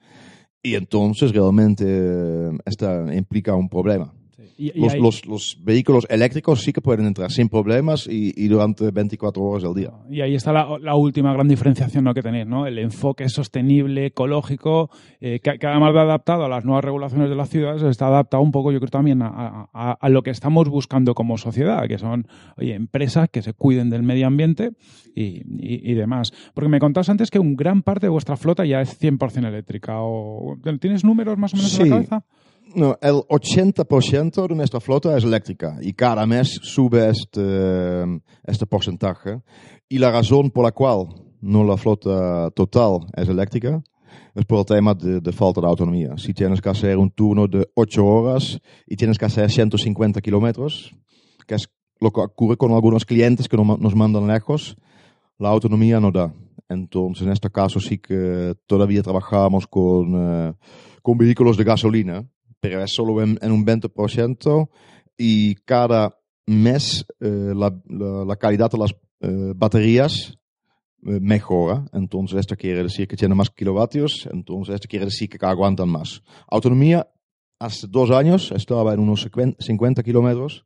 Y 0.63 0.75
entonces 0.75 1.33
realmente 1.33 2.51
esta 2.67 3.15
implica 3.15 3.55
un 3.55 3.69
problema. 3.71 4.15
Y- 4.59 4.73
y 4.79 4.81
Los, 4.81 4.97
los, 4.97 5.27
los 5.27 5.59
vehículos 5.63 6.07
eléctricos 6.11 6.63
sí 6.63 6.73
que 6.73 6.81
pueden 6.81 7.07
entrar 7.07 7.31
sin 7.31 7.49
problemas 7.49 8.07
y, 8.07 8.33
y 8.37 8.49
durante 8.49 8.91
24 8.91 9.43
horas 9.43 9.65
al 9.65 9.75
día. 9.75 9.91
Y 10.11 10.21
ahí 10.21 10.35
está 10.35 10.53
la, 10.53 10.79
la 10.81 10.95
última 10.97 11.33
gran 11.33 11.49
diferenciación 11.49 12.05
¿no? 12.05 12.15
que 12.15 12.23
tenéis, 12.23 12.47
¿no? 12.47 12.67
El 12.67 12.79
enfoque 12.79 13.29
sostenible, 13.29 14.07
ecológico, 14.07 14.91
eh, 15.21 15.41
que, 15.43 15.59
que 15.59 15.67
además 15.67 15.93
de 15.95 16.01
adaptado 16.01 16.45
a 16.45 16.49
las 16.49 16.65
nuevas 16.65 16.85
regulaciones 16.85 17.29
de 17.29 17.37
las 17.37 17.49
ciudades, 17.51 17.83
está 17.83 18.07
adaptado 18.09 18.43
un 18.43 18.53
poco, 18.53 18.73
yo 18.73 18.79
creo, 18.81 18.91
también 18.91 19.23
a, 19.23 19.69
a- 19.73 19.93
a 20.01 20.09
lo 20.09 20.23
que 20.23 20.31
estamos 20.31 20.69
buscando 20.69 21.15
como 21.15 21.39
sociedad, 21.39 21.87
que 21.89 21.99
son 21.99 22.27
oye, 22.57 22.75
empresas 22.75 23.29
que 23.31 23.43
se 23.43 23.53
cuiden 23.55 23.91
del 23.91 24.03
medio 24.03 24.27
ambiente 24.27 24.71
y, 25.15 25.95
demás. 25.95 26.33
Porque 26.55 26.69
me 26.69 26.79
contabas 26.81 27.09
antes 27.09 27.31
que 27.31 27.39
un 27.39 27.57
gran 27.57 27.83
parte 27.83 28.07
de 28.07 28.11
vuestra 28.11 28.37
flota 28.37 28.65
ya 28.65 28.81
es 28.81 29.01
100% 29.01 29.47
eléctrica. 29.47 29.95
O, 30.01 30.57
¿Tienes 30.81 31.05
números 31.05 31.39
más 31.39 31.55
o 31.55 31.57
menos 31.57 31.79
en 31.79 31.89
la 31.91 31.97
cabeza? 31.97 32.25
No, 32.75 32.99
el 33.01 33.15
80% 33.29 34.49
de 34.49 34.55
nuestra 34.55 34.81
flota 34.81 35.17
es 35.17 35.25
eléctrica 35.25 35.79
y 35.81 35.93
cada 35.93 36.27
mes 36.27 36.59
sube 36.63 37.09
este, 37.09 38.05
este 38.45 38.67
porcentaje. 38.67 39.41
Y 39.89 39.99
la 39.99 40.11
razón 40.11 40.51
por 40.51 40.65
la 40.65 40.73
cual 40.73 41.07
no 41.41 41.63
la 41.63 41.77
flota 41.77 42.51
total 42.51 43.07
es 43.17 43.29
eléctrica 43.29 43.83
es 44.35 44.45
por 44.45 44.59
el 44.59 44.65
tema 44.65 44.95
de, 44.95 45.21
de 45.21 45.33
falta 45.33 45.61
de 45.61 45.69
autonomía. 45.69 46.15
Si 46.17 46.35
tienes 46.35 46.61
que 46.61 46.69
hacer 46.69 46.99
un 46.99 47.11
turno 47.11 47.47
de 47.47 47.69
8 47.75 48.05
horas 48.05 48.61
y 48.87 48.97
tienes 48.97 49.19
que 49.19 49.27
hacer 49.27 49.51
150 49.51 50.21
kilómetros, 50.21 50.95
que 51.47 51.55
es 51.55 51.69
lo 52.01 52.11
que 52.11 52.21
ocurre 52.21 52.57
con 52.57 52.73
algunos 52.73 53.05
clientes 53.05 53.49
que 53.49 53.57
nos 53.57 53.95
mandan 53.95 54.27
lejos, 54.27 54.77
la 55.39 55.51
autonomía 55.51 56.01
no 56.01 56.11
da. 56.11 56.35
Entonces, 56.69 57.27
en 57.27 57.33
este 57.33 57.51
caso 57.51 57.79
sí 57.79 57.99
que 57.99 58.55
todavía 58.67 59.03
trabajamos 59.03 59.67
con, 59.67 60.15
eh, 60.17 60.55
con 61.03 61.19
vehículos 61.19 61.57
de 61.57 61.65
gasolina, 61.65 62.27
pero 62.65 62.83
es 62.83 62.95
solo 62.95 63.21
en, 63.23 63.39
en 63.43 63.53
un 63.53 63.67
20% 63.67 64.71
y 65.19 65.55
cada 65.67 66.19
mes 66.47 67.05
eh, 67.21 67.53
la, 67.55 67.71
la- 67.87 68.25
la 68.25 68.37
calidad 68.37 68.71
de 68.71 68.79
las 68.79 68.93
eh, 69.21 69.53
baterías 69.55 70.39
eh, 71.07 71.19
mejora. 71.21 71.85
Entonces, 71.93 72.39
esto 72.41 72.57
quiere 72.57 72.83
decir 72.85 73.07
que 73.07 73.17
tienen 73.17 73.37
más 73.37 73.51
kilovatios, 73.51 74.27
entonces 74.33 74.77
esto 74.77 74.89
quiere 74.89 75.05
decir 75.05 75.29
que 75.29 75.45
aguantan 75.45 75.91
más. 75.91 76.23
Autonomía, 76.49 77.07
hace 77.59 77.87
dos 77.87 78.11
años 78.11 78.51
estaba 78.53 78.95
en 78.95 79.01
unos 79.01 79.29
50 79.59 80.03
kilómetros, 80.03 80.65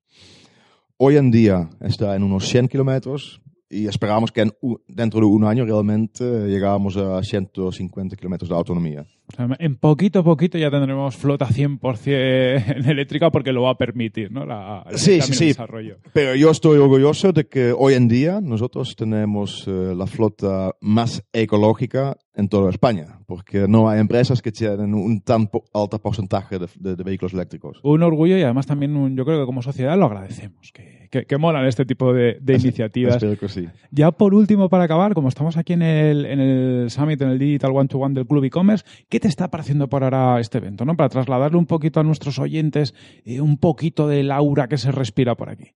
hoy 0.99 1.17
en 1.17 1.33
día 1.33 1.69
está 1.81 2.15
en 2.15 2.23
unos 2.23 2.47
100 2.49 2.69
kilómetros 2.69 3.41
y 3.69 3.89
esperamos 3.89 4.31
que 4.31 4.43
en 4.43 4.53
dentro 4.87 5.19
de 5.19 5.27
un 5.27 5.43
año 5.45 5.65
realmente 5.65 6.23
llegamos 6.47 6.97
a 6.97 7.21
150 7.25 8.15
kilómetros 8.15 8.49
de 8.49 8.55
autonomía. 8.55 9.05
O 9.31 9.37
sea, 9.37 9.49
en 9.59 9.77
poquito 9.77 10.21
a 10.21 10.25
poquito 10.25 10.57
ya 10.59 10.71
tendremos 10.71 11.17
flota 11.17 11.47
100% 11.47 12.89
eléctrica 12.89 13.31
porque 13.31 13.53
lo 13.53 13.63
va 13.63 13.71
a 13.73 13.77
permitir, 13.77 14.31
¿no? 14.33 14.45
La, 14.47 14.85
el 14.91 14.99
Sí, 14.99 15.21
sí, 15.21 15.35
sí. 15.35 15.47
desarrollo. 15.49 15.99
Pero 16.13 16.35
yo 16.35 16.51
estoy 16.51 16.79
orgulloso 16.79 17.33
de 17.33 17.47
que 17.47 17.73
hoy 17.77 17.95
en 17.95 18.09
día 18.09 18.41
nosotros 18.41 18.97
tenemos 18.97 19.65
eh, 19.69 19.95
la 19.97 20.07
flota 20.07 20.73
más 20.81 21.23
ecológica 21.33 22.17
en 22.35 22.49
toda 22.49 22.71
España, 22.71 23.19
porque 23.27 23.67
no 23.69 23.89
hay 23.91 23.99
empresas 24.01 24.41
que 24.43 24.53
tienen 24.53 24.95
un 24.95 25.21
tan 25.23 25.49
po- 25.49 25.65
alto 25.75 25.99
porcentaje 26.01 26.59
de, 26.59 26.69
de- 26.79 26.95
de 26.95 27.03
vehículos 27.05 27.35
eléctricos. 27.35 27.81
Un 27.83 28.03
orgullo 28.05 28.39
y 28.39 28.43
además 28.43 28.67
también 28.67 28.97
un- 28.97 29.17
yo 29.17 29.25
creo 29.25 29.41
que 29.41 29.47
como 29.47 29.61
sociedad 29.61 29.99
lo 29.99 30.05
agradecemos, 30.07 30.71
que, 30.73 31.09
que, 31.11 31.25
que 31.27 31.37
molan 31.37 31.67
este 31.67 31.85
tipo 31.85 32.13
de, 32.13 32.39
de 32.41 32.55
iniciativas. 32.55 33.17
Espero 33.17 33.37
que 33.37 33.49
sí. 33.49 33.67
Ya 33.91 34.13
por 34.13 34.35
último, 34.35 34.69
para 34.69 34.85
acabar, 34.85 35.15
como 35.15 35.29
estamos 35.29 35.57
aquí 35.57 35.73
en 35.73 35.83
el, 35.83 36.27
en 36.27 36.39
el 36.39 36.91
Summit, 36.91 37.21
en 37.23 37.31
el 37.31 37.39
Digital 37.41 37.73
One 37.75 37.89
to 37.89 37.99
One 37.99 38.15
del 38.15 38.27
Club 38.27 38.45
e-commerce, 38.45 38.85
¿qué 39.09 39.18
te 39.21 39.29
está 39.29 39.49
pareciendo 39.51 39.89
por 39.89 40.05
ahora 40.05 40.41
este 40.41 40.59
evento? 40.59 40.85
¿no? 40.85 40.97
Para 40.97 41.09
trasladarle 41.09 41.59
un 41.59 41.67
poquito 41.67 42.01
a 42.01 42.05
nuestros 42.05 42.39
oyentes 42.39 42.95
eh, 43.25 43.41
un 43.41 43.59
poquito 43.59 44.09
del 44.09 44.31
aura 44.31 44.69
que 44.69 44.79
se 44.79 44.93
respira 44.93 45.35
por 45.35 45.51
aquí. 45.51 45.73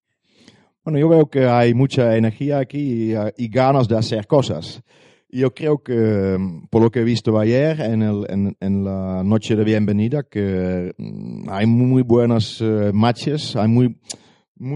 Bueno, 0.83 0.99
yo 0.99 1.07
veo 1.07 1.27
que 1.27 1.45
hay 1.45 1.73
mucha 1.73 2.17
energía 2.17 2.59
aquí 2.59 3.13
y, 3.13 3.15
y 3.37 3.47
ganas 3.47 3.87
de 3.87 3.97
hacer 3.97 4.27
cosas. 4.27 4.83
Yo 5.35 5.51
creo 5.51 5.81
que, 5.81 6.37
mm, 6.39 6.67
por 6.69 6.83
lo 6.83 6.91
que 6.91 6.99
he 6.99 7.03
visto 7.03 7.39
ayer 7.39 7.81
en, 7.81 8.83
la 8.85 9.23
noche 9.23 9.55
de 9.55 9.63
bienvenida, 9.63 10.21
que 10.21 10.93
mm, 10.95 11.49
hay 11.49 11.65
muy 11.65 12.03
buenas 12.03 12.61
eh, 12.61 12.91
matches, 12.93 13.55
hay 13.55 13.67
muy, 13.67 13.97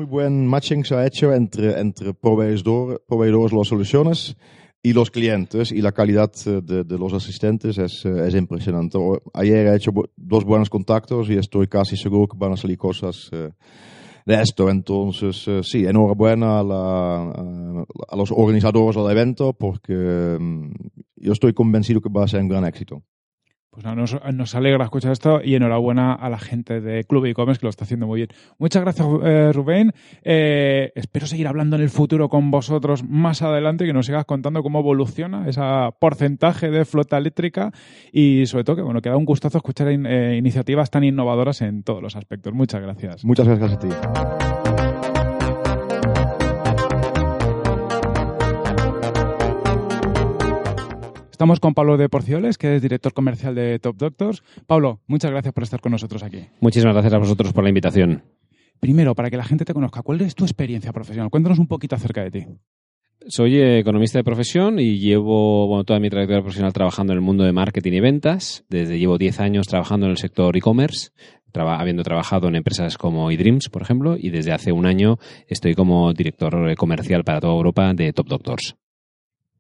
buen 0.06 0.48
matching 0.48 0.84
se 0.84 0.96
ha 0.96 1.06
hecho 1.06 1.32
entre, 1.32 1.80
entre 1.80 2.16
proveedor, 2.16 3.04
proveedores 3.08 3.54
las 3.54 3.68
soluciones 3.68 4.36
y 4.84 4.94
los 4.94 5.12
clientes 5.12 5.72
y 5.72 5.82
la 5.82 5.92
calidad 5.92 6.32
eh, 6.46 6.62
de, 6.64 6.98
los 6.98 7.14
asistentes 7.14 7.78
es, 7.78 8.06
eh, 8.06 8.28
es 8.28 8.36
impresionante. 8.36 8.98
Ayer 9.34 9.68
he 9.68 9.76
hecho 9.76 9.92
dos 10.16 10.46
buenos 10.46 10.70
contactos 10.70 11.30
y 11.30 11.34
estoy 11.38 11.68
casi 11.68 11.98
seguro 11.98 12.28
que 12.28 12.38
van 12.38 12.54
a 12.54 12.58
salir 12.58 12.78
cosas 12.78 13.30
eh, 13.34 13.50
de 14.26 14.42
esto. 14.42 14.70
Entonces, 14.70 15.46
sí, 15.64 15.86
enhorabuena 15.86 16.60
a- 16.60 17.82
a 18.10 18.16
los 18.16 18.32
organizadores 18.32 18.96
del 18.96 19.12
evento 19.12 19.54
porque 19.54 20.38
mm, 20.40 20.72
yo 21.18 21.32
estoy 21.34 21.54
convencido 21.54 22.00
que 22.02 22.10
va 22.10 22.24
a 22.24 22.28
ser 22.28 22.42
un 22.42 22.50
gran 22.50 22.66
éxito. 22.66 23.02
Pues 23.80 23.86
nos, 24.34 24.56
alegra 24.56 24.86
escuchar 24.86 25.12
esto 25.12 25.40
y 25.44 25.54
enhorabuena 25.54 26.14
a 26.14 26.32
la 26.32 26.40
gente 26.40 26.82
de 26.82 27.04
Club 27.04 27.26
e-commerce 27.26 27.60
que 27.60 27.68
lo 27.68 27.70
está 27.70 27.84
haciendo 27.84 28.08
muy 28.08 28.22
bien. 28.22 28.30
Muchas 28.58 28.82
gracias, 28.82 29.08
eh, 29.24 29.52
Rubén. 29.54 29.94
Eh, 30.24 30.92
espero 30.96 31.28
seguir 31.28 31.48
hablando 31.48 31.76
en 31.76 31.84
el 31.84 31.92
futuro 31.92 32.28
con 32.28 32.50
vosotros 32.50 33.04
más 33.04 33.44
adelante, 33.44 33.86
que 33.86 33.94
nos 33.94 34.08
sigas 34.08 34.26
contando 34.26 34.64
cómo 34.64 34.80
evoluciona 34.80 35.48
ese 35.48 35.62
porcentaje 36.00 36.72
de 36.72 36.86
flota 36.86 37.20
eléctrica 37.20 37.72
y 38.12 38.48
sobre 38.48 38.64
todo 38.64 38.78
que 38.78 38.82
bueno, 38.82 39.00
que 39.04 39.10
da 39.10 39.18
un 39.18 39.26
gustazo 39.26 39.60
escuchar 39.60 39.90
eh, 39.90 40.38
iniciativas 40.38 40.90
tan 40.90 41.04
innovadoras 41.04 41.62
en 41.62 41.84
todos 41.84 42.02
los 42.02 42.16
aspectos. 42.16 42.56
Muchas 42.56 42.82
gracias. 42.82 43.24
Muchas 43.24 43.48
gracias 43.48 43.74
a 43.74 43.78
ti. 43.78 43.90
Estamos 51.38 51.60
con 51.60 51.76
Pablo 51.76 51.98
de 51.98 52.10
Porcioles, 52.10 52.58
que 52.58 52.78
es 52.78 52.82
director 52.82 53.14
comercial 53.14 53.54
de 53.54 53.78
Top 53.78 53.96
Doctors. 53.96 54.42
Pablo, 54.66 55.02
muchas 55.06 55.30
gracias 55.30 55.54
por 55.54 55.62
estar 55.64 55.80
con 55.80 55.92
nosotros 55.92 56.24
aquí. 56.24 56.40
Muchísimas 56.62 56.96
gracias 56.96 57.14
a 57.14 57.20
vosotros 57.20 57.54
por 57.54 57.64
la 57.64 57.70
invitación. 57.70 58.24
Primero, 58.80 59.14
para 59.14 59.30
que 59.30 59.38
la 59.38 59.44
gente 59.44 59.64
te 59.64 59.72
conozca, 59.76 60.02
¿cuál 60.02 60.20
es 60.22 60.34
tu 60.34 60.46
experiencia 60.46 60.92
profesional? 60.92 61.30
Cuéntanos 61.30 61.60
un 61.60 61.68
poquito 61.68 61.94
acerca 61.96 62.24
de 62.24 62.32
ti. 62.32 62.46
Soy 63.28 63.62
economista 63.62 64.18
de 64.18 64.24
profesión 64.24 64.80
y 64.80 64.98
llevo 64.98 65.68
bueno, 65.68 65.84
toda 65.84 66.00
mi 66.00 66.10
trayectoria 66.10 66.42
profesional 66.42 66.74
trabajando 66.74 67.14
en 67.14 67.18
el 67.18 67.24
mundo 67.24 67.44
de 67.44 67.52
marketing 67.54 67.92
y 67.94 68.00
ventas. 68.00 68.66
Desde 68.68 68.98
llevo 68.98 69.20
10 69.20 69.40
años 69.40 69.68
trabajando 69.68 70.08
en 70.08 70.14
el 70.14 70.18
sector 70.18 70.58
e-commerce, 70.58 71.12
traba- 71.52 71.80
habiendo 71.80 72.02
trabajado 72.02 72.48
en 72.48 72.56
empresas 72.56 72.98
como 72.98 73.30
eDreams, 73.30 73.70
por 73.70 73.84
ejemplo, 73.84 74.18
y 74.18 74.32
desde 74.32 74.54
hace 74.54 74.72
un 74.72 74.88
año 74.88 75.20
estoy 75.48 75.76
como 75.76 76.12
director 76.14 76.76
comercial 76.78 77.24
para 77.24 77.42
toda 77.42 77.54
Europa 77.54 77.94
de 77.94 78.12
Top 78.12 78.28
Doctors. 78.28 78.76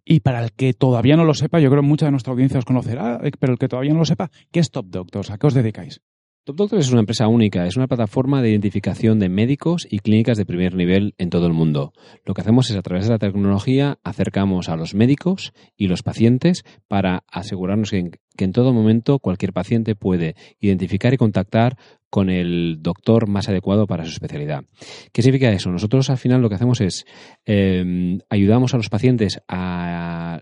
Y 0.09 0.21
para 0.21 0.41
el 0.41 0.53
que 0.53 0.73
todavía 0.73 1.17
no 1.17 1.25
lo 1.25 1.33
sepa, 1.33 1.59
yo 1.59 1.69
creo 1.69 1.81
que 1.81 1.87
mucha 1.87 2.05
de 2.05 2.11
nuestra 2.11 2.31
audiencia 2.31 2.59
os 2.59 2.65
conocerá, 2.65 3.19
eh, 3.23 3.31
pero 3.37 3.51
el 3.51 3.59
que 3.59 3.67
todavía 3.67 3.91
no 3.91 3.99
lo 3.99 4.05
sepa, 4.05 4.31
¿qué 4.53 4.61
es 4.61 4.71
Top 4.71 4.85
Doctors? 4.87 5.31
¿A 5.31 5.37
qué 5.37 5.47
os 5.47 5.53
dedicáis? 5.53 6.01
Top 6.45 6.55
Doctors 6.55 6.85
es 6.85 6.91
una 6.93 7.01
empresa 7.01 7.27
única, 7.27 7.67
es 7.67 7.75
una 7.75 7.87
plataforma 7.87 8.41
de 8.41 8.51
identificación 8.51 9.19
de 9.19 9.27
médicos 9.27 9.85
y 9.91 9.99
clínicas 9.99 10.37
de 10.37 10.45
primer 10.45 10.75
nivel 10.75 11.13
en 11.17 11.29
todo 11.29 11.45
el 11.45 11.51
mundo. 11.51 11.91
Lo 12.23 12.33
que 12.33 12.39
hacemos 12.39 12.69
es 12.69 12.77
a 12.77 12.81
través 12.81 13.03
de 13.03 13.11
la 13.11 13.19
tecnología 13.19 13.99
acercamos 14.01 14.69
a 14.69 14.77
los 14.77 14.95
médicos 14.95 15.51
y 15.75 15.87
los 15.87 16.03
pacientes 16.03 16.63
para 16.87 17.25
asegurarnos 17.27 17.91
que 17.91 17.97
en, 17.97 18.11
que 18.37 18.45
en 18.45 18.53
todo 18.53 18.71
momento 18.71 19.19
cualquier 19.19 19.51
paciente 19.51 19.95
puede 19.95 20.35
identificar 20.61 21.13
y 21.13 21.17
contactar 21.17 21.75
con 22.09 22.29
el 22.29 22.77
doctor 22.81 23.27
más 23.27 23.49
adecuado 23.49 23.87
para 23.87 24.05
su 24.05 24.11
especialidad. 24.11 24.63
¿Qué 25.11 25.21
significa 25.21 25.51
eso? 25.51 25.71
Nosotros 25.71 26.09
al 26.09 26.17
final 26.17 26.41
lo 26.41 26.49
que 26.49 26.55
hacemos 26.55 26.81
es 26.81 27.05
eh, 27.45 28.17
ayudamos 28.29 28.73
a 28.73 28.77
los 28.77 28.89
pacientes 28.89 29.41
a 29.47 30.41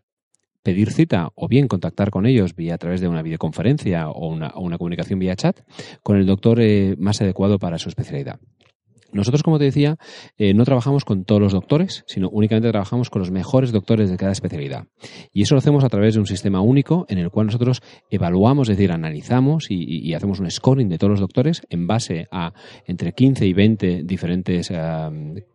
pedir 0.66 0.92
cita 0.92 1.30
o 1.36 1.48
bien 1.48 1.68
contactar 1.68 2.10
con 2.10 2.26
ellos 2.26 2.56
vía 2.56 2.74
a 2.74 2.78
través 2.80 3.00
de 3.00 3.08
una 3.08 3.22
videoconferencia 3.22 4.10
o 4.10 4.28
una, 4.28 4.78
comunicación 4.78 5.20
vía 5.20 5.36
chat 5.36 5.60
con 6.02 6.18
el 6.18 6.26
doctor 6.26 6.60
eh, 6.60 6.96
más 6.98 7.22
adecuado 7.22 7.60
para 7.60 7.78
su 7.78 7.88
especialidad. 7.88 8.40
Nosotros, 9.16 9.44
como 9.44 9.58
te 9.58 9.64
decía, 9.64 9.98
eh, 10.38 10.54
no 10.54 10.66
trabajamos 10.66 11.06
con 11.06 11.24
todos 11.24 11.42
los 11.42 11.54
doctores, 11.54 12.04
sino 12.06 12.30
únicamente 12.30 12.70
trabajamos 12.70 13.10
con 13.10 13.22
los 13.22 13.32
mejores 13.32 13.72
doctores 13.72 14.10
de 14.10 14.18
cada 14.18 14.34
especialidad. 14.34 14.88
Y 15.32 15.44
eso 15.44 15.56
lo 15.56 15.60
hacemos 15.60 15.86
a 15.86 15.90
través 15.90 16.16
de 16.16 16.20
un 16.20 16.26
sistema 16.26 16.60
único 16.60 17.06
en 17.08 17.20
el 17.20 17.30
cual 17.30 17.46
nosotros 17.48 17.82
evaluamos, 18.10 18.68
es 18.68 18.78
decir, 18.78 18.92
analizamos 18.92 19.68
y, 19.70 20.14
hacemos 20.14 20.40
un 20.40 20.52
scoring 20.52 20.90
de 20.90 20.98
todos 20.98 21.12
los 21.12 21.20
doctores 21.20 21.62
en 21.70 21.88
base 21.88 22.28
a 22.32 22.52
entre 22.86 23.14
15 23.14 23.46
y 23.46 23.54
20 23.54 24.04
diferentes 24.04 24.70
eh, 24.72 24.76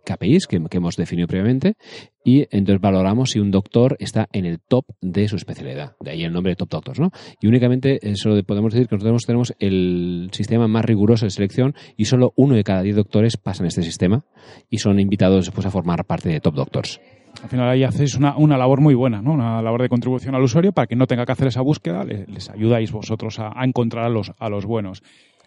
KPIs 0.05 0.47
que 0.47 0.61
hemos 0.71 0.97
definido 0.97 1.29
previamente 1.29 1.77
y 2.25 2.47
entonces 2.51 2.81
valoramos 2.81 3.31
si 3.31 3.41
un 3.41 3.51
doctor 3.51 3.97
está 3.99 4.29
en 4.33 4.45
el 4.45 4.61
top 4.61 4.87
de 5.01 5.29
su 5.29 5.37
especialidad. 5.37 5.97
De 6.01 6.11
ahí 6.11 6.25
el 6.25 6.33
nombre 6.33 6.53
de 6.53 6.57
Top 6.57 6.71
Doctors, 6.71 7.01
¿no? 7.01 7.11
Y 7.41 7.47
únicamente 7.47 7.99
eso 8.09 8.31
podemos 8.47 8.73
decir 8.73 8.89
que 8.89 8.97
nosotros 8.97 9.25
tenemos 9.27 9.55
el 9.59 10.29
sistema 10.33 10.69
más 10.69 10.85
riguroso 10.85 11.27
de 11.27 11.31
selección 11.31 11.75
y 11.97 12.07
solo 12.07 12.33
uno 12.37 12.55
de 12.55 12.65
cada 12.65 12.83
diez 12.83 12.97
doctores 12.97 13.37
pasan 13.37 13.67
este 13.67 13.83
sistema 13.83 14.25
y 14.69 14.79
son 14.79 15.01
invitados 15.01 15.47
después 15.47 15.67
a 15.67 15.71
formar 15.71 16.05
parte 16.05 16.29
de 16.29 16.41
Top 16.41 16.55
Doctors. 16.55 17.01
Al 17.43 17.49
final 17.49 17.69
ahí 17.69 17.85
hacéis 17.85 18.17
una, 18.17 18.37
una 18.37 18.59
labor 18.59 18.81
muy 18.81 18.95
buena, 18.95 19.23
¿no? 19.23 19.33
Una 19.33 19.63
labor 19.63 19.83
de 19.83 19.89
contribución 19.89 20.35
al 20.35 20.43
usuario 20.43 20.73
para 20.73 20.87
que 20.87 20.97
no 20.97 21.07
tenga 21.07 21.25
que 21.25 21.33
hacer 21.33 21.47
esa 21.47 21.63
búsqueda, 21.63 22.05
les, 22.05 22.29
les 22.29 22.51
ayudáis 22.51 22.91
vosotros 22.93 23.39
a, 23.39 23.53
a 23.55 23.65
encontrar 23.65 24.05
a 24.05 24.09
los, 24.09 24.33
a 24.39 24.49
los 24.49 24.67
buenos. 24.67 25.03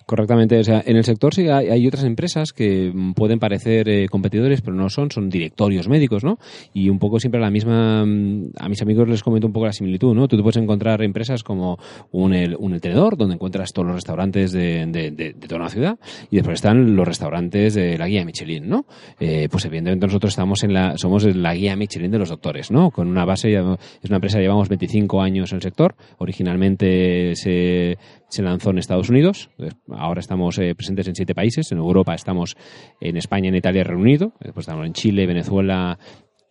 Correctamente. 0.05 0.59
O 0.59 0.63
sea, 0.63 0.83
en 0.85 0.97
el 0.97 1.03
sector 1.03 1.33
sí 1.33 1.47
hay, 1.47 1.87
otras 1.87 2.03
empresas 2.03 2.51
que 2.53 2.93
pueden 3.15 3.39
parecer 3.39 3.87
eh, 3.87 4.07
competidores, 4.09 4.61
pero 4.61 4.75
no 4.75 4.89
son, 4.89 5.11
son 5.11 5.29
directorios 5.29 5.87
médicos, 5.87 6.23
¿no? 6.23 6.39
Y 6.73 6.89
un 6.89 6.99
poco 6.99 7.19
siempre 7.19 7.39
la 7.39 7.49
misma, 7.49 8.05
mm, 8.05 8.51
a 8.59 8.69
mis 8.69 8.81
amigos 8.81 9.07
les 9.07 9.23
comento 9.23 9.47
un 9.47 9.53
poco 9.53 9.65
la 9.65 9.73
similitud, 9.73 10.13
¿no? 10.13 10.27
Tú 10.27 10.35
te 10.35 10.43
puedes 10.43 10.61
encontrar 10.61 11.01
empresas 11.01 11.43
como 11.43 11.77
un 12.11 12.33
el, 12.33 12.55
un 12.57 12.73
el 12.73 12.81
tenedor, 12.81 13.17
donde 13.17 13.35
encuentras 13.35 13.71
todos 13.71 13.87
los 13.87 13.95
restaurantes 13.95 14.51
de, 14.51 14.85
de, 14.85 15.33
toda 15.47 15.61
una 15.61 15.69
ciudad, 15.69 15.97
y 16.29 16.37
después 16.37 16.55
están 16.55 16.95
los 16.95 17.07
restaurantes 17.07 17.73
de 17.73 17.97
la 17.97 18.07
guía 18.07 18.25
Michelin, 18.25 18.67
¿no? 18.67 18.85
Eh, 19.19 19.47
pues 19.49 19.65
evidentemente 19.65 20.07
nosotros 20.07 20.33
estamos 20.33 20.63
en 20.63 20.73
la, 20.73 20.97
somos 20.97 21.23
la 21.23 21.53
guía 21.53 21.75
Michelin 21.75 22.11
de 22.11 22.19
los 22.19 22.29
doctores, 22.29 22.71
¿no? 22.71 22.91
Con 22.91 23.07
una 23.07 23.25
base, 23.25 23.53
es 23.53 24.09
una 24.09 24.17
empresa, 24.17 24.39
llevamos 24.39 24.69
25 24.69 25.21
años 25.21 25.51
en 25.51 25.57
el 25.57 25.61
sector, 25.61 25.95
originalmente 26.17 27.35
se, 27.35 27.97
se 28.33 28.41
lanzó 28.41 28.71
en 28.71 28.79
Estados 28.79 29.09
Unidos. 29.09 29.51
Ahora 29.89 30.19
estamos 30.19 30.57
eh, 30.57 30.73
presentes 30.73 31.07
en 31.07 31.15
siete 31.15 31.35
países. 31.35 31.71
En 31.71 31.77
Europa 31.77 32.15
estamos 32.15 32.57
en 32.99 33.15
España, 33.15 33.49
en 33.49 33.55
Italia 33.55 33.83
Reino 33.83 34.01
Unido. 34.01 34.33
Después 34.39 34.63
estamos 34.63 34.87
en 34.87 34.93
Chile, 34.93 35.27
Venezuela 35.27 35.99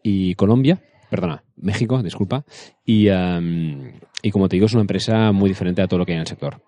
y 0.02 0.36
Colombia. 0.36 0.80
Perdona, 1.10 1.42
México, 1.56 2.00
disculpa. 2.00 2.44
Y, 2.84 3.08
am, 3.08 3.94
y 4.22 4.30
como 4.30 4.48
te 4.48 4.56
digo, 4.56 4.66
es 4.66 4.74
una 4.74 4.82
empresa 4.82 5.32
muy 5.32 5.48
diferente 5.48 5.82
a 5.82 5.88
todo 5.88 5.98
lo 5.98 6.06
que 6.06 6.12
hay 6.12 6.16
en 6.16 6.20
el 6.20 6.28
sector. 6.28 6.62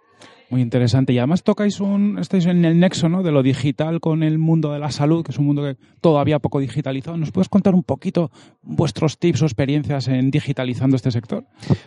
Muy 0.54 0.62
interesante. 0.62 1.12
Y 1.12 1.18
además 1.18 1.42
tocáis 1.42 1.80
un, 1.80 2.16
estáis 2.20 2.46
en 2.46 2.64
el 2.64 2.78
nexo 2.78 3.08
¿no? 3.08 3.24
de 3.24 3.32
lo 3.32 3.42
digital 3.42 3.98
con 3.98 4.22
el 4.22 4.38
mundo 4.38 4.72
de 4.72 4.78
la 4.78 4.92
salud, 4.92 5.24
que 5.24 5.32
es 5.32 5.38
un 5.40 5.46
mundo 5.46 5.64
que 5.64 5.76
todavía 6.00 6.38
poco 6.38 6.60
digitalizado. 6.60 7.16
¿Nos 7.16 7.32
puedes 7.32 7.48
contar 7.48 7.74
un 7.74 7.82
poquito 7.82 8.30
vuestros 8.62 9.18
tips 9.18 9.42
o 9.42 9.46
experiencias 9.46 10.06
en 10.06 10.30
digitalizando 10.30 10.94
este 10.94 11.10
sector? 11.10 11.42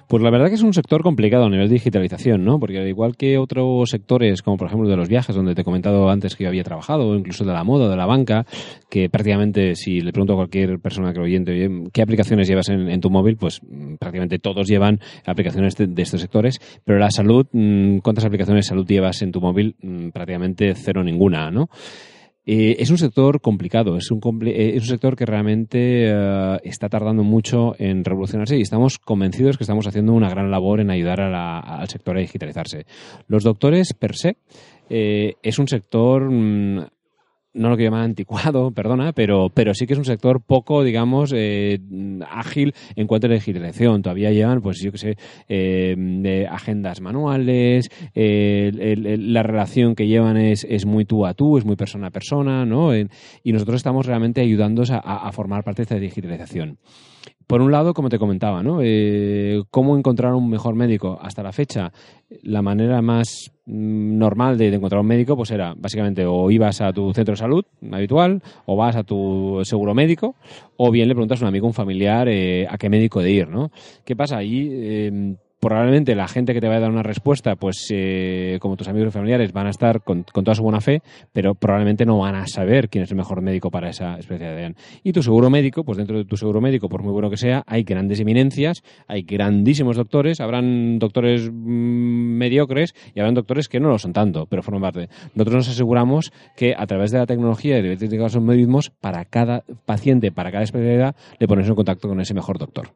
Pues 0.10 0.22
la 0.22 0.32
verdad 0.32 0.50
que 0.50 0.56
es 0.56 0.64
un 0.64 0.74
sector 0.74 1.02
complicado 1.02 1.46
a 1.46 1.50
nivel 1.50 1.70
de 1.70 1.76
digitalización, 1.76 2.44
¿no? 2.44 2.60
Porque 2.60 2.80
al 2.80 2.90
igual 2.90 3.16
que 3.16 3.38
otros 3.38 3.90
sectores, 3.90 4.42
como 4.42 4.58
por 4.58 4.68
ejemplo 4.68 4.90
de 4.90 4.98
los 4.98 5.08
viajes, 5.08 5.34
donde 5.34 5.56
te 5.56 5.62
he 5.62 5.64
comentado 5.64 6.10
antes 6.10 6.36
que 6.36 6.44
yo 6.44 6.50
había 6.50 6.66
trabajado, 6.66 7.16
incluso 7.16 7.46
de 7.46 7.54
la 7.54 7.64
moda, 7.64 7.88
de 7.88 7.96
la 7.96 8.06
banca, 8.06 8.46
que 8.90 9.10
prácticamente 9.10 9.76
si 9.76 10.02
le 10.02 10.12
pregunto 10.12 10.34
a 10.34 10.36
cualquier 10.36 10.78
persona 10.80 11.14
que 11.14 11.20
lo 11.20 11.24
oyente, 11.24 11.54
oye, 11.54 11.90
¿qué 11.94 12.02
aplicaciones 12.02 12.50
llevas 12.50 12.68
en, 12.68 13.00
tu 13.00 13.10
móvil? 13.10 13.38
Pues 13.38 13.62
mm, 13.64 13.96
prácticamente 13.96 14.40
todos 14.40 14.68
llevan 14.68 15.00
aplicaciones 15.26 15.78
de, 15.78 15.88
de 15.88 16.02
estos 16.02 16.20
sectores, 16.20 16.60
pero 16.84 17.00
la 17.00 17.12
salud, 17.12 17.46
mm, 17.54 18.00
¿cuántas 18.00 18.26
aplicaciones 18.26 18.57
de 18.58 18.64
salud 18.64 18.86
llevas 18.88 19.22
en 19.22 19.32
tu 19.32 19.42
móvil? 19.42 19.76
Mm, 19.82 20.10
Prácticamente 20.10 20.74
cero 20.76 21.04
ninguna, 21.04 21.52
¿no? 21.52 21.70
Eh, 22.50 22.82
es 22.82 22.90
un 22.92 22.98
sector 22.98 23.42
complicado, 23.42 23.98
es 23.98 24.10
un, 24.10 24.22
eh, 24.48 24.72
es 24.76 24.84
un 24.84 24.88
sector 24.88 25.18
que 25.18 25.26
realmente 25.26 26.08
eh, 26.08 26.58
está 26.64 26.88
tardando 26.88 27.22
mucho 27.26 27.76
en 27.78 28.06
revolucionarse 28.06 28.58
y 28.58 28.62
estamos 28.62 29.00
convencidos 29.00 29.58
que 29.58 29.66
estamos 29.66 29.86
haciendo 29.86 30.14
una 30.14 30.30
gran 30.30 30.50
labor 30.50 30.80
en 30.80 30.90
ayudar 30.90 31.20
al 31.20 31.90
sector 31.90 32.16
a 32.16 32.22
digitalizarse. 32.22 32.86
Los 33.28 33.44
doctores, 33.44 33.94
per 33.94 34.16
se, 34.16 34.38
es 34.90 35.60
un 35.60 35.68
sector, 35.68 36.32
mm, 36.32 36.86
no 37.54 37.70
lo 37.70 37.78
que 37.78 37.84
llaman 37.84 38.02
anticuado, 38.04 38.72
perdona, 38.76 39.14
pero, 39.14 39.50
pero 39.54 39.74
sí 39.74 39.88
que 39.88 39.94
es 39.94 40.00
un 40.00 40.06
sector 40.06 40.42
poco, 40.42 40.84
digamos, 40.84 41.34
eh, 41.36 41.80
ágil 42.30 42.74
en 42.96 43.08
cuanto 43.08 43.28
a 43.28 43.30
la 43.30 43.36
digitalización. 43.36 44.02
Todavía 44.02 44.32
llevan, 44.32 44.62
pues 44.62 44.80
yo 44.84 44.92
que 44.92 44.98
sé, 44.98 45.18
eh, 45.48 46.46
agendas 46.50 47.02
manuales, 47.02 47.90
la 48.14 49.44
relación 49.44 49.96
que 49.96 50.08
llevan 50.08 50.38
es, 50.38 50.66
es 50.70 50.86
muy 50.86 51.06
tú 51.06 51.26
a 51.26 51.34
tú, 51.34 51.58
es 51.58 51.66
muy 51.66 51.76
persona 51.76 52.08
a 52.08 52.12
persona, 52.12 52.66
¿no? 52.66 52.96
Y 52.96 53.08
nosotros 53.54 53.78
estamos 53.78 54.06
realmente 54.06 54.42
ayudándoos 54.42 54.92
a, 54.92 54.98
a- 55.00 55.32
formar 55.32 55.64
parte 55.64 55.82
de 55.82 55.84
esta 55.84 55.96
digitalización. 56.00 56.78
Por 57.46 57.62
un 57.62 57.72
lado, 57.72 57.94
como 57.94 58.10
te 58.10 58.20
comentaba, 58.20 58.62
¿no? 58.64 58.80
Eh, 58.82 59.62
¿Cómo 59.72 59.98
encontrar 59.98 60.34
un 60.34 60.50
mejor 60.50 60.76
médico? 60.76 61.18
Hasta 61.22 61.44
la 61.44 61.52
fecha, 61.54 61.92
la 62.44 62.62
manera 62.62 63.02
más 63.02 63.52
normal 63.68 64.58
de, 64.58 64.74
encontrar 64.74 65.02
un 65.02 65.08
médico, 65.08 65.36
pues 65.36 65.52
era 65.52 65.74
básicamente 65.78 66.26
o 66.26 66.50
ibas 66.50 66.82
a 66.82 66.94
tu 66.94 67.14
centro 67.14 67.34
de 67.34 67.38
salud 67.38 67.66
habitual, 67.92 68.42
o 68.66 68.76
vas 68.76 68.96
a 68.96 69.04
tu 69.04 69.60
seguro 69.64 69.94
médico, 69.94 70.36
o 70.78 70.90
bien 70.90 71.08
le 71.08 71.16
preguntas 71.16 71.42
a 71.42 71.46
un 71.46 71.50
amigo, 71.50 71.68
un 71.68 71.74
familiar, 71.74 72.28
eh, 72.30 72.66
a 72.70 72.78
qué 72.78 72.90
médico 72.90 73.22
de 73.22 73.32
ir, 73.32 73.50
¿no? 73.50 73.72
¿Qué 74.06 74.16
pasa? 74.16 74.38
Ahí 74.38 74.70
eh, 74.72 75.36
probablemente 75.60 76.16
la 76.16 76.28
gente 76.28 76.54
que 76.54 76.62
te 76.62 76.68
va 76.68 76.76
a 76.76 76.80
dar 76.80 76.92
una 76.92 77.04
respuesta, 77.04 77.56
pues 77.56 77.88
eh, 77.92 78.58
como 78.62 78.78
tus 78.78 78.88
amigos 78.88 79.10
y 79.10 79.12
familiares, 79.12 79.54
van 79.54 79.68
a 79.68 79.72
estar 79.72 80.02
con, 80.02 80.24
con 80.24 80.44
toda 80.44 80.56
su 80.56 80.64
buena 80.64 80.82
fe, 80.82 81.02
pero 81.34 81.56
probablemente 81.56 82.06
no 82.06 82.20
van 82.20 82.36
a 82.36 82.48
saber 82.48 82.90
quién 82.90 83.04
es 83.04 83.12
el 83.12 83.18
mejor 83.18 83.42
médico 83.42 83.72
para 83.72 83.90
esa 83.90 84.18
especialidad. 84.18 84.74
Y 85.04 85.14
tu 85.14 85.24
seguro 85.24 85.50
médico, 85.50 85.84
pues 85.84 85.98
dentro 85.98 86.18
de 86.18 86.26
tu 86.26 86.38
seguro 86.38 86.62
médico, 86.62 86.90
por 86.90 87.04
muy 87.04 87.12
bueno 87.12 87.30
que 87.30 87.38
sea, 87.38 87.64
hay 87.68 87.84
grandes 87.84 88.20
eminencias, 88.20 88.84
hay 89.08 89.24
grandísimos 89.24 89.96
doctores, 89.96 90.42
habrán 90.42 91.00
doctores 91.00 91.50
mm, 91.52 91.56
mediocres 92.38 92.94
y 93.14 93.20
habrán 93.20 93.36
doctores 93.36 93.68
que 93.68 93.80
no 93.80 93.90
lo 93.90 93.98
son 93.98 94.14
tanto, 94.14 94.46
pero 94.46 94.64
forman 94.64 94.82
parte. 94.82 95.10
Nosotros 95.34 95.56
nos 95.56 95.70
aseguramos 95.70 96.32
que 96.56 96.76
a 96.78 96.86
través 96.88 97.12
de 97.12 97.20
la 97.20 97.26
tecnología 97.26 97.80
y 97.80 97.82
de 97.82 98.18
los 98.18 98.36
algoritmos, 98.36 98.90
para 98.90 99.26
cada 99.26 99.64
paciente, 99.86 100.32
para 100.32 100.52
cada 100.52 100.64
especialidad, 100.64 101.16
le 101.40 101.48
pones 101.48 101.68
en 101.68 101.76
contacto 101.76 102.08
con 102.08 102.20
ese 102.20 102.34
mejor 102.34 102.58
doctor. 102.58 102.90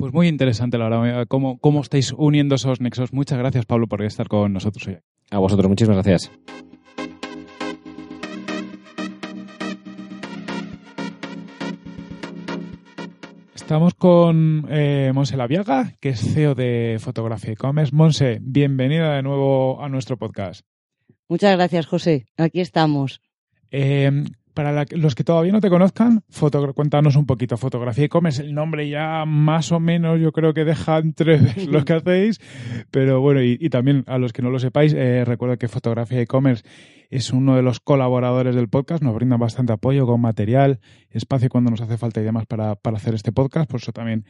Pues 0.00 0.14
muy 0.14 0.28
interesante, 0.28 0.78
la 0.78 0.88
verdad, 0.88 1.26
cómo, 1.28 1.58
cómo 1.58 1.82
estáis 1.82 2.14
uniendo 2.16 2.54
esos 2.54 2.80
nexos. 2.80 3.12
Muchas 3.12 3.38
gracias, 3.38 3.66
Pablo, 3.66 3.86
por 3.86 4.02
estar 4.02 4.28
con 4.28 4.50
nosotros 4.50 4.88
hoy. 4.88 4.96
A 5.30 5.36
vosotros, 5.36 5.68
muchísimas 5.68 6.02
gracias. 6.02 6.32
Estamos 13.54 13.92
con 13.92 14.66
eh, 14.70 15.12
Monse 15.14 15.36
Laviaga, 15.36 15.92
que 16.00 16.08
es 16.08 16.20
CEO 16.32 16.54
de 16.54 16.96
Fotografía 16.98 17.52
e-commerce. 17.52 17.94
Monse, 17.94 18.38
bienvenida 18.40 19.16
de 19.16 19.22
nuevo 19.22 19.82
a 19.82 19.90
nuestro 19.90 20.16
podcast. 20.16 20.62
Muchas 21.28 21.54
gracias, 21.54 21.84
José. 21.84 22.24
Aquí 22.38 22.62
estamos. 22.62 23.20
Eh, 23.70 24.24
para 24.54 24.72
la- 24.72 24.86
los 24.90 25.14
que 25.14 25.24
todavía 25.24 25.52
no 25.52 25.60
te 25.60 25.70
conozcan, 25.70 26.22
fotogra- 26.30 26.72
cuéntanos 26.74 27.16
un 27.16 27.26
poquito. 27.26 27.56
Fotografía 27.56 28.04
e-commerce, 28.04 28.42
el 28.42 28.54
nombre 28.54 28.88
ya 28.88 29.24
más 29.26 29.72
o 29.72 29.80
menos 29.80 30.20
yo 30.20 30.32
creo 30.32 30.54
que 30.54 30.64
deja 30.64 30.98
entrever 30.98 31.56
lo 31.68 31.84
que 31.84 31.92
hacéis, 31.94 32.40
pero 32.90 33.20
bueno, 33.20 33.42
y, 33.42 33.56
también 33.70 34.04
a 34.06 34.18
los 34.18 34.32
que 34.32 34.42
no 34.42 34.50
lo 34.50 34.58
sepáis, 34.58 34.92
eh, 34.94 35.24
recuerdo 35.24 35.56
que 35.58 35.68
Fotografía 35.68 36.20
e-commerce 36.20 36.64
es 37.10 37.32
uno 37.32 37.56
de 37.56 37.62
los 37.62 37.80
colaboradores 37.80 38.54
del 38.54 38.68
podcast, 38.68 39.02
nos 39.02 39.14
brinda 39.16 39.36
bastante 39.36 39.72
apoyo 39.72 40.06
con 40.06 40.20
material, 40.20 40.78
espacio 41.10 41.48
cuando 41.48 41.70
nos 41.72 41.80
hace 41.80 41.96
falta 41.98 42.20
y 42.20 42.24
demás 42.24 42.46
para, 42.46 42.76
para 42.76 42.98
hacer 42.98 43.14
este 43.14 43.32
podcast, 43.32 43.68
por 43.68 43.80
eso 43.80 43.90
también 43.92 44.24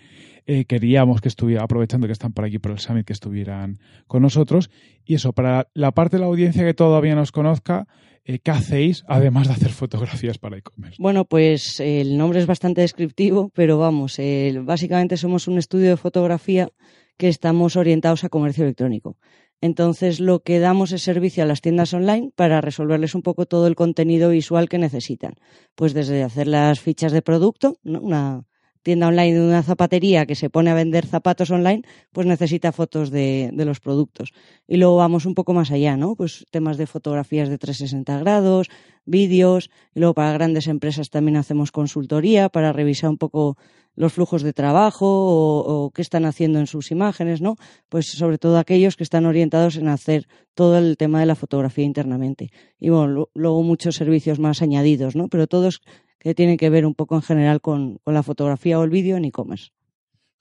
eh, 0.47 0.65
queríamos 0.65 1.21
que 1.21 1.29
estuviera, 1.29 1.63
aprovechando 1.63 2.07
que 2.07 2.15
están 2.15 2.33
por 2.33 2.47
aquí 2.47 2.59
por 2.59 2.73
el 2.73 2.79
Summit, 2.79 3.05
que 3.07 3.13
estuvieran 3.13 3.79
con 4.07 4.23
nosotros. 4.23 4.71
Y 5.05 5.15
eso, 5.15 5.35
para 5.35 5.69
la 5.75 5.93
parte 5.93 6.17
de 6.17 6.21
la 6.23 6.27
audiencia 6.29 6.65
que 6.65 6.73
todavía 6.73 7.15
nos 7.15 7.33
conozca, 7.33 7.87
eh, 8.25 8.39
¿qué 8.39 8.51
hacéis 8.51 9.05
además 9.07 9.49
de 9.49 9.55
hacer 9.55 9.71
fotografías 9.71 10.39
para 10.39 10.59
e-commerce? 10.59 10.97
Bueno, 10.99 11.25
pues 11.25 11.81
eh, 11.81 12.01
el 12.01 12.17
nombre 12.19 12.41
es 12.41 12.47
bastante 12.47 12.81
descriptivo, 12.81 13.51
pero 13.55 13.79
vamos, 13.79 14.19
básicamente 14.63 15.17
somos 15.17 15.49
un 15.49 15.59
estudio 15.59 15.91
de 15.91 15.97
fotografía 15.97 16.69
que 17.17 17.29
estamos 17.29 17.77
orientados 17.77 18.25
a 18.25 18.29
comercio 18.29 18.65
electrónico. 18.65 19.17
Entonces, 19.61 20.21
lo 20.21 20.41
que 20.41 20.59
damos 20.59 20.93
es 20.93 21.03
servicio 21.03 21.43
a 21.43 21.47
las 21.47 21.61
tiendas 21.61 21.93
online 21.93 22.31
para 22.35 22.63
resolverles 22.63 23.15
un 23.15 23.23
poco 23.23 23.45
todo 23.45 23.67
el 23.67 23.75
contenido 23.75 24.31
visual 24.31 24.69
que 24.69 24.79
necesitan. 24.79 25.35
Pues 25.75 25.93
desde 25.93 26.23
hacer 26.23 26.47
las 26.47 26.81
fichas 26.81 27.13
de 27.13 27.21
producto, 27.21 27.77
¿no? 27.83 28.01
una 28.01 28.45
tienda 28.83 29.09
online 29.09 29.35
de 29.35 29.47
una 29.47 29.63
zapatería 29.63 30.27
que 30.27 30.35
se 30.35 30.51
pone 30.51 30.71
a 30.71 30.75
vender 30.75 31.07
zapatos 31.07 31.51
online, 31.51 31.83
pues 32.13 32.27
necesita 32.27 32.73
fotos 32.73 33.11
de, 33.11 33.51
los 33.55 33.81
productos. 33.81 34.33
Y 34.67 34.77
luego 34.77 34.97
vamos 34.97 35.27
un 35.27 35.35
poco 35.35 35.53
más 35.53 35.71
allá, 35.71 35.97
¿no? 35.97 36.15
Pues 36.15 36.47
temas 36.51 36.77
de 36.77 36.87
fotografías 36.87 37.49
de 37.49 37.59
360 37.59 38.19
grados, 38.21 38.69
vídeos, 39.05 39.71
y 39.95 40.01
luego 40.01 40.15
para 40.15 40.33
grandes 40.33 40.67
empresas 40.67 41.11
también 41.11 41.37
hacemos 41.37 41.73
consultoría 41.73 42.49
para 42.49 42.73
revisar 42.73 43.11
un 43.11 43.19
poco 43.19 43.57
los 43.97 44.13
flujos 44.13 44.43
de 44.43 44.53
trabajo 44.53 45.07
o, 45.07 45.91
qué 45.91 46.01
están 46.01 46.25
haciendo 46.25 46.59
en 46.59 46.67
sus 46.67 46.91
imágenes, 46.91 47.41
¿no? 47.43 47.57
Pues 47.89 48.07
sobre 48.07 48.39
todo 48.39 48.59
aquellos 48.59 48.97
que 48.97 49.03
están 49.03 49.27
orientados 49.27 49.77
en 49.77 49.89
hacer 49.89 50.27
todo 50.55 50.79
el 50.79 50.97
tema 50.97 51.21
de 51.21 51.27
la 51.27 51.35
fotografía 51.35 51.85
internamente. 51.85 52.51
Y 52.79 52.89
bueno, 52.91 53.29
luego 53.35 53.63
muchos 53.63 53.97
servicios 53.97 54.39
más 54.39 54.63
añadidos, 54.63 55.17
¿no? 55.17 55.29
Pero 55.29 55.47
todos 55.47 55.83
que 56.21 56.35
tienen 56.35 56.57
que 56.59 56.71
ver 56.71 56.87
un 56.87 56.95
poco 56.95 57.17
en 57.17 57.23
general 57.23 57.61
con, 57.61 57.99
con 58.05 58.15
la 58.15 58.23
fotografía 58.23 58.79
o 58.79 58.85
el 58.85 58.91
vídeo 58.91 59.17
en 59.17 59.25
e-commerce. 59.25 59.71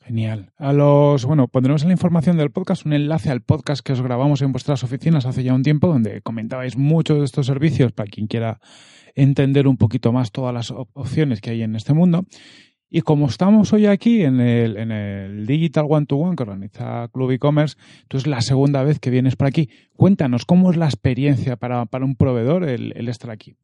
Genial. 0.02 0.52
A 0.58 0.74
los, 0.74 1.26
bueno, 1.26 1.48
pondremos 1.48 1.82
en 1.84 1.90
la 1.90 1.94
información 1.94 2.38
del 2.38 2.52
podcast 2.52 2.86
un 2.86 2.94
enlace 2.94 3.30
al 3.30 3.42
podcast 3.42 3.82
que 3.82 3.94
os 3.94 4.02
grabamos 4.02 4.42
en 4.42 4.52
vuestras 4.52 4.84
oficinas 4.84 5.26
hace 5.26 5.44
ya 5.44 5.54
un 5.54 5.64
tiempo, 5.64 5.88
donde 5.88 6.22
comentabais 6.22 6.78
muchos 6.78 7.20
de 7.20 7.26
estos 7.26 7.46
servicios 7.46 7.92
para 7.92 8.10
quien 8.10 8.28
quiera 8.28 8.60
entender 9.16 9.68
un 9.68 9.78
poquito 9.78 10.12
más 10.12 10.32
todas 10.32 10.54
las 10.54 10.72
op- 10.72 10.90
opciones 10.94 11.42
que 11.42 11.52
hay 11.52 11.62
en 11.64 11.76
este 11.76 11.94
mundo. 11.94 12.26
Y 12.90 13.02
como 13.02 13.28
estamos 13.28 13.72
hoy 13.72 13.86
aquí 13.86 14.24
en 14.24 14.40
el, 14.40 14.78
en 14.78 14.92
el 14.92 15.46
Digital 15.46 15.86
One 15.88 16.08
to 16.08 16.16
One 16.16 16.36
que 16.36 16.44
organiza 16.44 17.08
Club 17.10 17.32
e-commerce, 17.32 17.78
tú 18.08 18.18
es 18.18 18.26
la 18.26 18.42
segunda 18.42 18.84
vez 18.84 19.00
que 19.00 19.12
vienes 19.12 19.36
por 19.36 19.46
aquí. 19.48 19.70
Cuéntanos, 19.96 20.46
¿cómo 20.46 20.72
es 20.72 20.78
la 20.78 20.86
experiencia 20.86 21.56
para, 21.56 21.86
para 21.86 22.06
un 22.06 22.16
proveedor 22.16 22.64
el 22.64 23.08
estar 23.08 23.30
aquí? 23.30 23.58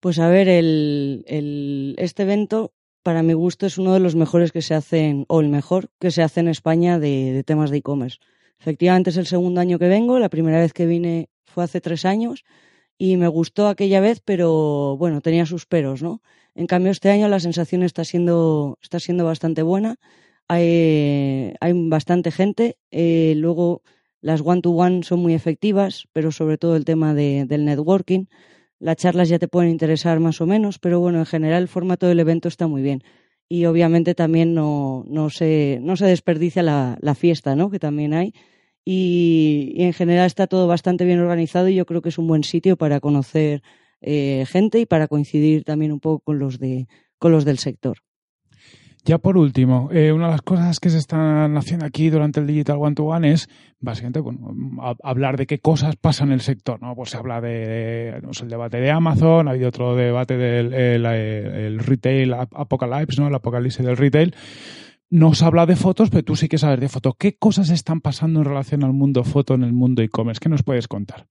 Pues 0.00 0.18
a 0.20 0.28
ver, 0.28 0.48
el, 0.48 1.94
este 1.98 2.22
evento, 2.22 2.72
para 3.02 3.22
mi 3.22 3.32
gusto, 3.32 3.66
es 3.66 3.78
uno 3.78 3.92
de 3.94 4.00
los 4.00 4.14
mejores 4.14 4.52
que 4.52 4.62
se 4.62 4.74
hacen, 4.74 5.24
o 5.28 5.40
el 5.40 5.48
mejor 5.48 5.90
que 5.98 6.12
se 6.12 6.22
hace 6.22 6.40
en 6.40 6.48
España 6.48 7.00
de, 7.00 7.42
temas 7.44 7.70
de 7.70 7.78
e-commerce. 7.78 8.18
Efectivamente 8.60 9.10
es 9.10 9.16
el 9.16 9.26
segundo 9.26 9.60
año 9.60 9.78
que 9.78 9.88
vengo, 9.88 10.18
la 10.18 10.28
primera 10.28 10.60
vez 10.60 10.72
que 10.72 10.86
vine 10.86 11.30
fue 11.46 11.64
hace 11.64 11.80
tres 11.80 12.04
años 12.04 12.44
y 12.96 13.16
me 13.16 13.28
gustó 13.28 13.68
aquella 13.68 14.00
vez, 14.00 14.20
pero 14.24 14.96
bueno, 14.98 15.20
tenía 15.20 15.46
sus 15.46 15.66
peros, 15.66 16.02
¿no? 16.02 16.22
En 16.54 16.66
cambio, 16.66 16.90
este 16.90 17.10
año 17.10 17.28
la 17.28 17.40
sensación 17.40 17.82
está 17.82 18.04
siendo, 18.04 18.78
está 18.82 18.98
siendo 18.98 19.24
bastante 19.24 19.62
buena. 19.62 19.96
Hay, 20.48 21.54
hay 21.60 21.72
bastante 21.88 22.32
gente. 22.32 22.78
Eh, 22.90 23.34
luego, 23.36 23.82
las 24.20 24.40
one-to-one 24.44 25.04
son 25.04 25.20
muy 25.20 25.34
efectivas, 25.34 26.08
pero 26.12 26.32
sobre 26.32 26.58
todo 26.58 26.74
el 26.74 26.84
tema 26.84 27.14
de, 27.14 27.44
del 27.46 27.64
networking. 27.64 28.26
Las 28.80 28.96
charlas 28.96 29.28
ya 29.28 29.38
te 29.38 29.48
pueden 29.48 29.70
interesar 29.70 30.20
más 30.20 30.40
o 30.40 30.46
menos, 30.46 30.78
pero 30.78 31.00
bueno, 31.00 31.18
en 31.18 31.26
general 31.26 31.62
el 31.62 31.68
formato 31.68 32.06
del 32.06 32.20
evento 32.20 32.48
está 32.48 32.66
muy 32.66 32.82
bien. 32.82 33.02
Y 33.48 33.64
obviamente 33.64 34.14
también 34.14 34.54
no, 34.54 35.04
no, 35.08 35.30
se, 35.30 35.78
no 35.82 35.96
se 35.96 36.06
desperdicia 36.06 36.62
la, 36.62 36.98
la 37.00 37.14
fiesta, 37.14 37.56
¿no? 37.56 37.70
Que 37.70 37.78
también 37.78 38.14
hay. 38.14 38.34
Y, 38.84 39.72
y, 39.74 39.84
en 39.84 39.92
general 39.92 40.26
está 40.26 40.46
todo 40.46 40.66
bastante 40.66 41.04
bien 41.04 41.18
organizado 41.20 41.68
y 41.68 41.74
yo 41.74 41.86
creo 41.86 42.02
que 42.02 42.08
es 42.10 42.18
un 42.18 42.26
buen 42.28 42.44
sitio 42.44 42.76
para 42.76 43.00
conocer 43.00 43.62
eh, 44.00 44.44
gente 44.46 44.80
y 44.80 44.86
para 44.86 45.08
coincidir 45.08 45.64
también 45.64 45.92
un 45.92 46.00
poco 46.00 46.20
con 46.20 46.38
los, 46.38 46.58
de, 46.58 46.86
con 47.18 47.32
los 47.32 47.44
del 47.44 47.58
sector. 47.58 47.98
Ya 49.04 49.18
por 49.18 49.38
último, 49.38 49.88
eh, 49.92 50.12
una 50.12 50.26
de 50.26 50.32
las 50.32 50.42
cosas 50.42 50.80
que 50.80 50.90
se 50.90 50.98
están 50.98 51.56
haciendo 51.56 51.86
aquí 51.86 52.10
durante 52.10 52.40
el 52.40 52.46
Digital 52.46 52.78
One 52.78 52.94
to 52.94 53.04
One 53.04 53.30
es 53.30 53.48
básicamente 53.80 54.20
bueno, 54.20 54.54
hablar 55.02 55.36
de 55.36 55.46
qué 55.46 55.60
cosas 55.60 55.96
pasan 55.96 56.28
en 56.28 56.34
el 56.34 56.40
sector. 56.40 56.80
¿no? 56.82 56.94
Pues 56.94 57.10
se 57.10 57.16
habla 57.16 57.40
de, 57.40 58.20
no 58.22 58.34
sé, 58.34 58.44
el 58.44 58.50
debate 58.50 58.78
de 58.80 58.90
Amazon, 58.90 59.48
ha 59.48 59.52
habido 59.52 59.68
otro 59.68 59.96
debate 59.96 60.36
del 60.36 60.74
el, 60.74 61.06
el 61.06 61.78
retail 61.78 62.34
apocalypse, 62.34 63.20
¿no? 63.20 63.28
el 63.28 63.34
apocalipsis 63.34 63.84
del 63.84 63.96
retail. 63.96 64.34
Nos 65.10 65.42
habla 65.42 65.64
de 65.64 65.76
fotos, 65.76 66.10
pero 66.10 66.22
tú 66.22 66.36
sí 66.36 66.48
que 66.48 66.58
sabes 66.58 66.80
de 66.80 66.88
fotos. 66.90 67.14
¿Qué 67.18 67.38
cosas 67.38 67.70
están 67.70 68.02
pasando 68.02 68.40
en 68.40 68.44
relación 68.44 68.84
al 68.84 68.92
mundo 68.92 69.24
foto 69.24 69.54
en 69.54 69.62
el 69.62 69.72
mundo 69.72 70.02
e-commerce? 70.02 70.38
¿Qué 70.38 70.50
nos 70.50 70.62
puedes 70.62 70.86
contar? 70.86 71.26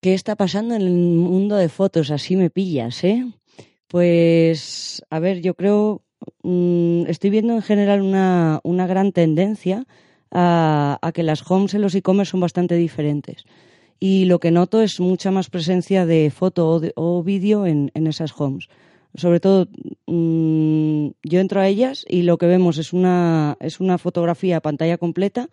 ¿Qué 0.00 0.14
está 0.14 0.36
pasando 0.36 0.74
en 0.76 0.82
el 0.82 0.94
mundo 0.94 1.56
de 1.56 1.68
fotos? 1.68 2.12
Así 2.12 2.36
me 2.36 2.48
pillas, 2.48 3.02
¿eh? 3.02 3.26
Pues, 3.88 5.04
a 5.10 5.18
ver, 5.18 5.40
yo 5.42 5.54
creo 5.54 6.04
Mm, 6.42 7.04
estoy 7.06 7.30
viendo 7.30 7.54
en 7.54 7.62
general 7.62 8.02
una, 8.02 8.60
una 8.62 8.86
gran 8.86 9.12
tendencia 9.12 9.86
a, 10.30 11.10
que 11.14 11.22
las 11.22 11.48
homes 11.50 11.74
en 11.74 11.82
los 11.82 11.94
e-commerce 11.94 12.30
son 12.30 12.40
bastante 12.40 12.76
diferentes. 12.76 13.44
Y 13.98 14.24
lo 14.24 14.38
que 14.38 14.50
noto 14.50 14.80
es 14.80 15.00
mucha 15.00 15.30
más 15.30 15.50
presencia 15.50 16.06
de 16.06 16.30
foto 16.30 16.80
o, 16.94 17.22
vídeo 17.22 17.66
en, 17.66 17.90
en, 17.94 18.06
esas 18.06 18.32
homes. 18.38 18.68
Sobre 19.14 19.40
todo, 19.40 19.68
mmm, 20.06 21.08
yo 21.22 21.40
entro 21.40 21.60
a 21.60 21.68
ellas 21.68 22.04
y 22.08 22.22
lo 22.22 22.38
que 22.38 22.46
vemos 22.46 22.78
es 22.78 22.92
una, 22.92 23.56
es 23.60 23.80
una 23.80 23.98
fotografía 23.98 24.58
a 24.58 24.60
pantalla 24.60 24.98
completa 24.98 25.50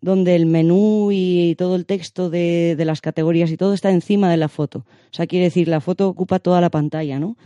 donde 0.00 0.36
el 0.36 0.46
menú 0.46 1.10
y 1.12 1.54
todo 1.56 1.74
el 1.76 1.84
texto 1.84 2.30
de, 2.30 2.76
de 2.76 2.84
las 2.84 3.00
categorías 3.00 3.50
y 3.50 3.56
todo 3.56 3.74
está 3.74 3.90
encima 3.90 4.30
de 4.30 4.36
la 4.36 4.48
foto. 4.48 4.84
O 5.10 5.14
sea, 5.14 5.26
quiere 5.26 5.46
decir, 5.46 5.68
la 5.68 5.80
foto 5.80 6.08
ocupa 6.08 6.38
toda 6.38 6.60
la 6.60 6.70
pantalla, 6.70 7.18
¿no? 7.18 7.36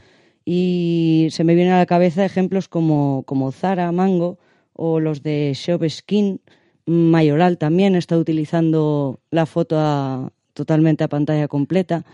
Y 0.44 1.28
se 1.30 1.44
me 1.44 1.54
vienen 1.54 1.74
a 1.74 1.78
la 1.78 1.86
cabeza 1.86 2.24
ejemplos 2.24 2.68
como, 2.68 3.22
como 3.26 3.52
Zara, 3.52 3.92
Mango 3.92 4.38
o 4.72 5.00
los 5.00 5.22
de 5.22 5.52
Shop 5.54 5.88
Skin. 5.88 6.40
Mayoral 6.84 7.58
también 7.58 7.94
está 7.94 8.18
utilizando 8.18 9.20
la 9.30 9.46
foto 9.46 10.32
totalmente 10.52 11.04
a 11.04 11.08
pantalla 11.08 11.48
completa. 11.48 12.04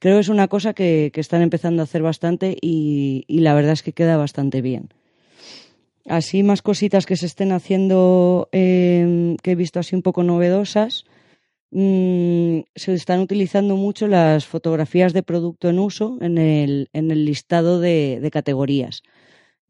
Creo 0.00 0.16
que 0.16 0.20
es 0.20 0.28
una 0.28 0.48
cosa 0.48 0.74
que, 0.74 1.10
que 1.12 1.20
están 1.20 1.42
empezando 1.42 1.82
a 1.82 1.84
hacer 1.84 2.02
bastante 2.02 2.56
y, 2.60 3.24
y, 3.28 3.40
la 3.40 3.54
verdad 3.54 3.72
es 3.72 3.82
que 3.82 3.92
queda 3.92 4.16
bastante 4.16 4.60
bien. 4.60 4.88
Así 6.06 6.42
más 6.42 6.62
cositas 6.62 7.04
que 7.04 7.16
se 7.16 7.26
estén 7.26 7.52
haciendo 7.52 8.48
eh, 8.52 9.36
que 9.42 9.52
he 9.52 9.54
visto 9.54 9.78
así 9.78 9.94
un 9.94 10.02
poco 10.02 10.22
novedosas 10.22 11.04
mmm, 11.70 12.60
se 12.74 12.94
están 12.94 13.20
utilizando 13.20 13.76
mucho 13.76 14.06
las 14.06 14.46
fotografías 14.46 15.12
de 15.12 15.22
producto 15.22 15.68
en 15.68 15.78
uso 15.78 16.18
en 16.20 16.38
el, 16.38 16.88
en 16.92 17.10
el 17.10 17.24
listado 17.24 17.80
de, 17.80 18.20
de 18.20 18.30
categorías. 18.30 19.02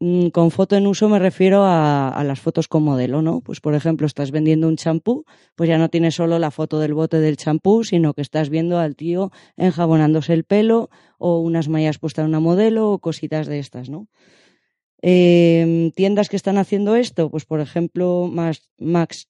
Mm, 0.01 0.29
con 0.29 0.49
foto 0.49 0.77
en 0.77 0.87
uso 0.87 1.09
me 1.09 1.19
refiero 1.19 1.63
a, 1.65 2.07
a, 2.09 2.23
las 2.23 2.39
fotos 2.39 2.69
con 2.69 2.83
modelo, 2.83 3.21
¿no? 3.21 3.41
Pues 3.41 3.59
por 3.59 3.75
ejemplo, 3.75 4.07
estás 4.07 4.31
vendiendo 4.31 4.67
un 4.69 4.77
champú, 4.77 5.25
pues 5.55 5.67
ya 5.67 5.77
no 5.77 5.89
tienes 5.89 6.15
solo 6.15 6.39
la 6.39 6.51
foto 6.51 6.79
del 6.79 6.93
bote 6.93 7.19
del 7.19 7.35
champú, 7.35 7.83
sino 7.83 8.13
que 8.13 8.21
estás 8.21 8.49
viendo 8.49 8.79
al 8.79 8.95
tío 8.95 9.31
enjabonándose 9.57 10.33
el 10.33 10.45
pelo 10.45 10.89
o 11.17 11.39
unas 11.39 11.67
mallas 11.67 11.99
puestas 11.99 12.23
en 12.23 12.29
una 12.29 12.39
modelo 12.39 12.91
o 12.91 12.99
cositas 12.99 13.47
de 13.47 13.59
estas, 13.59 13.89
¿no? 13.89 14.07
Eh, 15.01 15.91
tiendas 15.95 16.27
que 16.27 16.35
están 16.35 16.57
haciendo 16.57 16.95
esto, 16.95 17.29
pues 17.29 17.45
por 17.45 17.61
ejemplo 17.61 18.29
Max, 18.29 18.69
Max 18.77 19.29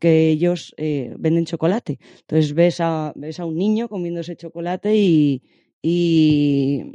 que 0.00 0.28
ellos 0.28 0.74
eh, 0.76 1.14
venden 1.18 1.46
chocolate. 1.46 1.98
Entonces 2.20 2.54
ves 2.54 2.80
a, 2.80 3.12
ves 3.16 3.40
a 3.40 3.44
un 3.44 3.56
niño 3.56 3.88
comiéndose 3.88 4.36
chocolate 4.36 4.96
y, 4.96 5.42
y, 5.82 6.94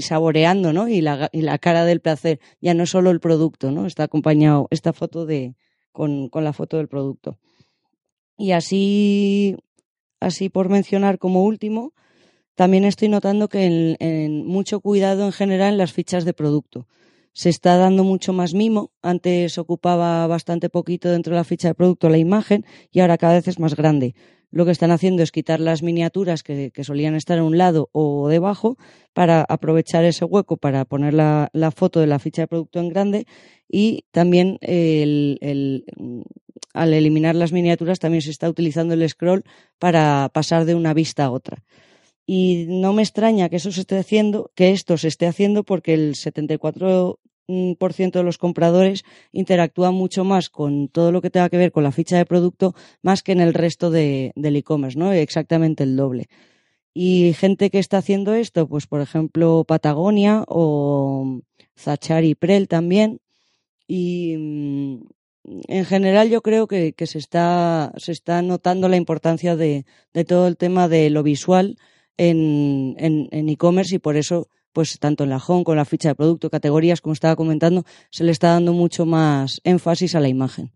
saboreando, 0.00 0.72
¿no? 0.72 0.88
Y 0.88 1.00
la, 1.02 1.30
cara 1.60 1.84
del 1.84 2.00
placer. 2.00 2.40
Ya 2.60 2.74
no 2.74 2.86
solo 2.86 3.10
el 3.10 3.20
producto, 3.20 3.70
¿no? 3.70 3.86
Está 3.86 4.04
acompañado 4.04 4.66
esta 4.70 4.92
foto 4.92 5.24
de, 5.24 5.54
con, 5.92 6.30
la 6.34 6.52
foto 6.52 6.78
del 6.78 6.88
producto. 6.88 7.38
Y 8.36 8.52
así, 8.52 9.56
así 10.18 10.48
por 10.48 10.68
mencionar 10.68 11.18
como 11.18 11.44
último, 11.44 11.92
también 12.56 12.84
estoy 12.84 13.08
notando 13.08 13.48
que 13.48 13.96
en 14.00 14.46
mucho 14.46 14.80
cuidado 14.80 15.24
en 15.26 15.32
general 15.32 15.74
en 15.74 15.78
las 15.78 15.92
fichas 15.92 16.24
de 16.24 16.32
producto 16.32 16.88
se 17.32 17.48
está 17.48 17.76
dando 17.76 18.04
mucho 18.04 18.32
más 18.32 18.54
mimo. 18.54 18.92
Antes 19.02 19.58
ocupaba 19.58 20.26
bastante 20.26 20.68
poquito 20.68 21.10
dentro 21.10 21.32
de 21.32 21.38
la 21.38 21.44
ficha 21.44 21.68
de 21.68 21.74
producto 21.74 22.08
la 22.08 22.18
imagen 22.18 22.64
y 22.90 23.00
ahora 23.00 23.18
cada 23.18 23.34
vez 23.34 23.48
es 23.48 23.58
más 23.58 23.76
grande. 23.76 24.14
Lo 24.52 24.64
que 24.64 24.72
están 24.72 24.90
haciendo 24.90 25.22
es 25.22 25.30
quitar 25.30 25.60
las 25.60 25.82
miniaturas 25.82 26.42
que, 26.42 26.72
solían 26.82 27.14
estar 27.14 27.38
a 27.38 27.44
un 27.44 27.56
lado 27.56 27.88
o 27.92 28.28
debajo 28.28 28.76
para 29.12 29.42
aprovechar 29.42 30.04
ese 30.04 30.24
hueco 30.24 30.56
para 30.56 30.84
poner 30.84 31.14
la, 31.14 31.50
foto 31.74 32.00
de 32.00 32.08
la 32.08 32.18
ficha 32.18 32.42
de 32.42 32.48
producto 32.48 32.80
en 32.80 32.88
grande 32.88 33.26
y 33.68 34.06
también 34.10 34.58
al 36.74 36.92
eliminar 36.92 37.36
las 37.36 37.52
miniaturas 37.52 38.00
también 38.00 38.22
se 38.22 38.30
está 38.30 38.48
utilizando 38.48 38.94
el 38.94 39.08
scroll 39.08 39.44
para 39.78 40.28
pasar 40.34 40.64
de 40.64 40.74
una 40.74 40.94
vista 40.94 41.26
a 41.26 41.30
otra 41.30 41.62
y 42.32 42.66
no 42.68 42.92
me 42.92 43.02
extraña 43.02 43.48
que 43.48 43.56
eso 43.56 43.72
se 43.72 43.80
esté 43.80 43.98
haciendo, 43.98 44.52
que 44.54 44.70
esto 44.70 44.96
se 44.96 45.08
esté 45.08 45.26
haciendo 45.26 45.64
porque 45.64 45.94
el 45.94 46.14
74% 46.14 47.18
de 48.12 48.22
los 48.22 48.38
compradores 48.38 49.02
interactúan 49.32 49.94
mucho 49.94 50.22
más 50.22 50.48
con 50.48 50.86
todo 50.86 51.10
lo 51.10 51.22
que 51.22 51.30
tenga 51.30 51.48
que 51.48 51.56
ver 51.56 51.72
con 51.72 51.82
la 51.82 51.90
ficha 51.90 52.16
de 52.16 52.26
producto 52.26 52.76
más 53.02 53.24
que 53.24 53.32
en 53.32 53.40
el 53.40 53.52
resto 53.52 53.90
de, 53.90 54.30
del 54.36 54.54
e-commerce, 54.54 54.96
¿no? 54.96 55.12
Exactamente 55.12 55.82
el 55.82 55.96
doble. 55.96 56.28
Y 56.94 57.32
gente 57.32 57.68
que 57.68 57.80
está 57.80 57.98
haciendo 57.98 58.32
esto, 58.32 58.68
pues 58.68 58.86
por 58.86 59.00
ejemplo 59.00 59.64
Patagonia 59.66 60.44
o 60.46 61.40
Zachari 61.76 62.36
Prel 62.36 62.68
también. 62.68 63.20
Y 63.88 64.36
mm, 64.38 65.00
en 65.66 65.84
general 65.84 66.30
yo 66.30 66.42
creo 66.42 66.68
que, 66.68 66.92
que 66.92 67.08
se, 67.08 67.18
está, 67.18 67.92
se 67.96 68.12
está 68.12 68.40
notando 68.40 68.88
la 68.88 68.96
importancia 68.96 69.56
de, 69.56 69.84
de 70.14 70.24
todo 70.24 70.46
el 70.46 70.56
tema 70.56 70.86
de 70.86 71.10
lo 71.10 71.24
visual 71.24 71.76
en 72.16 73.48
e-commerce 73.48 73.94
e 73.94 73.96
y 73.96 73.98
por 73.98 74.16
eso, 74.16 74.48
pues 74.72 74.98
tanto 74.98 75.24
en 75.24 75.30
la 75.30 75.38
home, 75.38 75.64
con 75.64 75.76
la 75.76 75.84
ficha 75.84 76.10
de 76.10 76.14
producto, 76.14 76.50
categorías, 76.50 77.00
como 77.00 77.12
estaba 77.12 77.36
comentando, 77.36 77.84
se 78.10 78.24
le 78.24 78.32
está 78.32 78.50
dando 78.50 78.72
mucho 78.72 79.06
más 79.06 79.60
énfasis 79.64 80.14
a 80.14 80.20
la 80.20 80.28
imagen. 80.28 80.72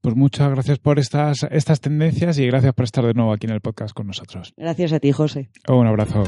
Pues 0.00 0.16
muchas 0.16 0.50
gracias 0.50 0.78
por 0.78 0.98
estas, 0.98 1.46
estas 1.50 1.80
tendencias 1.80 2.38
y 2.38 2.46
gracias 2.46 2.72
por 2.72 2.84
estar 2.84 3.04
de 3.04 3.12
nuevo 3.12 3.32
aquí 3.32 3.46
en 3.46 3.52
el 3.52 3.60
podcast 3.60 3.92
con 3.92 4.06
nosotros. 4.06 4.54
Gracias 4.56 4.92
a 4.94 5.00
ti, 5.00 5.12
José. 5.12 5.50
Un 5.68 5.86
abrazo. 5.86 6.24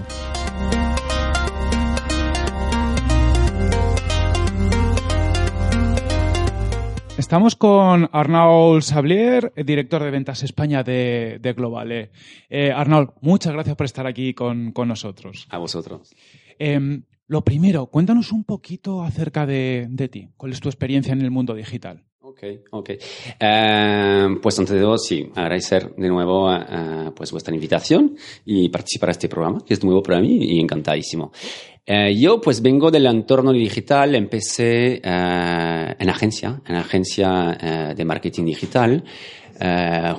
Estamos 7.23 7.55
con 7.55 8.11
Arnaud 8.13 8.81
Sablier, 8.81 9.53
director 9.55 10.03
de 10.03 10.11
ventas 10.11 10.43
España 10.43 10.83
de, 10.83 11.39
de 11.41 11.53
Global. 11.53 12.11
Eh, 12.51 12.73
Arnaud, 12.73 13.11
muchas 13.21 13.53
gracias 13.53 13.77
por 13.77 13.87
estar 13.87 14.09
aquí 14.09 14.35
con, 14.35 14.73
con 14.73 14.89
nosotros. 14.89 15.47
A 15.49 15.59
vosotros. 15.59 16.13
Eh, 16.59 17.01
lo 17.29 17.45
primero, 17.45 17.87
cuéntanos 17.87 18.33
un 18.33 18.43
poquito 18.43 19.05
acerca 19.05 19.47
de, 19.47 19.87
de, 19.89 20.09
ti. 20.09 20.31
¿Cuál 20.37 20.51
es 20.51 20.59
tu 20.59 20.69
experiencia 20.69 21.13
en 21.13 21.21
el 21.21 21.31
mundo 21.31 21.55
digital? 21.55 22.03
Ok, 22.33 22.43
ok. 22.71 22.91
Eh, 23.39 24.27
pues 24.43 24.59
antes 24.59 24.75
de 24.75 24.81
todo, 24.81 24.99
sí, 24.99 25.31
agradecer 25.35 25.95
de 25.95 26.09
nuevo 26.09 26.51
pues 27.15 27.31
vuestra 27.31 27.55
invitación 27.55 28.17
y 28.45 28.69
participar 28.69 29.11
a 29.11 29.13
este 29.13 29.29
programa, 29.29 29.65
que 29.65 29.75
es 29.75 29.85
nuevo 29.85 30.03
para 30.03 30.21
mí 30.21 30.39
y 30.41 30.61
encantadísimo. 30.61 31.33
Eh, 31.85 32.17
yo 32.17 32.41
pues 32.41 32.63
vengo 32.63 32.91
del 32.93 33.07
entorno 33.07 33.53
digital, 33.53 34.15
empecé 34.15 35.01
eh, 35.03 35.97
en 35.99 36.09
agencia, 36.09 36.63
en 36.65 36.77
agencia 36.77 37.59
eh, 37.61 37.95
de 37.97 38.05
marketing 38.05 38.45
digital, 38.45 39.05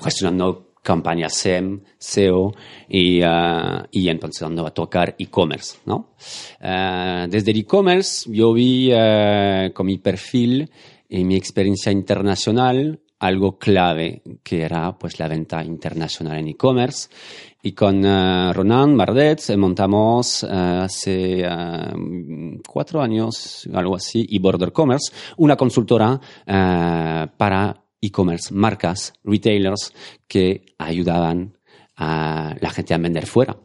gestionando 0.03 0.74
campañas 0.82 1.34
SEM, 1.34 1.82
SEO 1.97 2.53
y, 2.88 3.22
empezando 3.22 4.66
a 4.66 4.72
tocar 4.72 5.16
e-commerce, 5.18 5.80
¿no? 5.86 6.14
Desde 6.61 7.51
el 7.51 7.57
e-commerce 7.57 8.30
yo 8.32 8.53
vi 8.53 8.91
con 9.74 9.86
mi 9.86 9.97
perfil 9.97 10.70
y 11.14 11.24
mi 11.26 11.36
experiencia 11.36 11.91
internacional 11.91 12.99
algo 13.20 13.57
clave 13.57 14.22
que 14.43 14.64
era 14.64 14.97
pues 14.97 15.20
la 15.20 15.28
venta 15.28 15.64
internacional 15.64 16.39
en 16.39 16.47
e-commerce 16.49 17.07
y 17.61 17.72
con 17.74 18.03
uh, 18.03 18.51
Ronan 18.51 18.97
Bardet 18.97 19.55
montamos 19.55 20.43
uh, 20.43 20.47
hace 20.82 21.47
uh, 21.47 22.59
cuatro 22.68 23.01
años, 23.01 23.70
algo 23.74 23.95
así, 23.95 24.26
y 24.28 24.39
Border 24.39 24.74
Commerce, 24.74 25.14
una 25.38 25.55
consultora 25.55 26.20
para 26.45 27.86
e-commerce, 28.01 28.53
marcas, 28.53 29.14
retailers 29.24 29.93
que 30.28 30.66
ayudaban 30.78 31.57
a 31.95 32.55
la 32.59 32.70
gente 32.72 32.93
a 32.93 32.97
vender 32.97 33.26
fuera. 33.26 33.55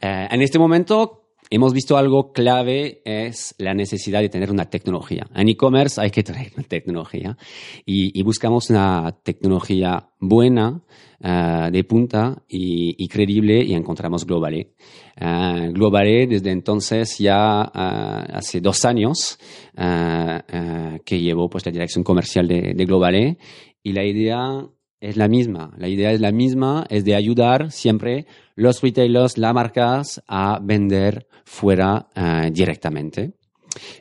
en 0.00 0.42
este 0.42 0.58
momento 0.58 1.27
hemos 1.50 1.72
visto 1.72 1.96
algo 1.96 2.32
clave 2.32 3.02
es 3.04 3.54
la 3.58 3.74
necesidad 3.74 4.20
de 4.20 4.28
tener 4.28 4.50
una 4.50 4.68
tecnología. 4.70 5.26
En 5.34 5.48
e-commerce 5.48 6.00
hay 6.00 6.10
que 6.10 6.22
tener 6.22 6.52
una 6.56 6.66
tecnología 6.66 7.36
y, 7.84 8.22
buscamos 8.22 8.68
una 8.68 9.16
tecnología 9.22 10.10
buena, 10.20 10.82
uh, 11.20 11.70
de 11.70 11.84
punta 11.84 12.42
y, 12.48 12.94
y, 13.02 13.08
creíble 13.08 13.64
y 13.64 13.74
encontramos 13.74 14.26
Globale. 14.26 14.74
Uh, 15.20 15.72
Globale 15.72 16.26
desde 16.26 16.50
entonces 16.50 17.18
ya 17.18 17.62
uh, 17.62 18.36
hace 18.36 18.60
dos 18.60 18.84
años 18.84 19.38
que 21.04 21.20
llevo 21.20 21.48
pues 21.48 21.64
la 21.64 21.72
dirección 21.72 22.02
comercial 22.02 22.48
de, 22.48 22.74
de 22.74 22.84
Globale 22.84 23.38
y 23.82 23.92
la 23.92 24.04
idea 24.04 24.68
es 25.00 25.16
la 25.16 25.28
misma. 25.28 25.72
La 25.76 25.88
idea 25.88 26.12
es 26.12 26.20
la 26.20 26.32
misma, 26.32 26.86
es 26.88 27.04
de 27.04 27.14
ayudar 27.14 27.70
siempre 27.70 28.26
los 28.54 28.82
retailers, 28.82 29.38
las 29.38 29.54
marcas 29.54 30.22
a 30.26 30.58
vender 30.60 31.26
fuera 31.44 32.08
uh, 32.16 32.50
directamente. 32.50 33.37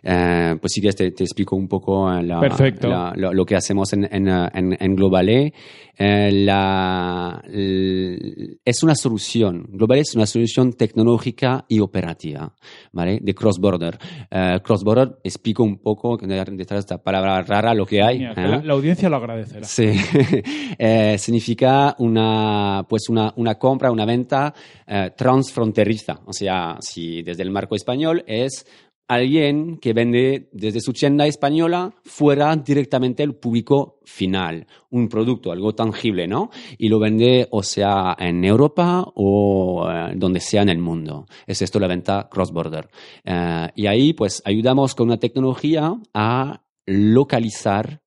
Uh, 0.03 0.57
pues 0.59 0.73
si 0.73 0.81
quieres 0.81 0.95
te, 0.95 1.11
te, 1.11 1.23
explico 1.23 1.55
un 1.55 1.67
poco 1.67 2.09
la, 2.09 2.21
la, 2.21 3.13
lo, 3.15 3.33
lo, 3.33 3.45
que 3.45 3.55
hacemos 3.55 3.93
en, 3.93 4.07
en, 4.11 4.27
en, 4.27 4.77
en 4.79 4.95
Globale. 4.95 5.53
Eh, 5.99 6.31
la, 6.31 7.41
es 7.47 8.83
una 8.83 8.93
solución, 8.93 9.65
Global 9.71 9.97
es 9.97 10.13
una 10.15 10.27
solución 10.27 10.73
tecnológica 10.73 11.65
y 11.67 11.79
operativa, 11.79 12.53
¿vale? 12.91 13.19
De 13.19 13.33
cross-border. 13.33 13.97
Uh, 14.31 14.59
cross-border, 14.61 15.17
explico 15.23 15.63
un 15.63 15.79
poco 15.79 16.17
detrás 16.17 16.55
de 16.55 16.79
esta 16.79 17.01
palabra 17.01 17.41
rara 17.41 17.73
lo 17.73 17.85
que 17.85 18.03
hay. 18.03 18.19
Mira, 18.19 18.33
¿eh? 18.33 18.61
la, 18.63 18.73
audiencia 18.73 19.09
lo 19.09 19.17
agradecerá. 19.17 19.65
Sí. 19.65 19.91
eh, 20.77 21.17
significa 21.17 21.95
una, 21.97 22.85
pues 22.87 23.09
una, 23.09 23.33
una 23.35 23.55
compra, 23.55 23.91
una 23.91 24.05
venta 24.05 24.53
eh, 24.85 25.11
transfronteriza. 25.15 26.21
O 26.25 26.33
sea, 26.33 26.77
si 26.79 27.23
desde 27.23 27.43
el 27.43 27.49
marco 27.49 27.75
español 27.75 28.23
es 28.27 28.65
alguien 29.07 29.77
que 29.77 29.93
vende 29.93 30.49
desde 30.51 30.81
su 30.81 30.93
tienda 30.93 31.25
española 31.27 31.93
fuera 32.03 32.55
directamente 32.55 33.23
al 33.23 33.35
público 33.35 33.99
final, 34.03 34.67
un 34.89 35.07
producto, 35.07 35.51
algo 35.51 35.73
tangible, 35.73 36.27
¿no? 36.27 36.49
Y 36.77 36.89
lo 36.89 36.99
vende 36.99 37.47
o 37.51 37.63
sea 37.63 38.15
en 38.19 38.43
Europa 38.43 39.05
o 39.15 39.87
eh, 39.89 40.13
donde 40.15 40.39
sea 40.39 40.61
en 40.61 40.69
el 40.69 40.79
mundo. 40.79 41.25
Es 41.45 41.61
esto 41.61 41.79
la 41.79 41.87
venta 41.87 42.27
cross-border. 42.29 42.89
Eh, 43.23 43.67
y 43.75 43.87
ahí 43.87 44.13
pues 44.13 44.41
ayudamos 44.45 44.95
con 44.95 45.07
una 45.07 45.17
tecnología 45.17 45.93
a 46.13 46.63
localizar 46.85 48.01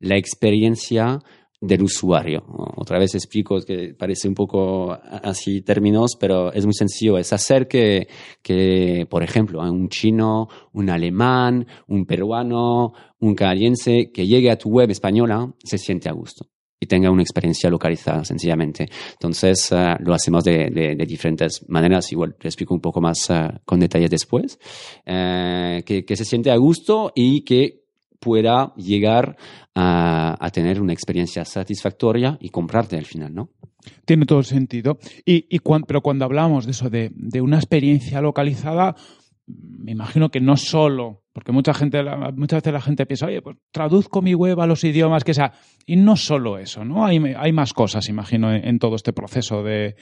la 0.00 0.16
experiencia 0.16 1.20
del 1.60 1.82
usuario. 1.82 2.44
Otra 2.76 2.98
vez 2.98 3.14
explico 3.14 3.60
que 3.60 3.94
parece 3.94 4.28
un 4.28 4.34
poco 4.34 4.92
así 4.92 5.62
términos, 5.62 6.16
pero 6.18 6.52
es 6.52 6.64
muy 6.64 6.74
sencillo. 6.74 7.18
Es 7.18 7.32
hacer 7.32 7.66
que, 7.66 8.08
que, 8.42 9.06
por 9.10 9.22
ejemplo, 9.22 9.60
un 9.60 9.88
chino, 9.88 10.48
un 10.72 10.90
alemán, 10.90 11.66
un 11.88 12.06
peruano, 12.06 12.92
un 13.18 13.34
canadiense 13.34 14.10
que 14.12 14.26
llegue 14.26 14.50
a 14.50 14.58
tu 14.58 14.70
web 14.70 14.90
española 14.90 15.52
se 15.64 15.78
siente 15.78 16.08
a 16.08 16.12
gusto 16.12 16.46
y 16.80 16.86
tenga 16.86 17.10
una 17.10 17.22
experiencia 17.22 17.68
localizada, 17.70 18.24
sencillamente. 18.24 18.88
Entonces, 19.12 19.72
uh, 19.72 20.00
lo 20.00 20.14
hacemos 20.14 20.44
de, 20.44 20.96
diferentes 21.08 21.68
maneras. 21.68 22.12
Igual 22.12 22.36
te 22.38 22.46
explico 22.46 22.72
un 22.72 22.80
poco 22.80 23.00
más 23.00 23.28
uh, 23.30 23.58
con 23.64 23.80
detalles 23.80 24.10
después. 24.10 24.58
Que, 25.04 26.04
que 26.06 26.16
se 26.16 26.24
siente 26.24 26.50
a 26.52 26.56
gusto 26.56 27.12
y 27.14 27.42
que 27.42 27.77
pueda 28.18 28.74
llegar 28.76 29.36
a, 29.74 30.36
a, 30.38 30.50
tener 30.50 30.80
una 30.80 30.92
experiencia 30.92 31.44
satisfactoria 31.44 32.36
y 32.40 32.48
comprarte 32.48 32.96
al 32.96 33.06
final, 33.06 33.34
¿no? 33.34 33.50
Tiene 34.04 34.26
todo 34.26 34.40
el 34.40 34.44
sentido. 34.44 34.98
Y, 35.24 35.46
y 35.48 35.60
pero 35.86 36.02
cuando 36.02 36.24
hablamos 36.24 36.66
de 36.66 36.72
eso, 36.72 36.90
de, 36.90 37.10
de 37.14 37.40
una 37.40 37.56
experiencia 37.56 38.20
localizada, 38.20 38.96
me 39.48 39.92
imagino 39.92 40.30
que 40.30 40.40
no 40.40 40.56
solo, 40.56 41.22
porque 41.32 41.52
mucha 41.52 41.72
gente, 41.72 42.02
muchas 42.34 42.58
veces 42.58 42.72
la 42.72 42.80
gente 42.80 43.06
piensa, 43.06 43.26
oye, 43.26 43.40
pues 43.40 43.56
traduzco 43.70 44.20
mi 44.20 44.34
web 44.34 44.60
a 44.60 44.66
los 44.66 44.82
idiomas 44.84 45.24
que 45.24 45.34
sea. 45.34 45.52
Y 45.86 45.96
no 45.96 46.16
solo 46.16 46.58
eso, 46.58 46.84
¿no? 46.84 47.06
Hay, 47.06 47.18
hay 47.36 47.52
más 47.52 47.72
cosas, 47.72 48.08
imagino, 48.08 48.52
en, 48.52 48.78
todo 48.78 48.96
este 48.96 49.12
proceso 49.12 49.62
de, 49.62 49.96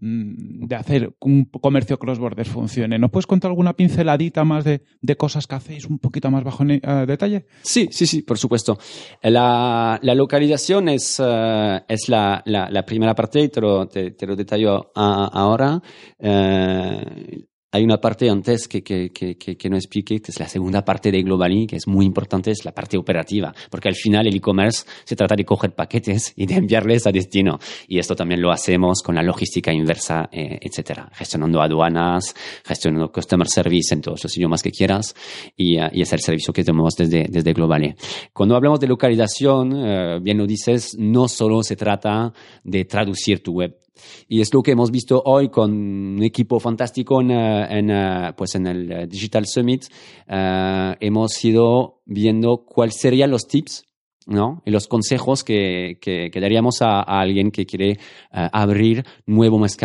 de 0.00 0.74
hacer 0.74 1.14
un 1.20 1.44
comercio 1.44 1.98
cross-border 1.98 2.46
funcione. 2.46 2.98
¿Nos 2.98 3.10
puedes 3.10 3.26
contar 3.26 3.50
alguna 3.50 3.74
pinceladita 3.74 4.44
más 4.44 4.64
de, 4.64 4.82
de 5.00 5.16
cosas 5.16 5.46
que 5.46 5.54
hacéis 5.54 5.86
un 5.86 5.98
poquito 5.98 6.30
más 6.30 6.44
bajo 6.44 6.64
en, 6.64 6.82
uh, 6.84 7.06
detalle? 7.06 7.46
Sí, 7.62 7.88
sí, 7.90 8.06
sí, 8.06 8.22
por 8.22 8.36
supuesto. 8.36 8.76
La, 9.22 9.98
la 10.02 10.14
localización 10.14 10.88
es, 10.88 11.20
uh, 11.20 11.80
es 11.88 12.08
la, 12.08 12.42
la, 12.44 12.84
primera 12.84 13.14
parte, 13.14 13.48
te 13.48 13.60
lo, 13.60 13.86
te, 13.86 14.14
lo 14.26 14.36
detallo 14.36 14.90
ahora. 14.94 15.80
Uh, 16.18 17.49
hay 17.72 17.84
una 17.84 18.00
parte 18.00 18.28
antes 18.28 18.66
que, 18.66 18.82
que, 18.82 19.10
que, 19.10 19.36
que, 19.36 19.70
no 19.70 19.76
expliqué, 19.76 20.20
que 20.20 20.32
es 20.32 20.40
la 20.40 20.48
segunda 20.48 20.84
parte 20.84 21.12
de 21.12 21.22
Globally, 21.22 21.66
que 21.66 21.76
es 21.76 21.86
muy 21.86 22.04
importante, 22.04 22.50
es 22.50 22.64
la 22.64 22.72
parte 22.72 22.98
operativa, 22.98 23.54
porque 23.70 23.88
al 23.88 23.94
final 23.94 24.26
el 24.26 24.34
e-commerce 24.34 24.84
se 25.04 25.14
trata 25.14 25.36
de 25.36 25.44
coger 25.44 25.72
paquetes 25.72 26.32
y 26.36 26.46
de 26.46 26.56
enviarles 26.56 27.06
a 27.06 27.12
destino. 27.12 27.58
Y 27.86 27.98
esto 27.98 28.16
también 28.16 28.42
lo 28.42 28.50
hacemos 28.50 29.02
con 29.02 29.14
la 29.14 29.22
logística 29.22 29.72
inversa, 29.72 30.28
eh, 30.32 30.58
etcétera, 30.60 31.10
gestionando 31.14 31.62
aduanas, 31.62 32.34
gestionando 32.64 33.12
customer 33.12 33.48
service 33.48 33.94
en 33.94 34.00
todos 34.00 34.24
los 34.24 34.36
idiomas 34.36 34.62
que 34.62 34.72
quieras, 34.72 35.14
y, 35.56 35.78
uh, 35.78 35.90
y 35.92 36.02
es 36.02 36.12
el 36.12 36.20
servicio 36.20 36.52
que 36.52 36.64
tenemos 36.64 36.96
desde, 36.96 37.26
desde 37.28 37.52
Globally. 37.52 37.94
Cuando 38.32 38.56
hablamos 38.56 38.80
de 38.80 38.88
localización, 38.88 39.72
uh, 39.72 40.20
bien 40.20 40.38
lo 40.38 40.46
dices, 40.46 40.96
no 40.98 41.28
solo 41.28 41.62
se 41.62 41.76
trata 41.76 42.32
de 42.64 42.84
traducir 42.84 43.42
tu 43.42 43.52
web, 43.52 43.79
y 44.28 44.40
es 44.40 44.52
lo 44.52 44.62
que 44.62 44.72
hemos 44.72 44.90
visto 44.90 45.22
hoy 45.24 45.48
con 45.48 45.72
un 45.72 46.22
equipo 46.22 46.60
fantástico 46.60 47.20
en, 47.20 47.30
en, 47.30 48.34
pues 48.36 48.54
en 48.54 48.66
el 48.66 49.08
Digital 49.08 49.46
Summit. 49.46 49.84
Hemos 50.28 51.44
ido 51.44 52.02
viendo 52.06 52.64
cuáles 52.64 52.96
serían 52.98 53.30
los 53.30 53.46
tips 53.46 53.84
¿no? 54.26 54.62
Y 54.64 54.70
los 54.70 54.86
consejos 54.86 55.44
que, 55.44 55.98
que, 56.00 56.30
daríamos 56.40 56.82
a, 56.82 57.00
alguien 57.00 57.50
que 57.50 57.66
quiere 57.66 57.98
abrir 58.30 59.04
nuevos 59.26 59.76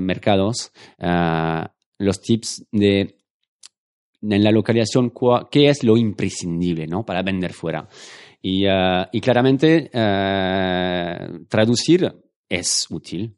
mercados, 0.00 0.72
los 1.98 2.20
tips 2.20 2.66
de 2.72 3.16
en 4.22 4.44
la 4.44 4.52
localización, 4.52 5.12
qué 5.50 5.68
es 5.68 5.82
lo 5.82 5.96
imprescindible, 5.96 6.86
¿no? 6.86 7.04
Para 7.04 7.22
vender 7.22 7.52
fuera. 7.52 7.88
Y, 8.40 8.64
y 8.66 9.20
claramente, 9.20 9.90
traducir 11.48 12.12
es 12.48 12.86
útil, 12.90 13.36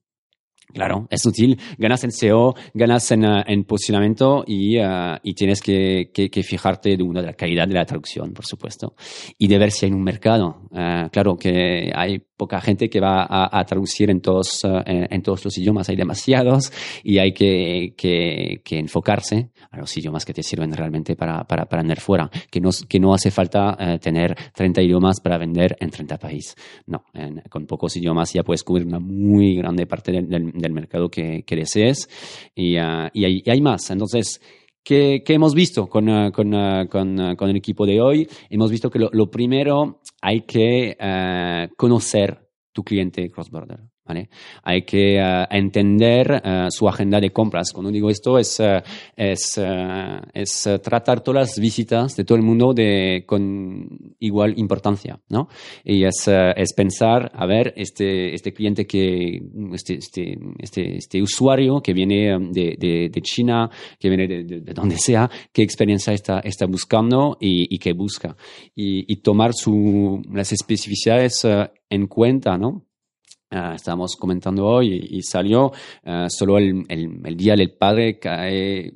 Claro, 0.72 1.06
es 1.10 1.24
útil. 1.24 1.58
Ganas 1.78 2.02
en 2.04 2.10
SEO, 2.10 2.54
ganas 2.72 3.10
en, 3.12 3.24
uh, 3.24 3.42
en 3.46 3.64
posicionamiento 3.64 4.44
y, 4.46 4.78
uh, 4.78 5.18
y 5.22 5.34
tienes 5.34 5.60
que, 5.60 6.10
que, 6.12 6.30
que, 6.30 6.42
fijarte 6.42 6.96
de 6.96 7.02
una 7.02 7.20
de 7.20 7.28
la 7.28 7.32
calidad 7.34 7.68
de 7.68 7.74
la 7.74 7.84
traducción, 7.84 8.32
por 8.32 8.44
supuesto. 8.44 8.94
Y 9.38 9.46
de 9.46 9.58
ver 9.58 9.70
si 9.70 9.86
hay 9.86 9.92
un 9.92 10.02
mercado. 10.02 10.62
Uh, 10.70 11.08
claro 11.10 11.36
que 11.36 11.92
hay 11.94 12.18
poca 12.36 12.60
gente 12.60 12.88
que 12.88 12.98
va 12.98 13.22
a, 13.22 13.56
a 13.56 13.64
traducir 13.64 14.10
en 14.10 14.20
todos, 14.20 14.64
en, 14.64 15.06
en, 15.10 15.22
todos 15.22 15.44
los 15.44 15.56
idiomas. 15.56 15.88
Hay 15.88 15.96
demasiados 15.96 16.72
y 17.04 17.18
hay 17.18 17.32
que, 17.32 17.94
que, 17.96 18.60
que, 18.64 18.78
enfocarse 18.78 19.50
a 19.70 19.78
los 19.78 19.96
idiomas 19.96 20.24
que 20.24 20.34
te 20.34 20.42
sirven 20.42 20.72
realmente 20.72 21.14
para, 21.14 21.44
para, 21.44 21.66
para 21.66 21.82
vender 21.82 22.00
fuera. 22.00 22.28
Que 22.50 22.60
no, 22.60 22.70
que 22.88 22.98
no 22.98 23.14
hace 23.14 23.30
falta 23.30 23.98
tener 24.00 24.34
30 24.52 24.82
idiomas 24.82 25.20
para 25.20 25.38
vender 25.38 25.76
en 25.78 25.90
30 25.90 26.18
países. 26.18 26.56
No, 26.86 27.04
en, 27.12 27.40
con 27.48 27.66
pocos 27.66 27.96
idiomas 27.96 28.32
ya 28.32 28.42
puedes 28.42 28.64
cubrir 28.64 28.86
una 28.88 28.98
muy 28.98 29.54
grande 29.54 29.86
parte 29.86 30.10
del, 30.10 30.28
del 30.28 30.52
del 30.54 30.72
mercado 30.72 31.10
que, 31.10 31.42
que 31.44 31.56
desees 31.56 32.08
y, 32.54 32.78
uh, 32.78 33.10
hay, 33.12 33.60
más. 33.60 33.90
Entonces, 33.90 34.40
¿qué, 34.82 35.22
hemos 35.28 35.54
visto 35.54 35.86
con, 35.88 36.08
uh, 36.08 36.32
con, 36.32 36.54
uh, 36.54 36.86
con, 36.88 37.50
el 37.50 37.56
equipo 37.56 37.84
de 37.86 38.00
hoy? 38.00 38.28
Hemos 38.48 38.70
visto 38.70 38.90
que 38.90 38.98
lo, 38.98 39.10
lo 39.12 39.30
primero 39.30 40.00
hay 40.22 40.42
que 40.42 40.96
conocer 41.76 42.48
tu 42.72 42.82
cliente 42.82 43.30
cross-border. 43.30 43.93
¿Vale? 44.06 44.28
Hay 44.62 44.82
que 44.82 45.18
eh, 45.18 45.46
entender 45.50 46.40
eh, 46.44 46.66
su 46.70 46.88
agenda 46.88 47.20
de 47.20 47.30
compras. 47.30 47.72
Cuando 47.72 47.90
digo 47.90 48.10
esto 48.10 48.38
es, 48.38 48.60
eh, 48.60 48.82
es, 49.16 49.60
es 50.34 50.68
tratar 50.82 51.22
todas 51.22 51.48
las 51.48 51.58
visitas 51.58 52.16
de 52.16 52.24
todo 52.24 52.36
el 52.36 52.44
mundo 52.44 52.72
de, 52.74 53.24
con 53.26 53.88
igual 54.18 54.54
importancia, 54.58 55.20
¿no? 55.28 55.48
Y 55.84 56.04
es, 56.04 56.28
es 56.28 56.72
pensar, 56.74 57.30
a 57.34 57.46
ver, 57.46 57.72
este, 57.76 58.34
este 58.34 58.52
cliente 58.52 58.86
que, 58.86 59.40
este, 59.72 59.94
este, 59.94 60.38
este, 60.58 60.96
este 60.96 61.22
usuario 61.22 61.80
que 61.80 61.92
viene 61.92 62.36
de, 62.50 62.76
de, 62.78 63.08
de 63.10 63.22
China, 63.22 63.70
que 63.98 64.08
viene 64.08 64.26
de, 64.28 64.44
de- 64.44 64.60
de 64.60 64.72
donde 64.74 64.96
sea, 64.96 65.30
qué 65.52 65.62
experiencia 65.62 66.12
está, 66.12 66.40
está 66.40 66.66
buscando 66.66 67.36
y, 67.40 67.74
y 67.74 67.78
qué 67.78 67.92
busca. 67.92 68.36
Y, 68.74 69.10
y 69.12 69.16
tomar 69.16 69.52
su, 69.54 70.22
las 70.32 70.52
especificidades 70.52 71.46
en 71.90 72.06
cuenta, 72.06 72.56
¿no? 72.58 72.84
Ah, 73.50 73.74
estábamos 73.76 74.16
comentando 74.16 74.66
hoy 74.66 75.06
y, 75.10 75.22
salió 75.22 75.70
ah, 76.04 76.26
solo 76.28 76.58
el, 76.58 76.84
el- 76.88 77.20
el 77.24 77.36
Día 77.36 77.54
del 77.54 77.70
Padre 77.72 78.18
cae 78.18 78.92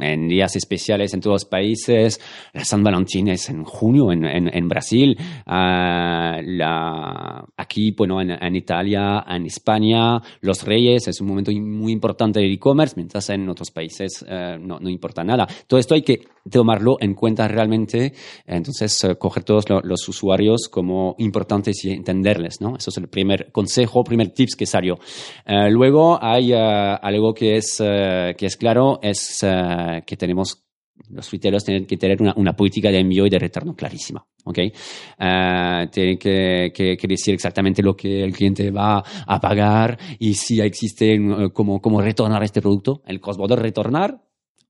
en 0.00 0.26
días 0.26 0.56
especiales 0.56 1.14
en 1.14 1.20
todos 1.20 1.34
los 1.34 1.44
países. 1.44 2.20
La 2.52 2.64
San 2.64 2.82
Valentín 2.82 3.28
es 3.28 3.48
en 3.50 3.62
junio 3.62 4.10
en, 4.10 4.24
en- 4.24 4.50
en 4.52 4.68
Brasil. 4.68 5.16
Ah, 5.46 6.40
la, 6.42 7.44
aquí, 7.56 7.92
bueno, 7.92 8.20
en, 8.20 8.30
en 8.30 8.56
Italia, 8.56 9.24
en 9.28 9.46
España, 9.46 10.20
los 10.40 10.64
Reyes 10.64 11.06
es 11.06 11.20
un 11.20 11.28
momento 11.28 11.52
muy 11.52 11.92
importante 11.92 12.40
del 12.40 12.52
e-commerce, 12.54 12.94
mientras 12.96 13.28
en 13.30 13.48
otros 13.48 13.70
países 13.70 14.24
no, 14.28 14.80
no 14.80 14.88
importa 14.88 15.22
nada. 15.22 15.46
Todo 15.68 15.78
esto 15.78 15.94
hay 15.94 16.02
que 16.02 16.22
tomarlo 16.50 16.96
en 17.00 17.14
cuenta 17.14 17.46
realmente. 17.46 18.12
Entonces, 18.46 19.04
eh, 19.04 19.14
coger 19.16 19.44
todos 19.44 19.68
lo- 19.68 19.82
los 19.82 20.08
usuarios 20.08 20.68
como 20.68 21.14
importantes 21.18 21.84
y 21.84 21.90
entenderles, 21.92 22.60
¿no? 22.60 22.76
Eso 22.76 22.90
es 22.90 22.96
el 22.96 23.08
primer 23.08 23.52
consejo, 23.52 23.89
primer 24.04 24.30
tips 24.30 24.56
que 24.56 24.66
salió. 24.66 24.98
Eh, 25.46 25.70
luego 25.70 26.18
hay 26.22 26.52
eh, 26.52 26.56
algo 26.56 27.32
que 27.34 27.56
es, 27.56 27.80
eh, 27.84 28.34
que 28.36 28.46
es 28.46 28.56
claro, 28.56 28.98
es 29.02 29.38
que 29.40 30.16
tenemos 30.16 30.64
los 31.08 31.30
retailers 31.30 31.64
tienen 31.64 31.86
que 31.86 31.96
tener 31.96 32.20
una, 32.20 32.34
una 32.36 32.52
política 32.54 32.90
de 32.90 32.98
envío 32.98 33.24
y 33.26 33.30
de 33.30 33.38
retorno 33.38 33.74
clarísima. 33.74 34.22
¿ok? 34.44 34.58
Eh, 34.58 35.88
tienen 35.90 36.18
que, 36.18 36.70
que- 36.74 36.96
que 36.96 37.08
decir 37.08 37.32
exactamente 37.32 37.82
lo 37.82 37.96
que 37.96 38.22
el 38.22 38.32
cliente 38.34 38.70
va 38.70 39.02
a 39.26 39.40
pagar 39.40 39.98
y 40.18 40.34
si 40.34 40.60
existe 40.60 41.14
eh, 41.14 41.50
cómo, 41.54 41.80
cómo 41.80 42.02
retornar 42.02 42.42
este 42.44 42.60
producto. 42.60 43.02
El 43.06 43.18
cross-border 43.18 43.58
retornar 43.60 44.20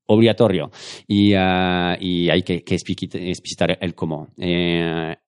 obligatorio 0.07 0.71
y, 1.09 1.33
eh, 1.35 1.97
y 2.01 2.31
hay 2.31 2.43
que, 2.43 2.63
que 2.63 2.77
explicitar 2.77 3.77
el 3.81 3.95
cómo. 3.97 4.29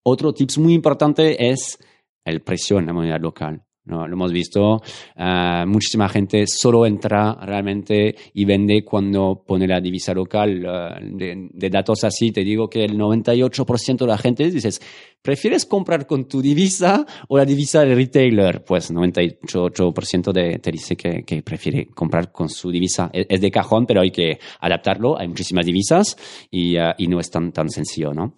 Otro 0.05 0.32
tips 0.32 0.59
muy 0.59 0.72
importante 0.74 1.49
es 1.51 1.78
el 2.24 2.43
precio 2.43 2.78
en 2.78 2.86
la 2.86 2.93
moneda 2.93 3.18
local. 3.18 3.62
¿No? 3.85 4.07
Lo 4.07 4.14
hemos 4.14 4.33
visto, 4.33 4.80
eh, 5.16 5.64
muchísima 5.66 6.09
gente 6.09 6.45
solo 6.47 6.87
entra 6.87 7.35
realmente 7.43 8.14
y 8.35 8.45
vende 8.45 8.85
cuando 8.85 9.43
pone 9.47 9.66
la 9.66 9.80
divisa 9.80 10.14
local. 10.14 10.64
eh, 10.64 11.09
de, 11.12 11.49
de 11.53 11.70
datos 11.70 12.05
así, 12.05 12.30
te 12.33 12.45
digo 12.45 12.68
que 12.68 12.85
el 12.85 12.97
98% 12.97 13.99
de 13.99 14.07
la 14.07 14.18
gente 14.18 14.51
dices, 14.51 14.80
¿prefieres 15.20 15.66
comprar 15.66 16.07
con 16.07 16.26
tu 16.28 16.41
divisa 16.41 17.05
o 17.28 17.37
la 17.39 17.45
divisa 17.45 17.80
del 17.85 17.97
retailer? 17.97 18.64
Pues 18.64 18.93
98% 18.93 20.33
de, 20.33 20.59
te 20.59 20.70
dice 20.70 20.97
que, 20.97 21.22
que 21.24 21.43
prefiere 21.43 21.87
comprar 21.89 22.30
con 22.33 22.49
su 22.49 22.70
divisa. 22.70 23.11
Es, 23.12 23.26
es 23.28 23.41
de 23.41 23.51
cajón, 23.51 23.87
pero 23.87 24.01
hay 24.03 24.11
que 24.11 24.39
adaptarlo. 24.61 25.18
Hay 25.18 25.28
muchísimas 25.28 25.66
divisas 25.66 26.16
y, 26.51 26.76
eh, 26.76 26.93
y 26.99 27.09
no 27.09 27.18
es 27.20 27.30
tan, 27.30 27.53
tan 27.53 27.68
sencillo, 27.68 28.12
¿no? 28.14 28.35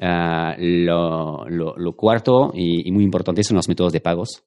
Lo, 0.00 1.44
lo- 1.48 1.76
lo 1.76 1.96
cuarto 1.96 2.52
y, 2.54 2.88
y 2.88 2.92
muy 2.92 3.04
importante 3.04 3.42
son 3.42 3.56
los 3.56 3.68
métodos 3.68 3.92
de 3.92 4.00
pagos 4.00 4.44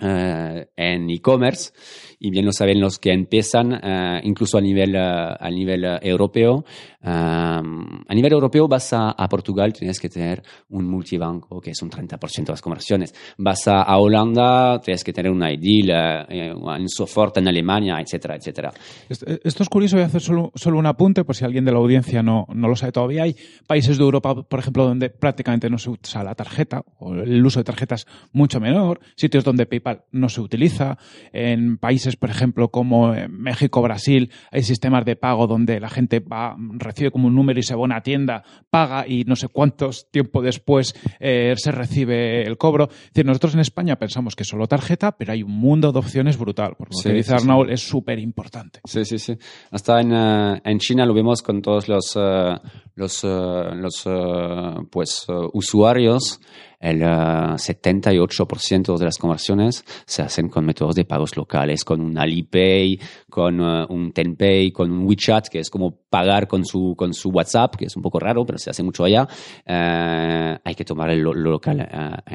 en 0.00 1.10
e-commerce 1.10 1.72
y 2.24 2.30
bien 2.30 2.46
lo 2.46 2.52
saben 2.52 2.80
los 2.80 3.00
que 3.00 3.12
empiezan 3.12 3.72
eh, 3.82 4.20
incluso 4.22 4.56
a 4.56 4.60
nivel, 4.60 4.94
eh, 4.94 5.00
a 5.00 5.50
nivel 5.50 5.84
eh, 5.84 5.98
europeo. 6.02 6.64
A 7.04 7.60
nivel 8.14 8.32
europeo 8.32 8.68
vas 8.68 8.92
a, 8.92 9.10
a 9.10 9.28
Portugal, 9.28 9.72
tienes 9.72 9.98
que 9.98 10.08
tener 10.08 10.40
un 10.68 10.86
multibanco 10.86 11.60
que 11.60 11.72
es 11.72 11.82
un 11.82 11.90
30% 11.90 12.44
de 12.44 12.52
las 12.52 12.62
conversiones. 12.62 13.12
Vas 13.38 13.66
a, 13.66 13.82
a 13.82 13.98
Holanda, 13.98 14.80
tienes 14.80 15.02
que 15.02 15.12
tener 15.12 15.32
una 15.32 15.52
IDIL, 15.52 15.90
un 16.54 16.88
software 16.88 17.32
en 17.36 17.48
Alemania, 17.48 18.00
etcétera, 18.00 18.36
etcétera. 18.36 18.72
Esto 19.08 19.62
es 19.64 19.68
curioso, 19.68 19.96
voy 19.96 20.04
a 20.04 20.06
hacer 20.06 20.20
solo, 20.20 20.52
solo 20.54 20.78
un 20.78 20.86
apunte 20.86 21.24
por 21.24 21.34
si 21.34 21.44
alguien 21.44 21.64
de 21.64 21.72
la 21.72 21.78
audiencia 21.78 22.22
no, 22.22 22.46
no 22.54 22.68
lo 22.68 22.76
sabe 22.76 22.92
todavía. 22.92 23.24
Hay 23.24 23.34
países 23.66 23.98
de 23.98 24.04
Europa, 24.04 24.40
por 24.44 24.60
ejemplo, 24.60 24.84
donde 24.84 25.10
prácticamente 25.10 25.68
no 25.68 25.78
se 25.78 25.90
usa 25.90 26.22
la 26.22 26.36
tarjeta 26.36 26.84
o 27.00 27.14
el 27.14 27.44
uso 27.44 27.58
de 27.58 27.64
tarjetas 27.64 28.06
mucho 28.30 28.60
menor, 28.60 29.00
sitios 29.16 29.42
donde 29.42 29.66
PayPal 29.66 30.04
no 30.12 30.28
se 30.28 30.40
utiliza. 30.40 30.98
En 31.32 31.78
países, 31.78 32.11
por 32.16 32.30
ejemplo, 32.30 32.68
como 32.70 33.14
en 33.14 33.32
México, 33.40 33.82
Brasil, 33.82 34.30
hay 34.50 34.62
sistemas 34.62 35.04
de 35.04 35.16
pago 35.16 35.46
donde 35.46 35.80
la 35.80 35.88
gente 35.90 36.20
va, 36.20 36.56
recibe 36.78 37.10
como 37.10 37.28
un 37.28 37.34
número 37.34 37.58
y 37.60 37.62
se 37.62 37.74
va 37.74 37.80
a 37.80 37.84
una 37.84 38.02
tienda, 38.02 38.42
paga 38.70 39.06
y 39.06 39.24
no 39.24 39.36
sé 39.36 39.48
cuántos 39.48 40.10
tiempo 40.10 40.42
después 40.42 40.94
eh, 41.20 41.54
se 41.56 41.72
recibe 41.72 42.42
el 42.46 42.56
cobro. 42.58 42.88
Es 42.90 43.08
decir, 43.14 43.26
nosotros 43.26 43.54
en 43.54 43.60
España 43.60 43.96
pensamos 43.96 44.36
que 44.36 44.44
solo 44.44 44.66
tarjeta, 44.66 45.12
pero 45.16 45.32
hay 45.32 45.42
un 45.42 45.52
mundo 45.52 45.92
de 45.92 45.98
opciones 45.98 46.38
brutal. 46.38 46.74
Por 46.76 46.88
lo 46.88 46.96
Sí, 46.98 47.08
que 47.08 47.14
dice 47.14 47.30
sí. 47.30 47.34
Arnaud, 47.34 47.68
es 47.70 47.80
súper 47.86 48.18
importante. 48.18 48.80
Sí, 48.84 49.04
sí, 49.04 49.18
sí. 49.18 49.36
Hasta 49.70 50.00
en, 50.00 50.12
eh, 50.12 50.60
en 50.64 50.78
China 50.78 51.06
lo 51.06 51.14
vemos 51.14 51.42
con 51.42 51.60
todos 51.62 51.88
los, 51.88 52.16
eh, 52.16 52.54
los, 52.94 53.24
eh, 53.24 53.28
los 53.74 54.02
eh, 54.06 54.74
pues, 54.90 55.26
eh, 55.28 55.32
usuarios. 55.52 56.40
El 56.82 57.00
eh, 57.02 57.06
78% 57.06 58.98
de 58.98 59.04
las 59.04 59.16
conversiones 59.18 59.84
se 60.06 60.22
hacen 60.22 60.48
con 60.48 60.64
métodos 60.66 60.94
de 60.94 61.04
pagos 61.04 61.36
locales, 61.36 61.84
con 61.84 62.00
un 62.00 62.18
Alipay, 62.18 62.98
con 63.30 63.60
eh, 63.60 63.86
un 63.88 64.12
Tenpay, 64.12 64.72
con 64.72 64.90
un 64.90 65.06
WeChat, 65.06 65.48
que 65.48 65.60
es 65.60 65.70
como 65.70 65.92
pagar 66.10 66.48
con 66.48 66.64
su, 66.64 66.94
con 66.96 67.14
su 67.14 67.30
WhatsApp, 67.30 67.76
que 67.76 67.86
es 67.86 67.96
un 67.96 68.02
poco 68.02 68.18
raro, 68.18 68.44
pero 68.44 68.58
se 68.58 68.70
hace 68.70 68.82
mucho 68.82 69.04
allá. 69.04 69.26
Eh, 69.64 70.58
hay 70.64 70.74
que 70.74 70.84
tomar 70.84 71.10
lo- 71.14 71.32
lo 71.34 71.50
local 71.52 71.88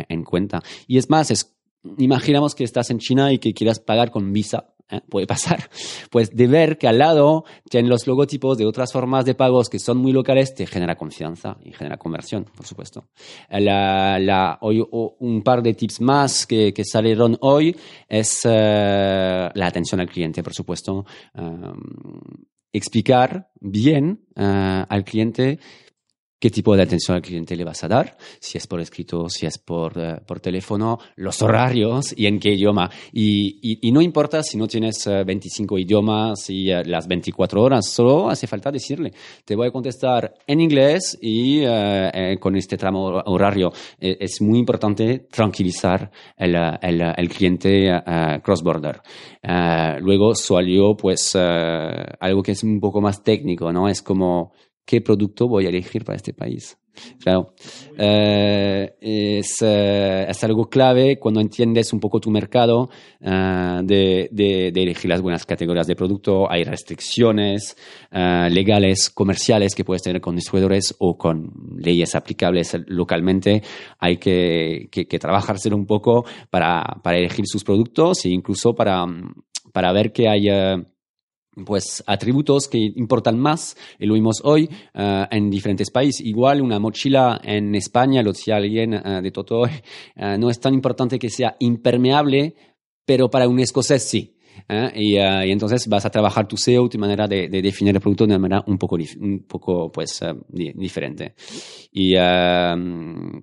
en 0.09 0.23
cuenta. 0.23 0.61
Y 0.87 0.97
es 0.97 1.09
más, 1.09 1.29
es 1.31 1.53
imaginamos 1.97 2.55
que 2.55 2.63
estás 2.63 2.89
en 2.89 2.99
China 2.99 3.31
y 3.31 3.37
que 3.39 3.53
quieras 3.53 3.79
pagar 3.79 4.11
con 4.11 4.33
Visa. 4.33 4.73
¿Eh? 4.89 5.01
Puede 5.09 5.27
pasar. 5.27 5.69
Pues 6.09 6.35
de 6.35 6.47
ver 6.47 6.77
que 6.77 6.87
al 6.87 6.97
lado 6.99 7.45
tienen 7.69 7.89
los 7.89 8.07
logotipos 8.07 8.57
de 8.57 8.65
otras 8.65 8.91
formas 8.91 9.25
de 9.25 9.35
pagos 9.35 9.69
que 9.69 9.79
son 9.79 9.97
muy 9.97 10.11
locales, 10.11 10.53
te 10.55 10.65
genera 10.67 10.95
confianza 10.95 11.57
y 11.63 11.73
genera 11.73 11.97
conversión, 11.97 12.45
por 12.55 12.65
supuesto. 12.65 13.07
La, 13.49 14.19
la- 14.19 14.57
hoy, 14.61 14.83
un 14.91 15.41
par 15.43 15.61
de 15.61 15.73
tips 15.73 16.01
más 16.01 16.45
que, 16.47 16.73
que 16.73 16.83
salieron 16.85 17.37
hoy 17.41 17.75
es 18.07 18.41
eh, 18.43 19.49
la 19.53 19.67
atención 19.67 19.99
al 20.01 20.09
cliente, 20.09 20.43
por 20.43 20.53
supuesto. 20.53 21.05
Um, 21.33 21.73
explicar 22.73 23.49
bien 23.59 24.21
eh, 24.35 24.85
al 24.87 25.03
cliente 25.03 25.59
qué 26.39 26.49
tipo 26.51 26.75
de 26.75 26.83
atención 26.83 27.15
al 27.15 27.21
cliente 27.23 27.55
le 27.55 27.63
vas 27.63 27.83
a 27.83 27.87
dar, 27.87 28.15
si 28.39 28.57
es 28.57 28.67
por 28.67 28.79
escrito, 28.79 29.27
si 29.29 29.45
es 29.45 29.57
por, 29.57 29.93
eh, 29.97 30.19
por 30.27 30.39
teléfono, 30.39 30.99
los 31.15 31.41
horarios 31.41 32.13
y 32.15 32.27
en 32.27 32.39
qué 32.39 32.53
idioma. 32.53 32.89
Y, 33.11 33.57
y- 33.61 33.87
y 33.87 33.91
no 33.91 34.01
importa 34.01 34.43
si 34.43 34.57
no 34.57 34.67
tienes 34.67 35.05
eh, 35.07 35.23
25 35.23 35.77
idiomas 35.79 36.49
y 36.49 36.69
eh, 36.71 36.83
las 36.85 37.07
24 37.07 37.61
horas, 37.61 37.87
solo 37.89 38.29
hace 38.29 38.45
falta 38.47 38.71
decirle, 38.71 39.11
te 39.45 39.55
voy 39.55 39.67
a 39.67 39.71
contestar 39.71 40.33
en 40.45 40.61
inglés 40.61 41.17
y 41.21 41.61
eh, 41.63 42.37
con 42.39 42.55
este 42.55 42.77
tramo 42.77 43.07
hor- 43.09 43.23
horario. 43.25 43.71
Eh, 43.99 44.17
es 44.19 44.41
muy 44.41 44.59
importante 44.59 45.27
tranquilizar 45.31 46.11
el, 46.37 46.55
el, 46.81 47.01
el 47.17 47.29
cliente 47.29 47.89
cross-border. 48.43 49.01
Luego 50.01 50.35
salió 50.35 50.95
pues 50.95 51.35
algo 51.35 52.43
que 52.43 52.51
es 52.51 52.63
un 52.63 52.79
poco 52.79 53.01
más 53.01 53.23
técnico, 53.23 53.71
¿no? 53.71 53.87
Es 53.89 54.01
como 54.01 54.53
qué 54.87 55.01
producto 55.01 55.47
voy 55.47 55.65
a 55.65 55.69
elegir 55.69 56.03
para 56.05 56.15
este 56.15 56.33
país. 56.33 56.77
Claro, 57.19 57.53
Eh, 57.99 58.93
es, 59.01 59.57
eh, 59.61 60.25
es 60.29 60.43
algo 60.43 60.69
clave 60.69 61.17
cuando 61.19 61.41
entiendes 61.41 61.93
un 61.93 61.99
poco 61.99 62.19
tu 62.19 62.29
mercado 62.29 62.89
eh, 63.19 63.79
de, 63.83 64.67
elegir 64.67 65.09
las 65.09 65.21
buenas 65.21 65.45
categorías 65.45 65.87
de 65.87 65.95
producto. 65.95 66.49
Hay 66.49 66.63
restricciones 66.63 67.75
legales, 68.11 69.09
comerciales 69.09 69.75
que 69.75 69.83
puedes 69.83 70.03
tener 70.03 70.21
con 70.21 70.35
distribuidores 70.35 70.95
o 70.99 71.17
con 71.17 71.51
leyes 71.77 72.15
aplicables 72.15 72.75
localmente. 72.87 73.61
Hay 73.99 74.17
que, 74.17 74.89
trabajárselo 75.19 75.75
un 75.75 75.85
poco 75.85 76.25
para, 76.49 76.83
para 77.03 77.17
elegir 77.17 77.45
sus 77.47 77.63
productos 77.63 78.25
e 78.25 78.29
incluso 78.29 78.73
para, 78.73 79.05
para 79.73 79.91
ver 79.91 80.11
que 80.11 80.29
hay... 80.29 80.49
pues 81.65 82.03
atributos 82.05 82.67
que 82.67 82.77
importan 82.77 83.39
más, 83.39 83.75
y 83.99 84.05
lo 84.05 84.13
vimos 84.13 84.41
hoy 84.43 84.69
eh, 84.93 85.25
en 85.31 85.49
diferentes 85.49 85.89
países. 85.91 86.25
Igual 86.25 86.61
una 86.61 86.79
mochila 86.79 87.39
en 87.43 87.73
España, 87.75 88.21
lo 88.21 88.31
decía 88.31 88.57
alguien 88.57 88.93
eh, 88.93 89.21
de 89.21 89.31
Toto, 89.31 89.65
eh, 89.65 90.37
no 90.37 90.49
es 90.49 90.59
tan 90.59 90.73
importante 90.73 91.17
que 91.17 91.29
sea 91.29 91.55
impermeable, 91.59 92.55
pero 93.05 93.29
para 93.29 93.47
un 93.47 93.59
escocés 93.59 94.03
sí. 94.03 94.35
¿eh? 94.69 94.91
Y, 94.95 95.15
eh, 95.17 95.47
y 95.47 95.51
entonces 95.51 95.87
vas 95.87 96.05
a 96.05 96.09
trabajar 96.09 96.47
tu 96.47 96.57
SEO, 96.57 96.89
tu 96.89 96.97
manera 96.99 97.27
de, 97.27 97.47
de 97.47 97.61
definir 97.61 97.95
el 97.95 98.01
producto 98.01 98.25
de 98.25 98.33
una 98.35 98.39
manera 98.39 98.63
un 98.67 98.77
poco, 98.77 98.97
un 99.19 99.45
poco 99.47 99.91
pues, 99.91 100.19
di- 100.49 100.73
diferente. 100.73 101.35
Y 101.91 102.13
eh, 102.17 102.75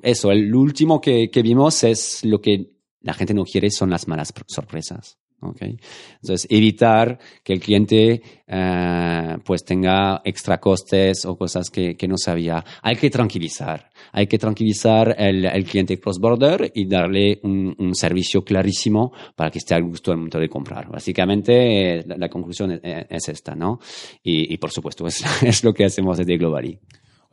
eso, 0.02 0.30
el 0.30 0.54
último 0.54 1.00
que, 1.00 1.30
que 1.30 1.42
vimos 1.42 1.82
es 1.84 2.24
lo 2.24 2.40
que 2.40 2.70
la 3.00 3.14
gente 3.14 3.34
no 3.34 3.44
quiere 3.44 3.70
son 3.70 3.90
las 3.90 4.06
malas 4.08 4.32
sorpresas. 4.46 5.18
Okay. 5.40 5.76
Entonces, 6.22 6.46
evitar 6.48 7.18
que 7.42 7.52
el 7.52 7.60
cliente 7.60 8.22
eh, 8.46 9.36
pues 9.44 9.64
tenga 9.64 10.22
extra 10.24 10.58
costes 10.58 11.24
o 11.26 11.36
cosas 11.36 11.68
que, 11.68 11.96
que, 11.96 12.08
no 12.08 12.16
sabía. 12.16 12.64
Hay 12.82 12.96
que 12.96 13.10
tranquilizar. 13.10 13.90
Hay 14.12 14.26
que 14.26 14.38
tranquilizar 14.38 15.14
el, 15.18 15.44
el 15.44 15.64
cliente 15.64 16.00
cross-border 16.00 16.72
y 16.74 16.86
darle 16.86 17.40
un, 17.42 17.74
un, 17.78 17.94
servicio 17.94 18.42
clarísimo 18.42 19.12
para 19.36 19.50
que 19.50 19.58
esté 19.58 19.74
al 19.74 19.82
gusto 19.82 20.10
del 20.10 20.18
momento 20.18 20.38
de 20.38 20.48
comprar. 20.48 20.88
Básicamente, 20.90 22.02
la, 22.06 22.16
la 22.16 22.28
conclusión 22.28 22.72
es, 22.72 22.80
es, 22.82 23.28
esta, 23.28 23.54
¿no? 23.54 23.80
Y, 24.22 24.52
y 24.52 24.56
por 24.56 24.70
supuesto, 24.70 25.06
es, 25.06 25.22
es, 25.42 25.62
lo 25.62 25.74
que 25.74 25.84
hacemos 25.84 26.16
desde 26.16 26.38
Globally. 26.38 26.78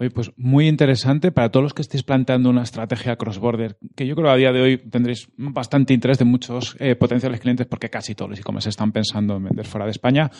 Oye, 0.01 0.09
pues 0.09 0.31
muy 0.35 0.67
interesante 0.67 1.31
para 1.31 1.51
todos 1.51 1.63
los 1.63 1.75
que 1.75 1.83
estéis 1.83 2.01
planteando 2.01 2.49
una 2.49 2.63
estrategia 2.63 3.17
cross-border, 3.17 3.77
que 3.95 4.07
yo 4.07 4.15
creo 4.15 4.29
que 4.29 4.33
a 4.33 4.35
día 4.35 4.51
de 4.51 4.59
hoy 4.59 4.77
tendréis 4.79 5.29
bastante 5.37 5.93
interés 5.93 6.17
de 6.17 6.25
muchos 6.25 6.75
eh, 6.79 6.95
potenciales 6.95 7.39
clientes 7.39 7.67
porque 7.67 7.91
casi 7.91 8.15
todos 8.15 8.31
los 8.31 8.39
e-commerce 8.39 8.67
están 8.67 8.91
pensando 8.91 9.35
en 9.35 9.43
vender 9.43 9.67
fuera 9.67 9.85
de 9.85 9.91
España. 9.91 10.31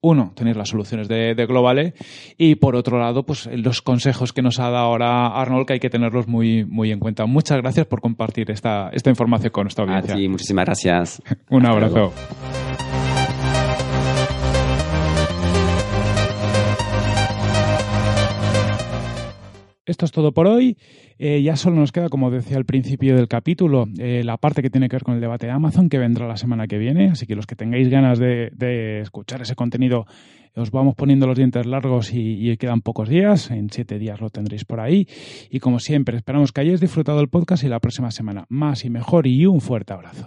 Uno, 0.00 0.32
tener 0.34 0.56
las 0.56 0.70
soluciones 0.70 1.06
de, 1.06 1.34
de 1.34 1.44
Globale 1.44 1.92
y 2.38 2.54
por 2.54 2.76
otro 2.76 2.98
lado, 2.98 3.26
pues 3.26 3.46
los 3.52 3.82
consejos 3.82 4.32
que 4.32 4.40
nos 4.40 4.58
ha 4.58 4.70
dado 4.70 4.86
ahora 4.86 5.26
Arnold 5.38 5.66
que 5.66 5.74
hay 5.74 5.80
que 5.80 5.90
tenerlos 5.90 6.26
muy, 6.26 6.64
muy 6.64 6.90
en 6.90 6.98
cuenta. 6.98 7.26
Muchas 7.26 7.58
gracias 7.58 7.84
por 7.84 8.00
compartir 8.00 8.50
esta, 8.50 8.88
esta 8.90 9.10
información 9.10 9.52
con 9.52 9.64
nuestra 9.64 9.84
audiencia. 9.84 10.16
Sí, 10.16 10.28
muchísimas 10.28 10.64
gracias. 10.64 11.22
Un 11.50 11.66
abrazo. 11.66 11.94
Luego. 11.94 13.09
Esto 19.86 20.04
es 20.04 20.12
todo 20.12 20.32
por 20.32 20.46
hoy. 20.46 20.76
Eh, 21.18 21.42
ya 21.42 21.56
solo 21.56 21.76
nos 21.76 21.90
queda, 21.90 22.08
como 22.10 22.30
decía 22.30 22.56
al 22.58 22.66
principio 22.66 23.16
del 23.16 23.28
capítulo, 23.28 23.86
eh, 23.98 24.22
la 24.24 24.36
parte 24.36 24.62
que 24.62 24.70
tiene 24.70 24.88
que 24.88 24.96
ver 24.96 25.02
con 25.02 25.14
el 25.14 25.20
debate 25.20 25.46
de 25.46 25.52
Amazon, 25.52 25.88
que 25.88 25.98
vendrá 25.98 26.28
la 26.28 26.36
semana 26.36 26.66
que 26.66 26.78
viene. 26.78 27.10
Así 27.10 27.26
que 27.26 27.34
los 27.34 27.46
que 27.46 27.56
tengáis 27.56 27.88
ganas 27.88 28.18
de, 28.18 28.50
de 28.54 29.00
escuchar 29.00 29.40
ese 29.40 29.54
contenido, 29.54 30.06
os 30.56 30.70
vamos 30.70 30.94
poniendo 30.94 31.26
los 31.26 31.36
dientes 31.36 31.66
largos 31.66 32.12
y, 32.12 32.56
quedan 32.56 32.80
pocos 32.80 33.08
días. 33.08 33.50
En 33.50 33.70
siete 33.70 33.98
días 33.98 34.20
lo 34.20 34.30
tendréis 34.30 34.64
por 34.64 34.80
ahí. 34.80 35.06
Y 35.50 35.60
como 35.60 35.78
siempre, 35.78 36.16
esperamos 36.16 36.52
que 36.52 36.60
hayáis 36.60 36.80
disfrutado 36.80 37.20
el 37.20 37.28
podcast 37.28 37.64
y 37.64 37.68
la 37.68 37.80
próxima 37.80 38.10
semana 38.10 38.46
más 38.48 38.84
y 38.84 38.90
mejor. 38.90 39.26
Y 39.26 39.46
un 39.46 39.60
fuerte 39.60 39.92
abrazo. 39.92 40.26